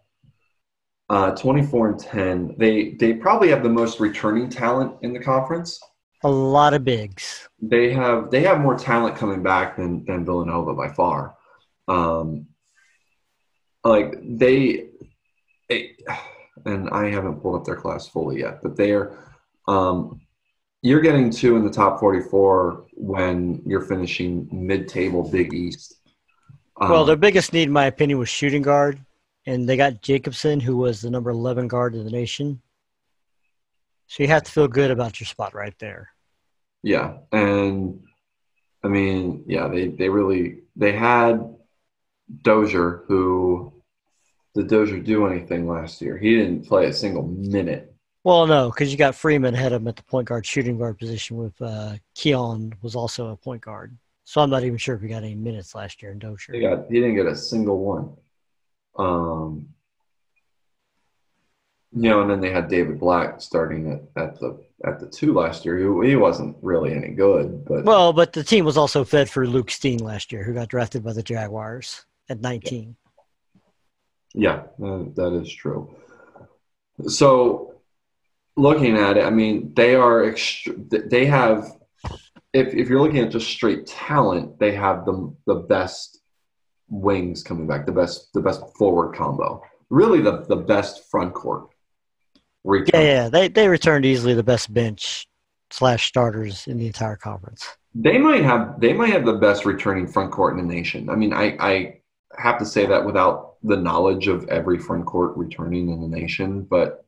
[1.11, 2.55] Uh, 24 and 10.
[2.57, 5.77] They they probably have the most returning talent in the conference.
[6.23, 7.49] A lot of bigs.
[7.61, 11.35] They have they have more talent coming back than than Villanova by far.
[11.89, 12.47] Um,
[13.83, 14.87] like they,
[15.67, 15.97] they,
[16.65, 19.17] and I haven't pulled up their class fully yet, but they are.
[19.67, 20.21] Um,
[20.81, 25.95] you're getting two in the top 44 when you're finishing mid-table Big East.
[26.79, 28.99] Um, Well, their biggest need, in my opinion, was shooting guard,
[29.45, 32.61] and they got Jacobson, who was the number 11 guard in the nation.
[34.07, 36.09] So you have to feel good about your spot right there.
[36.83, 38.01] yeah, and
[38.83, 41.55] I mean, yeah, they they really they had
[42.43, 43.73] Dozier, who
[44.55, 46.17] did Dozier do anything last year?
[46.17, 47.93] He didn't play a single minute.
[48.23, 51.37] Well, no, because you got Freeman had him at the point guard, shooting guard position
[51.37, 53.97] with uh, Keon was also a point guard.
[54.23, 56.55] So I'm not even sure if he got any minutes last year in Dozier.
[56.55, 58.13] He got he didn't get a single one.
[58.97, 59.69] Um,
[61.93, 65.33] you know, and then they had David Black starting at, at the at the two
[65.33, 65.77] last year.
[65.77, 69.45] He, he wasn't really any good, but Well, but the team was also fed for
[69.45, 72.95] Luke Steen last year, who got drafted by the Jaguars at 19.
[74.33, 75.93] yeah, uh, that is true.
[77.07, 77.75] So,
[78.55, 81.71] looking at it, I mean, they are ext- they have.
[82.53, 86.20] If if you're looking at just straight talent, they have the the best
[86.91, 91.69] wings coming back, the best the best forward combo, really the the best front court.
[92.63, 95.27] Yeah, yeah, they they returned easily the best bench
[95.71, 97.65] slash starters in the entire conference.
[97.95, 101.09] They might have they might have the best returning front court in the nation.
[101.09, 102.01] I mean, I I
[102.37, 106.63] have to say that without the knowledge of every front court returning in the nation,
[106.63, 107.05] but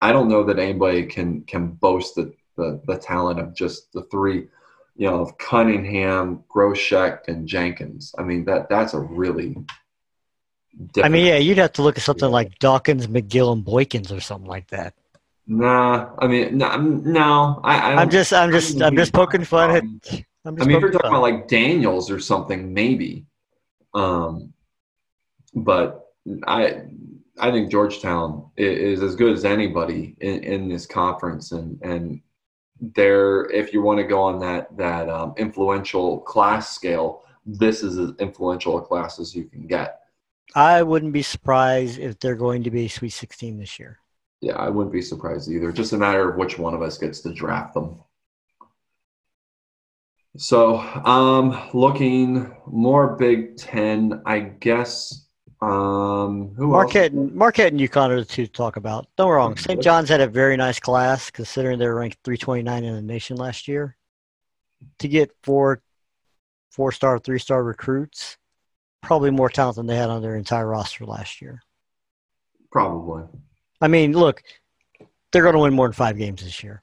[0.00, 4.02] I don't know that anybody can can boast the the, the talent of just the
[4.02, 4.48] three,
[4.96, 8.14] you know, of Cunningham, Groshek, and Jenkins.
[8.18, 9.56] I mean that that's a really.
[11.02, 14.20] I mean, yeah, you'd have to look at something like Dawkins, McGill, and Boykins or
[14.20, 14.94] something like that.
[15.46, 19.70] Nah, I mean, no, no I, I I'm just, I'm just, I'm just poking fun
[19.70, 19.82] at.
[19.82, 21.10] I'm I just mean, if you're poking talking fun.
[21.10, 23.26] about like Daniels or something, maybe.
[23.94, 24.52] Um,
[25.54, 26.06] but
[26.46, 26.82] I
[27.38, 32.20] I think Georgetown is, is as good as anybody in, in this conference, and and
[32.94, 37.98] they're if you want to go on that that um, influential class scale, this is
[37.98, 40.00] as influential a class as you can get.
[40.54, 43.98] I wouldn't be surprised if they're going to be Sweet 16 this year.
[44.40, 45.72] Yeah, I wouldn't be surprised either.
[45.72, 47.98] Just a matter of which one of us gets to draft them.
[50.36, 55.26] So, um, looking more Big Ten, I guess.
[55.60, 57.20] Um, who Marquette, else?
[57.20, 59.06] and, Marquette and UConn are the two to talk about.
[59.16, 59.56] Don't wrong.
[59.56, 59.82] St.
[59.82, 63.68] John's had a very nice class considering they were ranked 329 in the nation last
[63.68, 63.96] year.
[64.98, 65.80] To get four
[66.70, 68.36] four star, three star recruits,
[69.00, 71.62] probably more talent than they had on their entire roster last year.
[72.70, 73.22] Probably.
[73.80, 74.42] I mean, look,
[75.32, 76.82] they're going to win more than five games this year.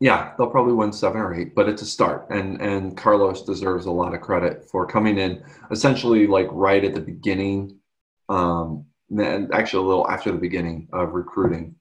[0.00, 3.86] Yeah, they'll probably win seven or eight, but it's a start, and and Carlos deserves
[3.86, 7.78] a lot of credit for coming in essentially like right at the beginning,
[8.28, 11.74] um, and actually a little after the beginning of recruiting,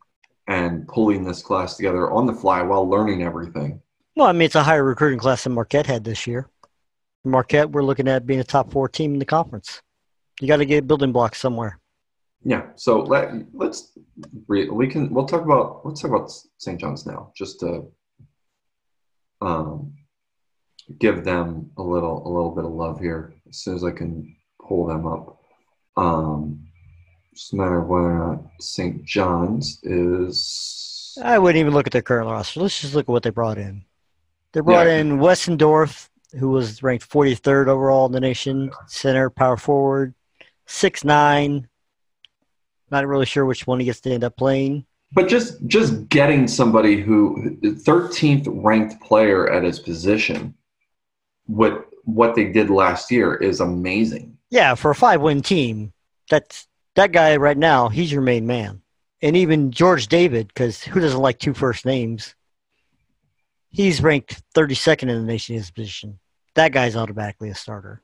[0.47, 3.81] and pulling this class together on the fly while learning everything.
[4.15, 6.47] Well, I mean, it's a higher recruiting class than Marquette had this year.
[7.25, 9.81] Marquette, we're looking at being a top four team in the conference.
[10.39, 11.79] You got to get building blocks somewhere.
[12.43, 13.97] Yeah, so let let's
[14.47, 16.79] we can we'll talk about let's talk about St.
[16.79, 17.87] John's now, just to
[19.45, 19.93] um,
[20.99, 24.35] give them a little a little bit of love here as soon as I can
[24.61, 25.39] pull them up.
[25.97, 26.67] Um,
[27.33, 29.03] just a matter of whether or not St.
[29.05, 31.17] John's is.
[31.23, 32.59] I wouldn't even look at their current roster.
[32.59, 33.85] Let's just look at what they brought in.
[34.51, 34.97] They brought Yeah.
[34.97, 40.13] in Westendorf, who was ranked 43rd overall in the nation, center, power forward,
[40.65, 41.67] six nine.
[42.91, 44.85] Not really sure which one he gets to end up playing.
[45.11, 50.55] But just just getting somebody who 13th ranked player at his position,
[51.45, 54.37] what what they did last year is amazing.
[54.49, 55.93] Yeah, for a five win team,
[56.29, 58.81] that's that guy right now, he's your main man.
[59.21, 62.35] And even George David, because who doesn't like two first names?
[63.69, 66.19] He's ranked 32nd in the nation in his position.
[66.55, 68.01] That guy's automatically a starter.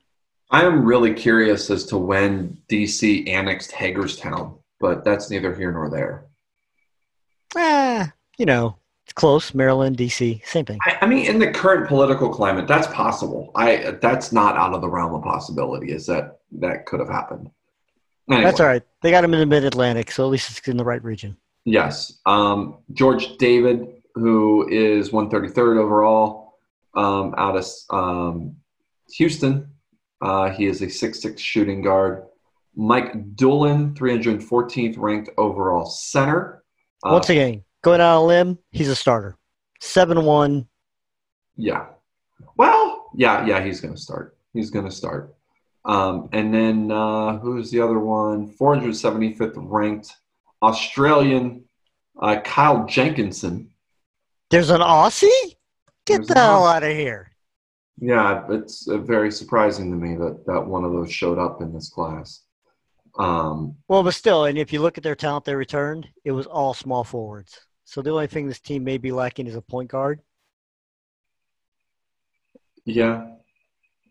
[0.50, 5.88] I am really curious as to when DC annexed Hagerstown, but that's neither here nor
[5.88, 6.26] there.
[7.56, 8.06] Eh,
[8.38, 9.54] you know, it's close.
[9.54, 10.78] Maryland, D.C., same thing.
[10.82, 13.50] I, I mean, in the current political climate, that's possible.
[13.54, 15.92] I that's not out of the realm of possibility.
[15.92, 17.50] Is that that could have happened?
[18.30, 18.82] Anyway, That's all right.
[19.02, 21.36] They got him in the Mid Atlantic, so at least it's in the right region.
[21.64, 26.58] Yes, um, George David, who is 133rd overall,
[26.94, 28.56] um, out of um,
[29.14, 29.68] Houston.
[30.20, 32.24] Uh, he is a 6'6 shooting guard.
[32.74, 36.61] Mike Doolin, 314th ranked overall center.
[37.04, 39.36] Uh, Once again, going out on a limb, he's a starter.
[39.80, 40.66] 7 1.
[41.56, 41.86] Yeah.
[42.56, 44.36] Well, yeah, yeah, he's going to start.
[44.52, 45.34] He's going to start.
[45.84, 48.52] Um, and then uh, who's the other one?
[48.54, 50.14] 475th ranked
[50.62, 51.64] Australian
[52.20, 53.70] uh, Kyle Jenkinson.
[54.50, 55.28] There's an Aussie?
[56.06, 56.76] Get There's the hell Aussie.
[56.76, 57.30] out of here.
[58.00, 61.72] Yeah, it's uh, very surprising to me that, that one of those showed up in
[61.72, 62.42] this class.
[63.18, 66.46] Um, Well, but still, and if you look at their talent they returned, it was
[66.46, 67.60] all small forwards.
[67.84, 70.20] So the only thing this team may be lacking is a point guard.
[72.84, 73.26] yeah.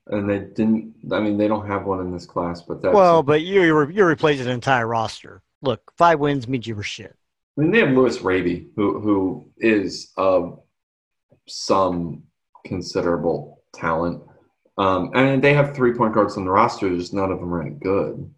[0.08, 2.94] And they didn't, I mean, they don't have one in this class, but that's.
[2.94, 5.42] Well, but you're, you're, replacing an entire roster.
[5.62, 7.16] Look, five wins means you were shit.
[7.58, 10.60] I mean, they have Lewis Raby, who who is of
[11.48, 12.24] some
[12.66, 14.24] considerable talent,
[14.78, 16.90] um, and they have three point guards on the roster.
[16.90, 18.34] Just none of them are any good.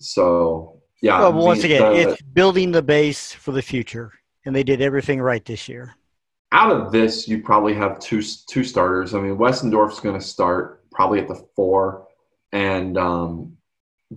[0.00, 1.20] So yeah.
[1.20, 4.12] well, once again, the- it's building the base for the future,
[4.44, 5.94] and they did everything right this year.
[6.52, 9.14] out of this, you probably have two two starters.
[9.14, 12.06] I mean, Westendorf's going to start probably at the four,
[12.52, 13.56] and um,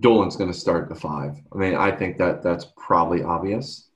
[0.00, 1.36] Dolan's going to start at the five.
[1.52, 3.88] I mean, I think that that's probably obvious.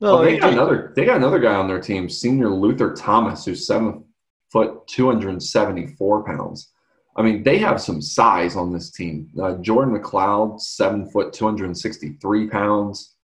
[0.00, 0.92] Well, Oh, they got another.
[0.94, 4.04] They got another guy on their team, Senior Luther Thomas, who's seven
[4.52, 6.70] foot, two hundred and seventy-four pounds.
[7.18, 9.28] I mean, they have some size on this team.
[9.42, 13.16] Uh, Jordan McLeod, seven foot, two hundred and sixty-three pounds.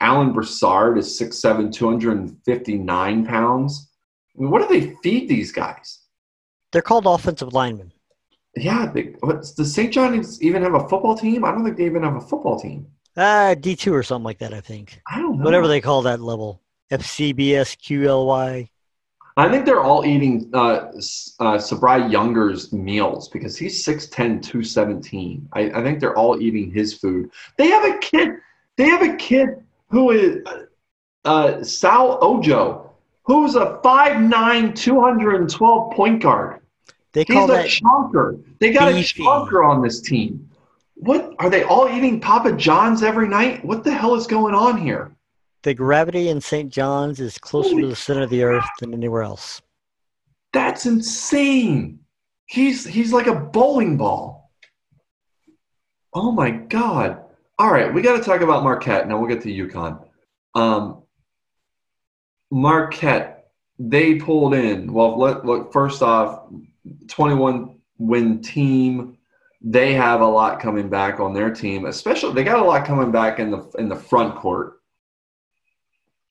[0.00, 3.90] Alan Broussard is 6'7", 259 pounds.
[4.36, 6.00] I mean, what do they feed these guys?
[6.72, 7.92] they're called offensive linemen.
[8.56, 9.92] Yeah, they, what, does St.
[9.92, 11.44] John's even have a football team?
[11.44, 12.86] I don't think they even have a football team.
[13.16, 14.52] Ah, D two or something like that.
[14.54, 15.44] I think I don't know.
[15.44, 16.62] whatever they call that level.
[16.90, 18.68] FCBS QLY.
[19.36, 25.48] I think they're all eating uh, uh, Sabri Younger's meals because he's 6'10", 217.
[25.52, 27.30] I, I think they're all eating his food.
[27.56, 28.30] They have a kid.
[28.76, 29.48] They have a kid
[29.90, 30.46] who is
[31.24, 32.90] uh, Sal Ojo,
[33.22, 36.60] who's a 5'9", 212 point guard.
[37.12, 38.42] They He's call a that chonker.
[38.58, 39.22] They got beefy.
[39.22, 40.48] a chonker on this team.
[40.94, 43.64] What are they all eating Papa John's every night?
[43.64, 45.14] What the hell is going on here?
[45.62, 46.72] The gravity in St.
[46.72, 49.62] John's is closer Holy to the center of the earth than anywhere else.
[50.52, 52.00] That's insane.
[52.46, 54.50] He's he's like a bowling ball.
[56.14, 57.22] Oh my god.
[57.58, 59.08] All right, we got to talk about Marquette.
[59.08, 60.04] Now we'll get to UConn.
[60.54, 61.02] Um,
[62.50, 64.92] Marquette, they pulled in.
[64.92, 66.48] Well, let, look, first off,
[67.08, 69.16] 21 win team.
[69.62, 73.12] They have a lot coming back on their team, especially they got a lot coming
[73.12, 74.81] back in the in the front court.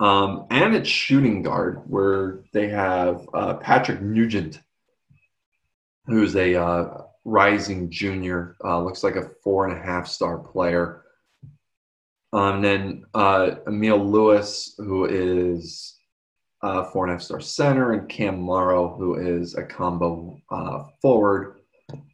[0.01, 4.59] Um, and it's shooting guard where they have uh, Patrick Nugent,
[6.07, 11.03] who's a uh, rising junior, uh, looks like a four and a half star player.
[12.33, 15.99] Um, and then uh, Emil Lewis, who is
[16.63, 20.85] a four and a half star center, and Cam Morrow, who is a combo uh,
[20.99, 21.59] forward.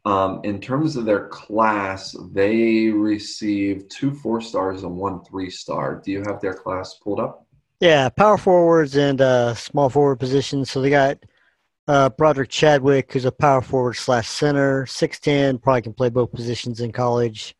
[0.04, 6.02] Um, in terms of their class, they received two four stars and one three star.
[6.04, 7.47] Do you have their class pulled up?
[7.80, 10.70] Yeah, power forwards and uh, small forward positions.
[10.70, 11.18] So they got
[11.86, 16.32] uh, Broderick Chadwick, who's a power forward slash center, six ten, probably can play both
[16.32, 17.54] positions in college.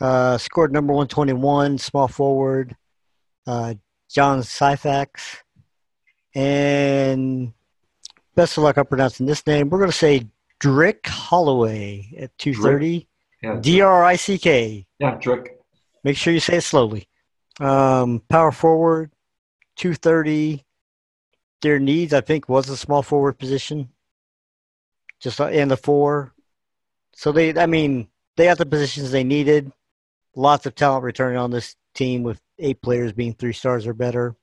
[0.00, 2.74] Uh, scored number one twenty one, small forward.
[3.46, 3.74] Uh,
[4.10, 5.42] John Syfax,
[6.34, 7.52] and
[8.34, 9.68] best of luck on pronouncing this name.
[9.68, 10.26] We're going to say
[10.60, 13.08] Drick Holloway at two thirty.
[13.42, 14.86] Yeah, D R I C K.
[14.98, 15.48] yeah, Drick.
[16.02, 17.08] Make sure you say it slowly.
[17.60, 19.10] Um, power forward,
[19.76, 20.64] 230.
[21.62, 23.88] Their needs, I think, was a small forward position,
[25.20, 26.34] just uh, in the four.
[27.14, 29.72] So they, I mean, they have the positions they needed.
[30.36, 34.36] Lots of talent returning on this team with eight players being three stars or better.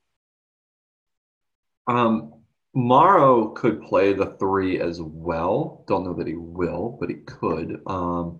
[1.87, 2.33] Um,
[2.73, 5.83] Morrow could play the three as well.
[5.87, 7.81] Don't know that he will, but he could.
[7.85, 8.39] Um,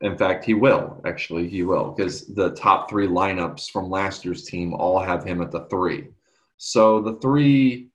[0.00, 1.00] in fact, he will.
[1.04, 5.40] Actually, he will because the top three lineups from last year's team all have him
[5.40, 6.08] at the three.
[6.56, 7.90] So the three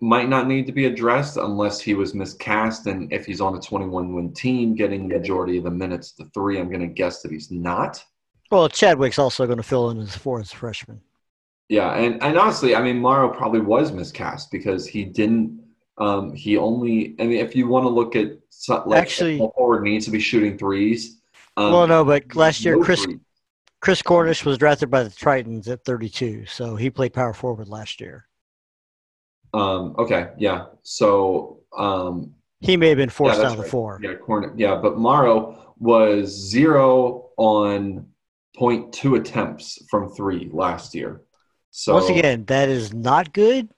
[0.00, 3.60] might not need to be addressed unless he was miscast, and if he's on a
[3.60, 6.12] 21 win team, getting the majority of the minutes.
[6.12, 8.02] The three, I'm going to guess that he's not.
[8.50, 11.00] Well, Chadwick's also going to fill in as four as freshman.
[11.68, 15.60] Yeah, and, and honestly, I mean, Morrow probably was miscast because he didn't.
[15.98, 17.14] Um, he only.
[17.20, 18.32] I mean, if you want to look at
[18.86, 21.18] like Actually- forward needs to be shooting threes.
[21.56, 23.06] Um, well, no, but last year no Chris
[23.80, 28.00] Chris Cornish was drafted by the Tritons at 32, so he played power forward last
[28.00, 28.26] year.
[29.54, 30.66] Um, okay, yeah.
[30.82, 33.70] So um, He may have been forced that's out of the right.
[33.70, 34.00] four.
[34.02, 34.52] yeah, corner.
[34.56, 38.06] Yeah, but Morrow was zero on
[38.56, 41.22] point two attempts from three last year.
[41.70, 43.70] So Once again, that is not good.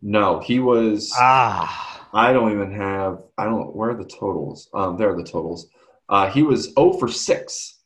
[0.00, 1.12] no, he was.
[1.18, 3.18] Ah, I don't even have.
[3.36, 3.74] I don't.
[3.76, 4.68] Where are the totals?
[4.72, 5.68] Um, there are the totals.
[6.08, 7.80] Uh, he was 0 for six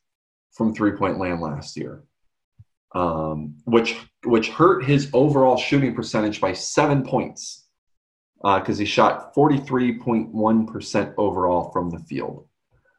[0.56, 2.04] from three point land last year,
[2.94, 7.64] um, which which hurt his overall shooting percentage by seven points
[8.42, 12.46] because he shot 43.1 percent overall from the field.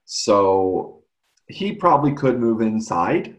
[0.05, 1.03] So
[1.47, 3.35] he probably could move inside.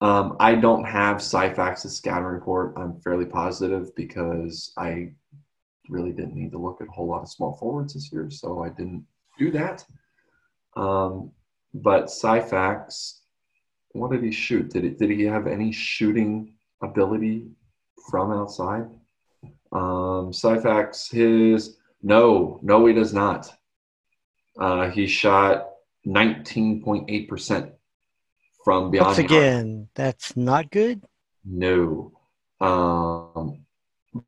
[0.00, 2.74] Um, I don't have Syfax's scouting report.
[2.76, 5.12] I'm fairly positive because I
[5.88, 8.62] really didn't need to look at a whole lot of small forwards this year, so
[8.62, 9.04] I didn't
[9.38, 9.84] do that.
[10.76, 11.32] Um,
[11.74, 13.18] but Syfax,
[13.92, 14.70] what did he shoot?
[14.70, 17.48] Did it, did he have any shooting ability
[18.10, 18.88] from outside?
[19.72, 23.52] Um, Syfax, his no, no, he does not.
[24.58, 25.68] Uh, he shot
[26.06, 27.72] 19.8 percent
[28.64, 29.06] from beyond.
[29.06, 31.02] once again, that's not good.
[31.44, 32.12] No.
[32.60, 33.64] Um,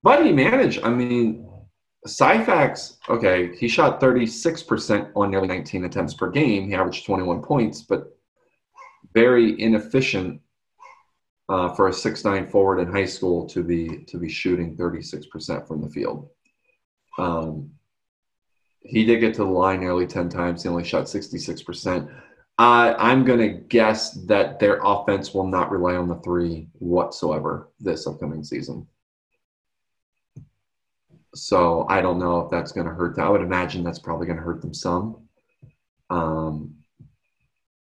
[0.02, 0.82] but he managed.
[0.82, 1.49] I mean,
[2.06, 6.68] Syfax, okay, he shot 36% on nearly 19 attempts per game.
[6.68, 8.16] He averaged 21 points, but
[9.12, 10.40] very inefficient
[11.50, 15.82] uh, for a 6'9 forward in high school to be to be shooting 36% from
[15.82, 16.30] the field.
[17.18, 17.70] Um,
[18.82, 20.62] he did get to the line nearly 10 times.
[20.62, 22.08] He only shot 66%.
[22.58, 27.70] Uh, I'm going to guess that their offense will not rely on the three whatsoever
[27.80, 28.86] this upcoming season.
[31.34, 33.26] So I don't know if that's going to hurt them.
[33.26, 35.28] I would imagine that's probably going to hurt them some.
[36.08, 36.74] Um,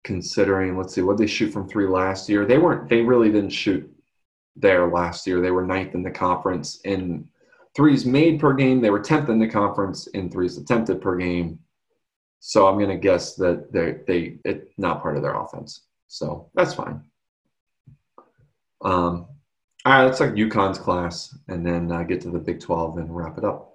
[0.05, 2.45] considering, let's see, what they shoot from three last year.
[2.45, 2.89] They weren't.
[2.89, 3.89] They really didn't shoot
[4.57, 5.41] there last year.
[5.41, 7.29] They were ninth in the conference in
[7.75, 8.81] threes made per game.
[8.81, 11.59] They were tenth in the conference in threes attempted per game.
[12.41, 15.83] So I'm going to guess that they they it's not part of their offense.
[16.09, 17.03] So that's fine.
[18.83, 19.29] Um,
[19.85, 23.15] all right, let's like UConn's class, and then uh, get to the Big 12 and
[23.15, 23.73] wrap it up.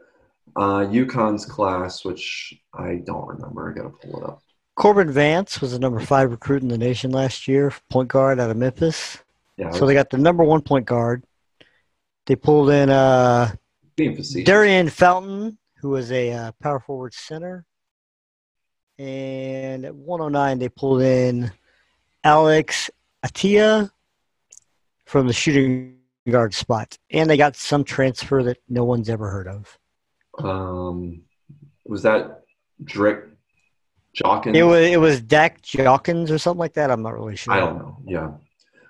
[0.55, 3.69] Uh, UConn's class, which I don't remember.
[3.69, 4.41] I got to pull it up.
[4.75, 8.49] Corbin Vance was the number five recruit in the nation last year, point guard out
[8.49, 9.17] of Memphis.
[9.57, 11.23] Yeah, So they got the number one point guard.
[12.25, 13.53] They pulled in uh.
[13.97, 17.65] Darian Fountain, who was a uh, power forward center.
[18.99, 21.51] And at 109, they pulled in
[22.23, 22.91] Alex
[23.25, 23.89] Atia
[25.05, 25.96] from the shooting
[26.31, 26.97] guard spot.
[27.11, 29.77] And they got some transfer that no one's ever heard of.
[30.39, 31.23] Um,
[31.85, 32.41] was that
[32.83, 33.29] Drick
[34.13, 34.57] Jawkins?
[34.57, 36.91] It was it was Dak Jockins or something like that.
[36.91, 37.53] I'm not really sure.
[37.53, 37.97] I don't know.
[38.05, 38.31] Yeah.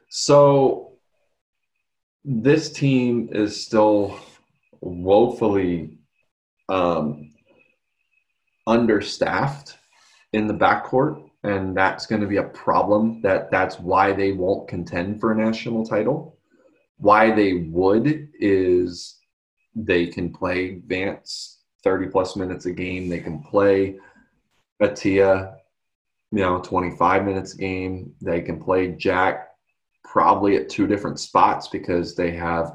[0.09, 0.93] So
[2.23, 4.19] this team is still
[4.81, 5.97] woefully
[6.69, 7.31] um,
[8.65, 9.77] understaffed
[10.33, 13.21] in the backcourt, and that's going to be a problem.
[13.21, 16.36] That that's why they won't contend for a national title.
[16.97, 19.17] Why they would is
[19.75, 23.07] they can play Vance thirty plus minutes a game.
[23.07, 23.97] They can play
[24.81, 25.55] Atia,
[26.31, 28.13] you know, twenty five minutes a game.
[28.21, 29.49] They can play Jack
[30.03, 32.73] probably at two different spots because they have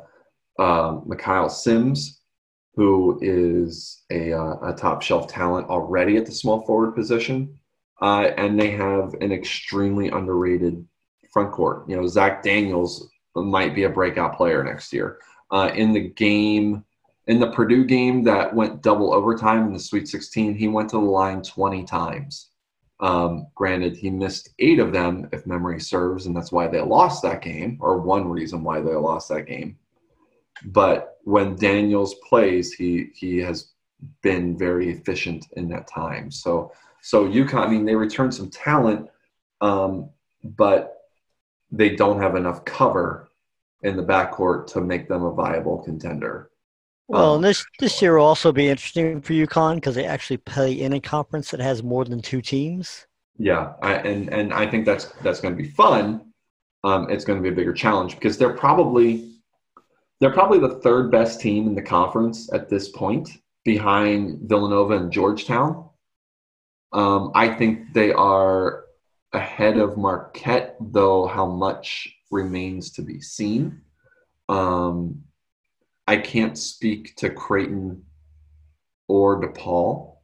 [0.58, 2.20] um, Mikhail Sims,
[2.74, 7.58] who is a, uh, a top shelf talent already at the small forward position,
[8.00, 10.86] uh, and they have an extremely underrated
[11.32, 11.88] front court.
[11.88, 15.18] You know, Zach Daniels might be a breakout player next year.
[15.50, 16.84] Uh, in the game,
[17.26, 20.96] in the Purdue game that went double overtime in the Sweet 16, he went to
[20.96, 22.48] the line 20 times.
[23.00, 27.22] Um, granted, he missed eight of them, if memory serves, and that's why they lost
[27.22, 29.76] that game, or one reason why they lost that game.
[30.66, 33.72] But when Daniels plays, he he has
[34.22, 36.30] been very efficient in that time.
[36.30, 39.10] So so UConn, I mean, they returned some talent,
[39.60, 40.08] um,
[40.44, 41.01] but
[41.72, 43.30] they don't have enough cover
[43.82, 46.50] in the backcourt to make them a viable contender.
[47.08, 50.36] Well, Um, and this this year will also be interesting for UConn because they actually
[50.36, 53.06] play in a conference that has more than two teams.
[53.38, 56.32] Yeah, I, and and I think that's that's going to be fun.
[56.84, 59.32] Um, it's going to be a bigger challenge because they're probably
[60.20, 63.30] they're probably the third best team in the conference at this point,
[63.64, 65.88] behind Villanova and Georgetown.
[66.92, 68.84] Um, I think they are
[69.32, 73.80] ahead of Marquette, though how much remains to be seen.
[74.48, 75.22] Um,
[76.06, 78.04] I can't speak to Creighton
[79.08, 80.16] or DePaul.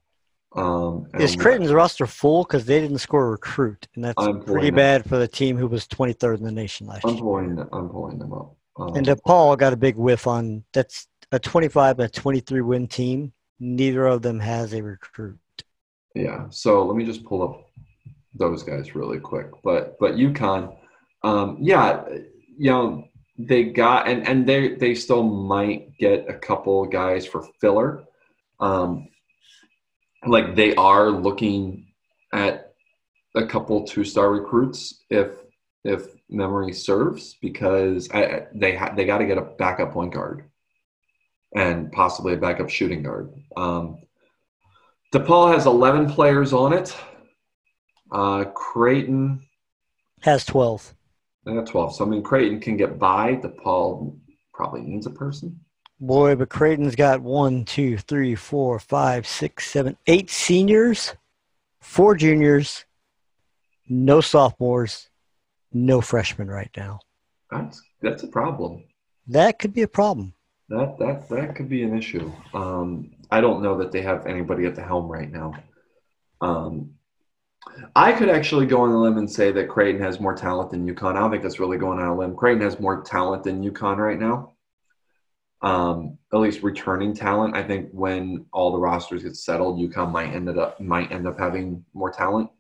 [0.57, 4.71] Um, Is Creighton's roster full because they didn't score a recruit, and that's I'm pretty
[4.71, 7.23] bad for the team who was 23rd in the nation last I'm year.
[7.23, 7.59] pulling.
[7.73, 8.57] I'm pulling them up.
[8.77, 12.87] Um, And DePaul got a big whiff on that's a 25 and a 23 win
[12.89, 13.33] team.
[13.61, 15.39] Neither of them has a recruit.
[16.15, 16.47] yeah.
[16.51, 17.68] So let me just pull up
[18.39, 19.51] those guys really quick.
[19.63, 20.77] But but UConn,
[21.23, 22.05] um, yeah,
[22.57, 23.05] you know
[23.39, 28.05] they got and and they they still might get a couple guys for filler.
[28.61, 29.09] Um,
[30.27, 31.87] like they are looking
[32.33, 32.73] at
[33.35, 35.31] a couple two star recruits if
[35.85, 40.45] if memory serves because I, they ha- they got to get a backup point guard
[41.55, 43.33] and possibly a backup shooting guard.
[43.57, 43.99] Um,
[45.15, 46.95] DePaul has 11 players on it.
[48.11, 49.43] Uh, Creighton,
[50.21, 50.95] Has 12.
[51.45, 51.97] they got 12.
[51.97, 53.37] So, I mean, Creighton can get by.
[53.37, 54.17] DePaul
[54.55, 55.59] probably needs a person.
[56.01, 61.15] Boy, but Creighton's got one, two, three, four, five, six, seven, eight seniors,
[61.81, 62.85] four juniors,
[63.89, 65.09] no sophomores,
[65.73, 67.01] no freshmen right now.
[67.51, 68.85] That's that's a problem.
[69.27, 70.35] That could be a problem.
[70.69, 72.31] That that that could be an issue.
[72.55, 75.55] Um, I don't know that they have anybody at the helm right now.
[76.41, 76.95] Um,
[77.95, 80.87] I could actually go on a limb and say that Creighton has more talent than
[80.87, 81.17] UConn.
[81.17, 82.37] I don't think that's really going on a limb.
[82.37, 84.53] Creighton has more talent than UConn right now.
[85.61, 87.57] Um, at least returning talent.
[87.57, 91.39] I think when all the rosters get settled, UConn might end up might end up
[91.39, 92.51] having more talent.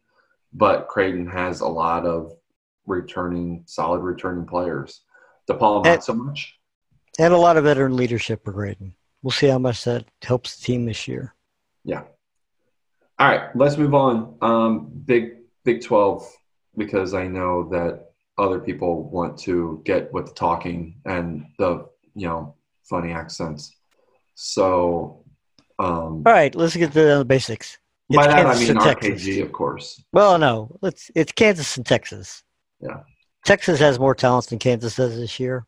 [0.52, 2.32] But Creighton has a lot of
[2.86, 5.02] returning, solid returning players.
[5.48, 6.58] DePaul And- not so much.
[7.18, 8.94] And a lot of veteran leadership for Creighton.
[9.22, 11.34] We'll see how much that helps the team this year.
[11.84, 12.04] Yeah.
[13.18, 14.36] All right, let's move on.
[14.42, 16.30] Um, Big Big Twelve,
[16.76, 22.28] because I know that other people want to get with the talking and the you
[22.28, 22.54] know
[22.84, 23.74] funny accents.
[24.34, 25.24] So
[25.78, 27.78] um, All right, let's get to the basics.
[28.10, 29.38] It's by that I mean and Texas.
[29.38, 30.02] Of course.
[30.12, 31.10] Well, no, let's.
[31.14, 32.42] It's Kansas and Texas.
[32.80, 33.00] Yeah.
[33.44, 35.66] Texas has more talent than Kansas does this year.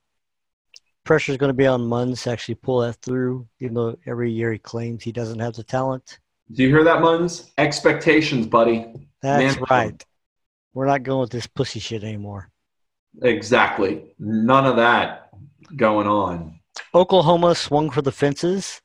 [1.04, 4.30] Pressure is going to be on Munns to actually pull that through, even though every
[4.30, 6.18] year he claims he doesn't have the talent.
[6.52, 7.50] Do you hear that, Muns?
[7.58, 9.08] Expectations, buddy.
[9.22, 9.64] That's Man.
[9.70, 10.04] right.
[10.74, 12.50] We're not going with this pussy shit anymore.
[13.22, 14.14] Exactly.
[14.18, 15.30] None of that
[15.76, 16.60] going on.
[16.94, 18.80] Oklahoma swung for the fences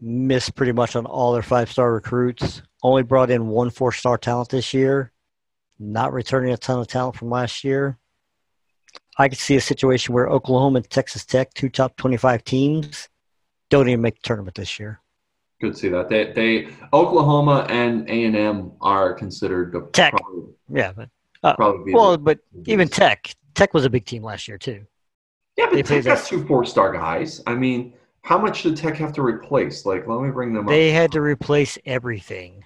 [0.00, 2.62] missed pretty much on all their five star recruits.
[2.82, 5.12] Only brought in one four star talent this year.
[5.78, 7.98] Not returning a ton of talent from last year.
[9.18, 13.08] I could see a situation where Oklahoma and Texas Tech, two top 25 teams,
[13.68, 15.00] don't even make the tournament this year.
[15.60, 16.08] Good to see that.
[16.08, 20.14] They, they Oklahoma and A and M are considered the Tech.
[20.14, 21.08] Probably, Yeah, but
[21.42, 24.86] uh, probably well, but even Tech, Tech was a big team last year too.
[25.58, 27.42] yeah, they but play Tech this- two four star guys.
[27.46, 27.92] I mean,
[28.22, 29.84] how much did Tech have to replace?
[29.84, 30.70] Like, let me bring them up.
[30.70, 32.64] They had to replace everything.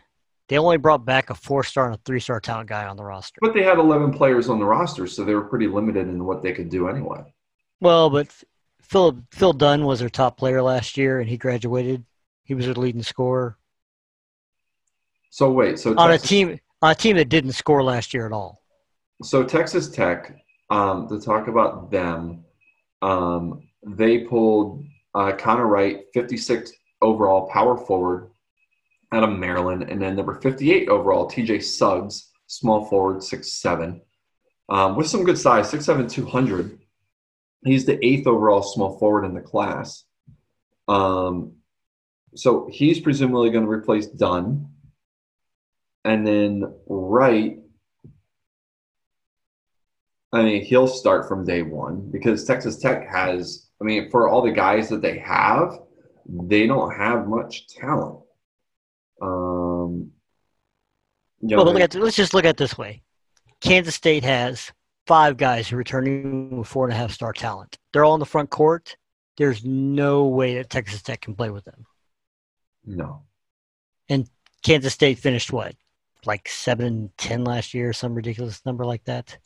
[0.49, 3.05] They only brought back a four star and a three star talent guy on the
[3.05, 3.39] roster.
[3.41, 6.43] But they had 11 players on the roster, so they were pretty limited in what
[6.43, 7.25] they could do anyway.
[7.81, 8.29] Well, but
[8.83, 12.05] Phil Phil Dunn was their top player last year, and he graduated.
[12.45, 13.59] He was their leading scorer
[15.31, 18.33] So wait, so on a team on a team that didn't score last year at
[18.33, 18.61] all.
[19.23, 20.37] so Texas Tech,
[20.71, 22.45] um, to talk about them,
[23.03, 24.85] um, they pulled
[25.15, 28.31] uh, Connor Wright, 56 overall power forward
[29.13, 34.01] out of Maryland, and then number 58 overall, TJ Suggs, small forward, 6'7",
[34.69, 36.79] um, with some good size, 6'7", 200.
[37.65, 40.05] He's the eighth overall small forward in the class.
[40.89, 41.53] Um,
[42.35, 44.69] so he's presumably going to replace Dunn.
[46.05, 47.59] And then Wright,
[50.33, 54.43] I mean, he'll start from day one because Texas Tech has, I mean, for all
[54.43, 55.79] the guys that they have,
[56.27, 58.19] they don't have much talent.
[59.23, 60.11] Um,
[61.41, 63.03] you know, Well, they- look at let's just look at it this way.
[63.61, 64.73] Kansas State has
[65.07, 67.79] five guys who returning with four and a half star talent.
[67.93, 68.97] They're all in the front court.
[69.37, 71.87] There's no way that Texas Tech can play with them.
[72.87, 73.23] No.
[74.09, 74.29] And
[74.63, 75.75] Kansas State finished what,
[76.25, 79.39] like seven and ten last year, some ridiculous number like that.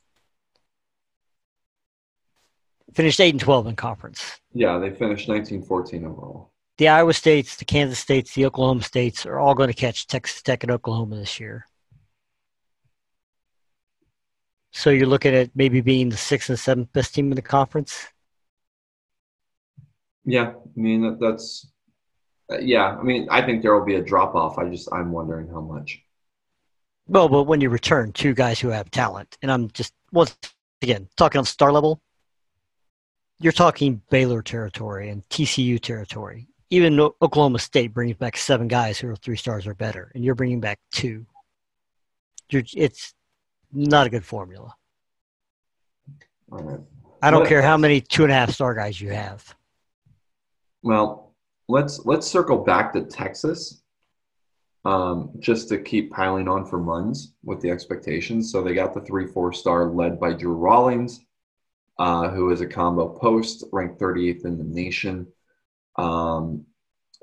[2.95, 4.41] Finished eight and twelve in conference.
[4.53, 6.53] Yeah, they finished 1914 overall.
[6.79, 10.43] The Iowa States, the Kansas States, the Oklahoma States are all going to catch Texas
[10.43, 11.67] Tech and Oklahoma this year.
[14.71, 18.07] So you're looking at maybe being the sixth and seventh best team in the conference.
[20.25, 21.67] Yeah, I mean that, that's
[22.51, 22.97] uh, yeah.
[22.99, 24.59] I mean, I think there will be a drop off.
[24.59, 26.01] I just I'm wondering how much.
[27.07, 30.37] Well, but when you return two guys who have talent, and I'm just once
[30.83, 32.01] again talking on star level,
[33.41, 36.49] you're talking Baylor territory and TCU territory.
[36.71, 40.35] Even Oklahoma State brings back seven guys who are three stars or better, and you're
[40.35, 41.25] bringing back two.
[42.51, 43.15] You're, it's
[43.73, 44.75] not a good formula.
[46.49, 46.81] Right.
[47.23, 49.55] I don't Well, care how many two and a half star guys you have.
[50.83, 51.28] Well,
[51.69, 53.83] let's let's circle back to Texas,
[54.85, 58.51] um, just to keep piling on for Munns with the expectations.
[58.51, 61.21] So they got the three four star led by Drew Rawlings,
[61.99, 65.27] uh, who is a combo post, ranked 38th in the nation.
[65.97, 66.65] Um,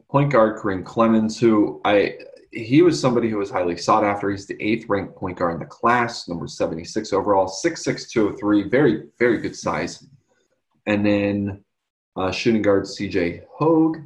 [0.10, 2.18] point guard Kareem Clemens, who I
[2.52, 4.30] he was somebody who was highly sought after.
[4.30, 9.04] He's the eighth ranked point guard in the class, number 76 overall, 6'6", 203, very
[9.18, 10.08] very good size.
[10.86, 11.64] And then
[12.16, 13.98] uh, shooting guard CJ Hogue,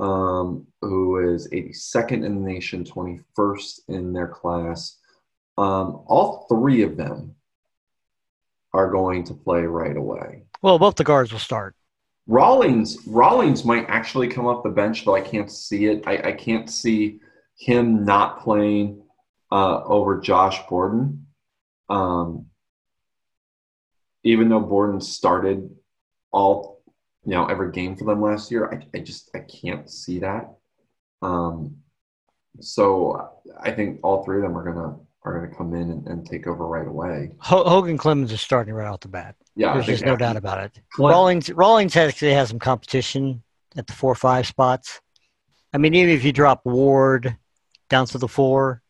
[0.00, 4.98] um, who is 82nd in the nation, 21st in their class.
[5.56, 7.34] Um, all three of them
[8.72, 10.42] are going to play right away.
[10.62, 11.76] Well, both the guards will start.
[12.26, 16.02] Rawlings Rawlings might actually come off the bench, though I can't see it.
[16.06, 17.20] I, I can't see
[17.58, 19.02] him not playing
[19.52, 21.26] uh, over Josh Borden.
[21.88, 22.46] Um,
[24.24, 25.70] even though Borden started
[26.32, 26.73] all
[27.24, 30.54] you know every game for them last year, I, I just I can't see that.
[31.22, 31.76] Um,
[32.60, 33.30] so
[33.60, 36.46] I think all three of them are gonna are gonna come in and, and take
[36.46, 37.32] over right away.
[37.38, 39.34] Ho- Hogan Clemens is starting right off the bat.
[39.56, 40.80] Yeah, There's just no doubt about it.
[40.92, 43.42] Clem- Rawlings Rawlings actually has some competition
[43.76, 45.00] at the four or five spots.
[45.72, 47.36] I mean, even if you drop Ward
[47.88, 48.82] down to the four,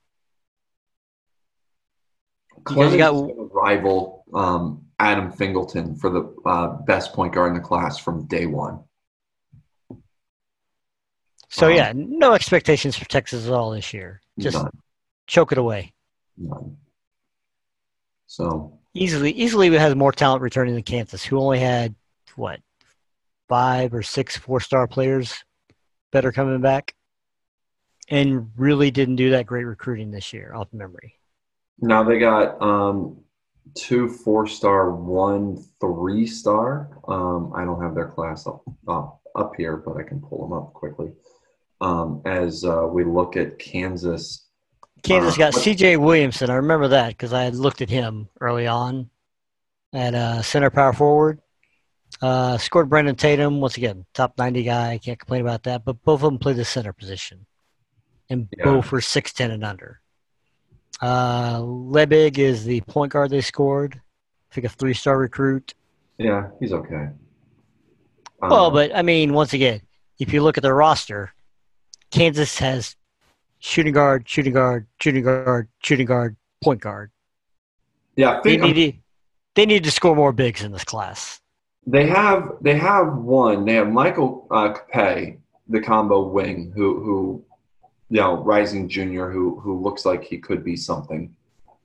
[2.64, 7.66] Clemens you got- rival um, Adam Fingleton for the uh, best point guard in the
[7.66, 8.80] class from day one.
[11.48, 14.20] so Um, yeah, no expectations for Texas at all this year.
[14.38, 14.70] Just None,
[15.26, 15.94] choke it away
[16.36, 16.76] none.
[18.26, 19.30] So easily.
[19.32, 21.94] Easily, we has more talent returning than Kansas, who only had
[22.36, 22.60] what
[23.48, 25.44] five or six four star players
[26.10, 26.94] better coming back,
[28.08, 31.18] and really didn't do that great recruiting this year off memory.
[31.78, 33.18] now they got um,
[33.74, 36.90] two four star, one three star.
[37.08, 40.52] Um, I don't have their class up up, up here, but I can pull them
[40.56, 41.12] up quickly.
[41.80, 44.46] Um, as uh, we look at Kansas,
[45.02, 45.96] Kansas Uh, got C.J.
[45.96, 46.48] Williamson.
[46.50, 49.10] I remember that because I had looked at him early on
[49.92, 51.40] at uh, center power forward.
[52.22, 54.98] Uh, scored Brandon Tatum once again, top ninety guy.
[54.98, 55.84] Can't complain about that.
[55.84, 57.44] But both of them play the center position,
[58.30, 58.64] and Yeah.
[58.64, 60.00] both are six ten and under.
[61.00, 64.00] Uh, Lebig is the point guard they scored.
[64.50, 65.74] I think a three star recruit.
[66.18, 67.08] Yeah, he's okay.
[68.42, 69.80] Um, Well, but I mean, once again,
[70.18, 71.32] if you look at their roster,
[72.10, 72.94] Kansas has
[73.58, 77.10] shooting guard, shooting guard, shooting guard, shooting guard, point guard.
[78.16, 78.98] yeah, I They need to,
[79.56, 81.40] they need to score more bigs in this class.
[81.86, 83.64] they have they have one.
[83.64, 85.38] They have Michael uh, Capay,
[85.68, 87.44] the combo wing, who who
[88.10, 91.34] you know, rising junior, who who looks like he could be something.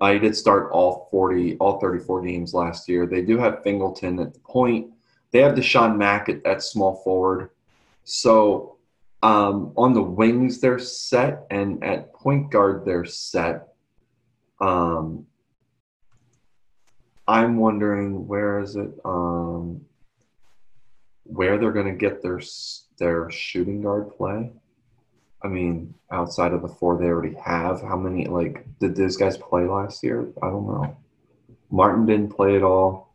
[0.01, 3.05] Uh, he did start all forty, all thirty-four games last year.
[3.05, 4.91] They do have Fingleton at the point.
[5.31, 7.49] They have Deshaun Mack at, at small forward.
[8.03, 8.77] So
[9.21, 13.67] um, on the wings they're set, and at point guard they're set.
[14.59, 15.25] Um,
[17.27, 18.91] I'm wondering where is it?
[19.05, 19.85] Um,
[21.23, 22.41] where they're going to get their
[22.97, 24.51] their shooting guard play?
[25.41, 29.37] I mean, outside of the four they already have, how many like did those guys
[29.37, 30.31] play last year?
[30.41, 30.97] I don't know.
[31.71, 33.13] Martin didn't play at all.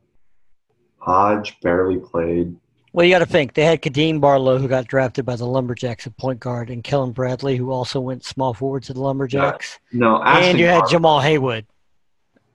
[0.98, 2.56] Hodge barely played.
[2.92, 6.06] Well, you got to think they had Kadeem Barlow, who got drafted by the Lumberjacks
[6.06, 9.80] at point guard, and Kellen Bradley, who also went small forward to the Lumberjacks.
[9.92, 11.66] No, Ashton and you had Carr- Jamal Haywood.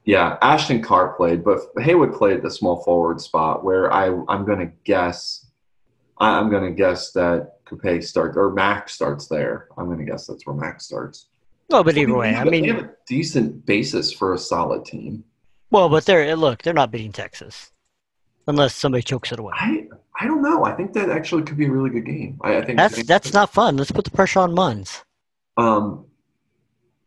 [0.06, 4.72] Yeah, Ashton Carr played, but Haywood played the small forward spot where I I'm gonna
[4.86, 5.46] guess
[6.18, 9.68] I, I'm gonna guess that Coupe starts or Mack starts there.
[9.78, 11.28] I'm gonna guess that's where Mack starts.
[11.70, 14.86] Well, but So either way, I mean, they have a decent basis for a solid
[14.86, 15.24] team.
[15.70, 17.72] well, but they're look, they're not beating Texas
[18.48, 19.54] unless somebody chokes it away.
[19.56, 19.88] I
[20.20, 20.66] I don't know.
[20.66, 22.40] I think that actually could be a really good game.
[22.42, 23.78] I, I think That's that's not fun.
[23.78, 25.04] Let's put the pressure on Muns.
[25.58, 26.06] Um,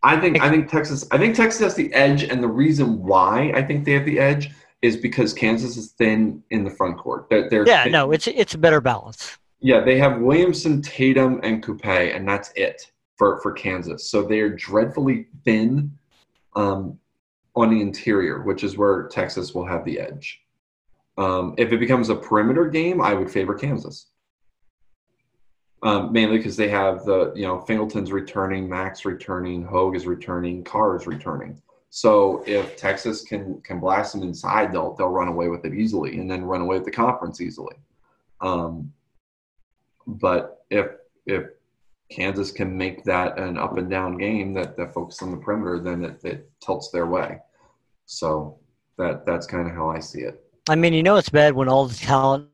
[0.03, 3.53] I think I think Texas I think Texas has the edge, and the reason why
[3.55, 7.29] I think they have the edge is because Kansas is thin in the front court.
[7.31, 9.39] They're, they're Yeah, thin- no, it's it's a better balance.
[9.63, 14.11] Yeah, they have Williamson, Tatum, and Coupe, and that's it for, for Kansas.
[14.11, 15.97] So they are dreadfully thin
[16.57, 16.99] um,
[17.55, 20.41] on the interior, which is where Texas will have the edge.
[21.17, 24.09] Um, if it becomes a perimeter game, I would favor Kansas.
[25.85, 30.65] Um, mainly because they have the, you know, Fingleton's returning, Mack's returning, Hogue is returning,
[30.65, 31.61] Carr is returning.
[31.91, 36.19] So if Texas can can blast them inside, they'll they'll run away with it easily,
[36.19, 37.77] and then run away with the conference easily.
[38.41, 38.93] Um,
[40.07, 40.87] but if
[41.27, 41.45] if
[42.11, 45.79] Kansas can make that an up and down game that that focuses on the perimeter,
[45.79, 47.39] then it, it tilts their way.
[48.07, 48.59] So
[48.99, 50.45] that that's kind of how I see it.
[50.69, 52.49] I mean, you know, it's bad when all the talent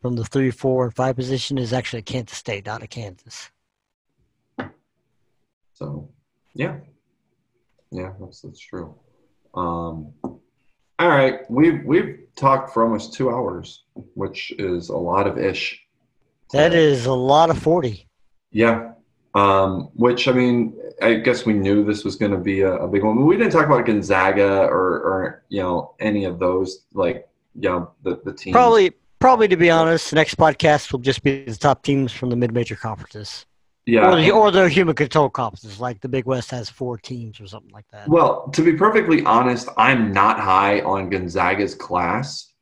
[0.00, 3.50] from the three, four, and five position is actually Kansas State, not a Kansas.
[5.74, 6.08] So
[6.54, 6.76] yeah,
[7.90, 8.94] yeah, that's that's true.
[9.54, 10.12] Um,
[10.98, 15.82] all right, we've we've talked for almost two hours, which is a lot of ish.
[16.52, 18.08] That is a lot of forty.
[18.50, 18.92] Yeah.
[19.34, 22.88] Um, which I mean, I guess we knew this was going to be a, a
[22.88, 23.26] big one.
[23.26, 27.90] We didn't talk about Gonzaga or, or you know any of those like you know
[28.02, 28.54] the the teams.
[28.54, 32.30] Probably, probably to be honest, the next podcast will just be the top teams from
[32.30, 33.44] the mid-major conferences,
[33.86, 34.32] yeah.
[34.32, 37.72] or the or human control conferences, like the Big West has four teams or something
[37.72, 38.08] like that.
[38.08, 42.52] Well, to be perfectly honest, I'm not high on Gonzaga's class.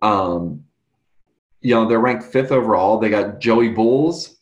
[0.00, 0.64] Um,
[1.60, 2.98] you know, they're ranked fifth overall.
[2.98, 4.38] They got Joey Bulls,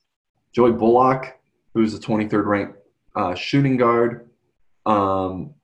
[0.53, 1.39] Joey Bullock,
[1.75, 2.79] who's the 23rd ranked
[3.17, 4.31] uh, shooting guard.
[4.87, 5.55] Um,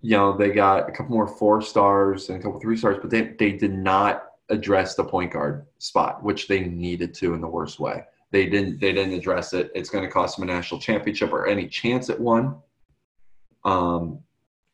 [0.00, 3.10] you know, they got a couple more four stars and a couple three stars, but
[3.10, 7.46] they, they did not address the point guard spot, which they needed to in the
[7.46, 8.02] worst way.
[8.32, 8.80] They didn't.
[8.80, 9.70] They didn't address it.
[9.74, 12.56] It's going to cost them a national championship or any chance at one.
[13.64, 14.20] Um,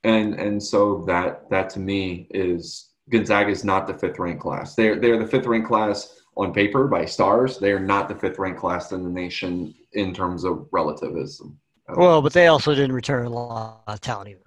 [0.04, 4.74] and and so that that to me is Gonzaga is not the fifth ranked class.
[4.76, 7.58] They're they're the fifth ranked class on paper by stars.
[7.58, 11.58] They are not the fifth ranked class in the nation in terms of relativism.
[11.96, 14.40] Well, but they also didn't return a lot of talent either.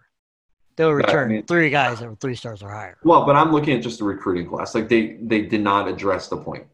[0.78, 2.98] They'll Right, I return mean- three guys that were three stars or higher.
[3.04, 4.74] Well, but I'm looking at just the recruiting class.
[4.74, 6.66] Like they they did not address the point,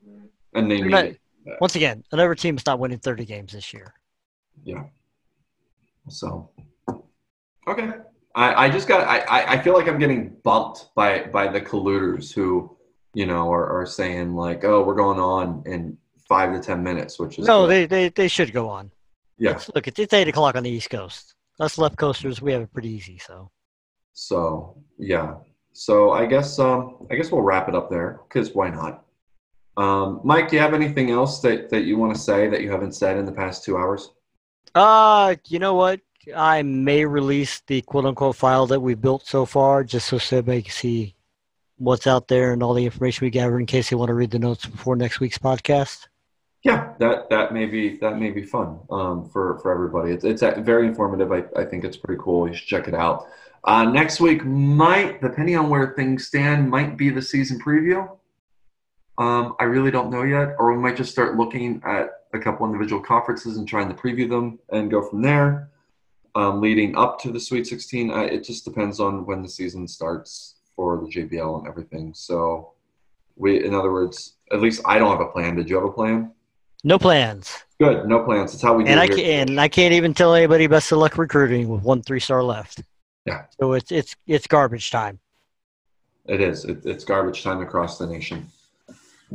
[0.53, 1.17] and they needed.
[1.61, 3.93] Once again, another team's not winning 30 games this year.
[4.63, 4.83] Yeah.
[6.09, 6.49] So,
[7.67, 7.91] okay.
[8.35, 9.07] I, I just got.
[9.07, 12.77] I, I feel like I'm getting bumped by by the colluders who,
[13.13, 15.97] you know, are, are saying like, oh, we're going on in
[16.29, 17.69] five to ten minutes, which is No, good.
[17.69, 18.91] they, they, they should go on.
[19.39, 19.59] yeah.
[19.73, 21.33] Look, it's, it's 8 o'clock on the East Coast.
[21.59, 23.17] Us left coasters, we have it pretty easy.
[23.17, 23.49] So,
[24.13, 25.35] So yeah.
[25.73, 29.03] So I guess um I guess we'll wrap it up there because why not?
[29.77, 32.71] Um, Mike, do you have anything else that that you want to say that you
[32.71, 34.11] haven't said in the past two hours?
[34.75, 36.01] uh, you know what?
[36.35, 40.63] I may release the quote unquote file that we built so far just so somebody
[40.63, 41.15] can see
[41.77, 44.31] what's out there and all the information we gather in case they want to read
[44.31, 46.07] the notes before next week's podcast?
[46.63, 50.11] Yeah, that that may be that may be fun um, for for everybody.
[50.11, 51.31] It's it's very informative.
[51.31, 52.47] I, I think it's pretty cool.
[52.47, 53.27] You should check it out.
[53.63, 58.09] Uh, next week might, depending on where things stand, might be the season preview.
[59.17, 62.65] Um, I really don't know yet, or we might just start looking at a couple
[62.65, 65.69] individual conferences and trying to preview them and go from there.
[66.35, 69.87] Um, leading up to the Sweet 16, I, it just depends on when the season
[69.87, 72.13] starts for the JBL and everything.
[72.13, 72.73] So,
[73.35, 75.55] we, in other words, at least I don't have a plan.
[75.55, 76.31] Did you have a plan?
[76.83, 77.63] No plans.
[77.79, 78.51] Good, no plans.
[78.51, 79.03] That's how we do and it.
[79.03, 79.19] I can,
[79.49, 82.83] and I can't even tell anybody best of luck recruiting with one three star left.
[83.25, 83.45] Yeah.
[83.59, 85.19] So it's it's it's garbage time.
[86.27, 86.65] It is.
[86.65, 88.47] It, it's garbage time across the nation.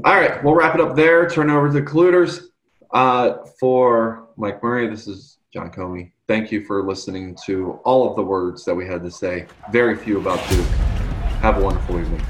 [0.05, 1.29] All right, we'll wrap it up there.
[1.29, 2.47] Turn over to the colluders.
[2.93, 6.13] Uh, for Mike Murray, this is John Comey.
[6.27, 9.47] Thank you for listening to all of the words that we had to say.
[9.71, 10.67] Very few about Duke.
[11.43, 12.25] Have a wonderful evening.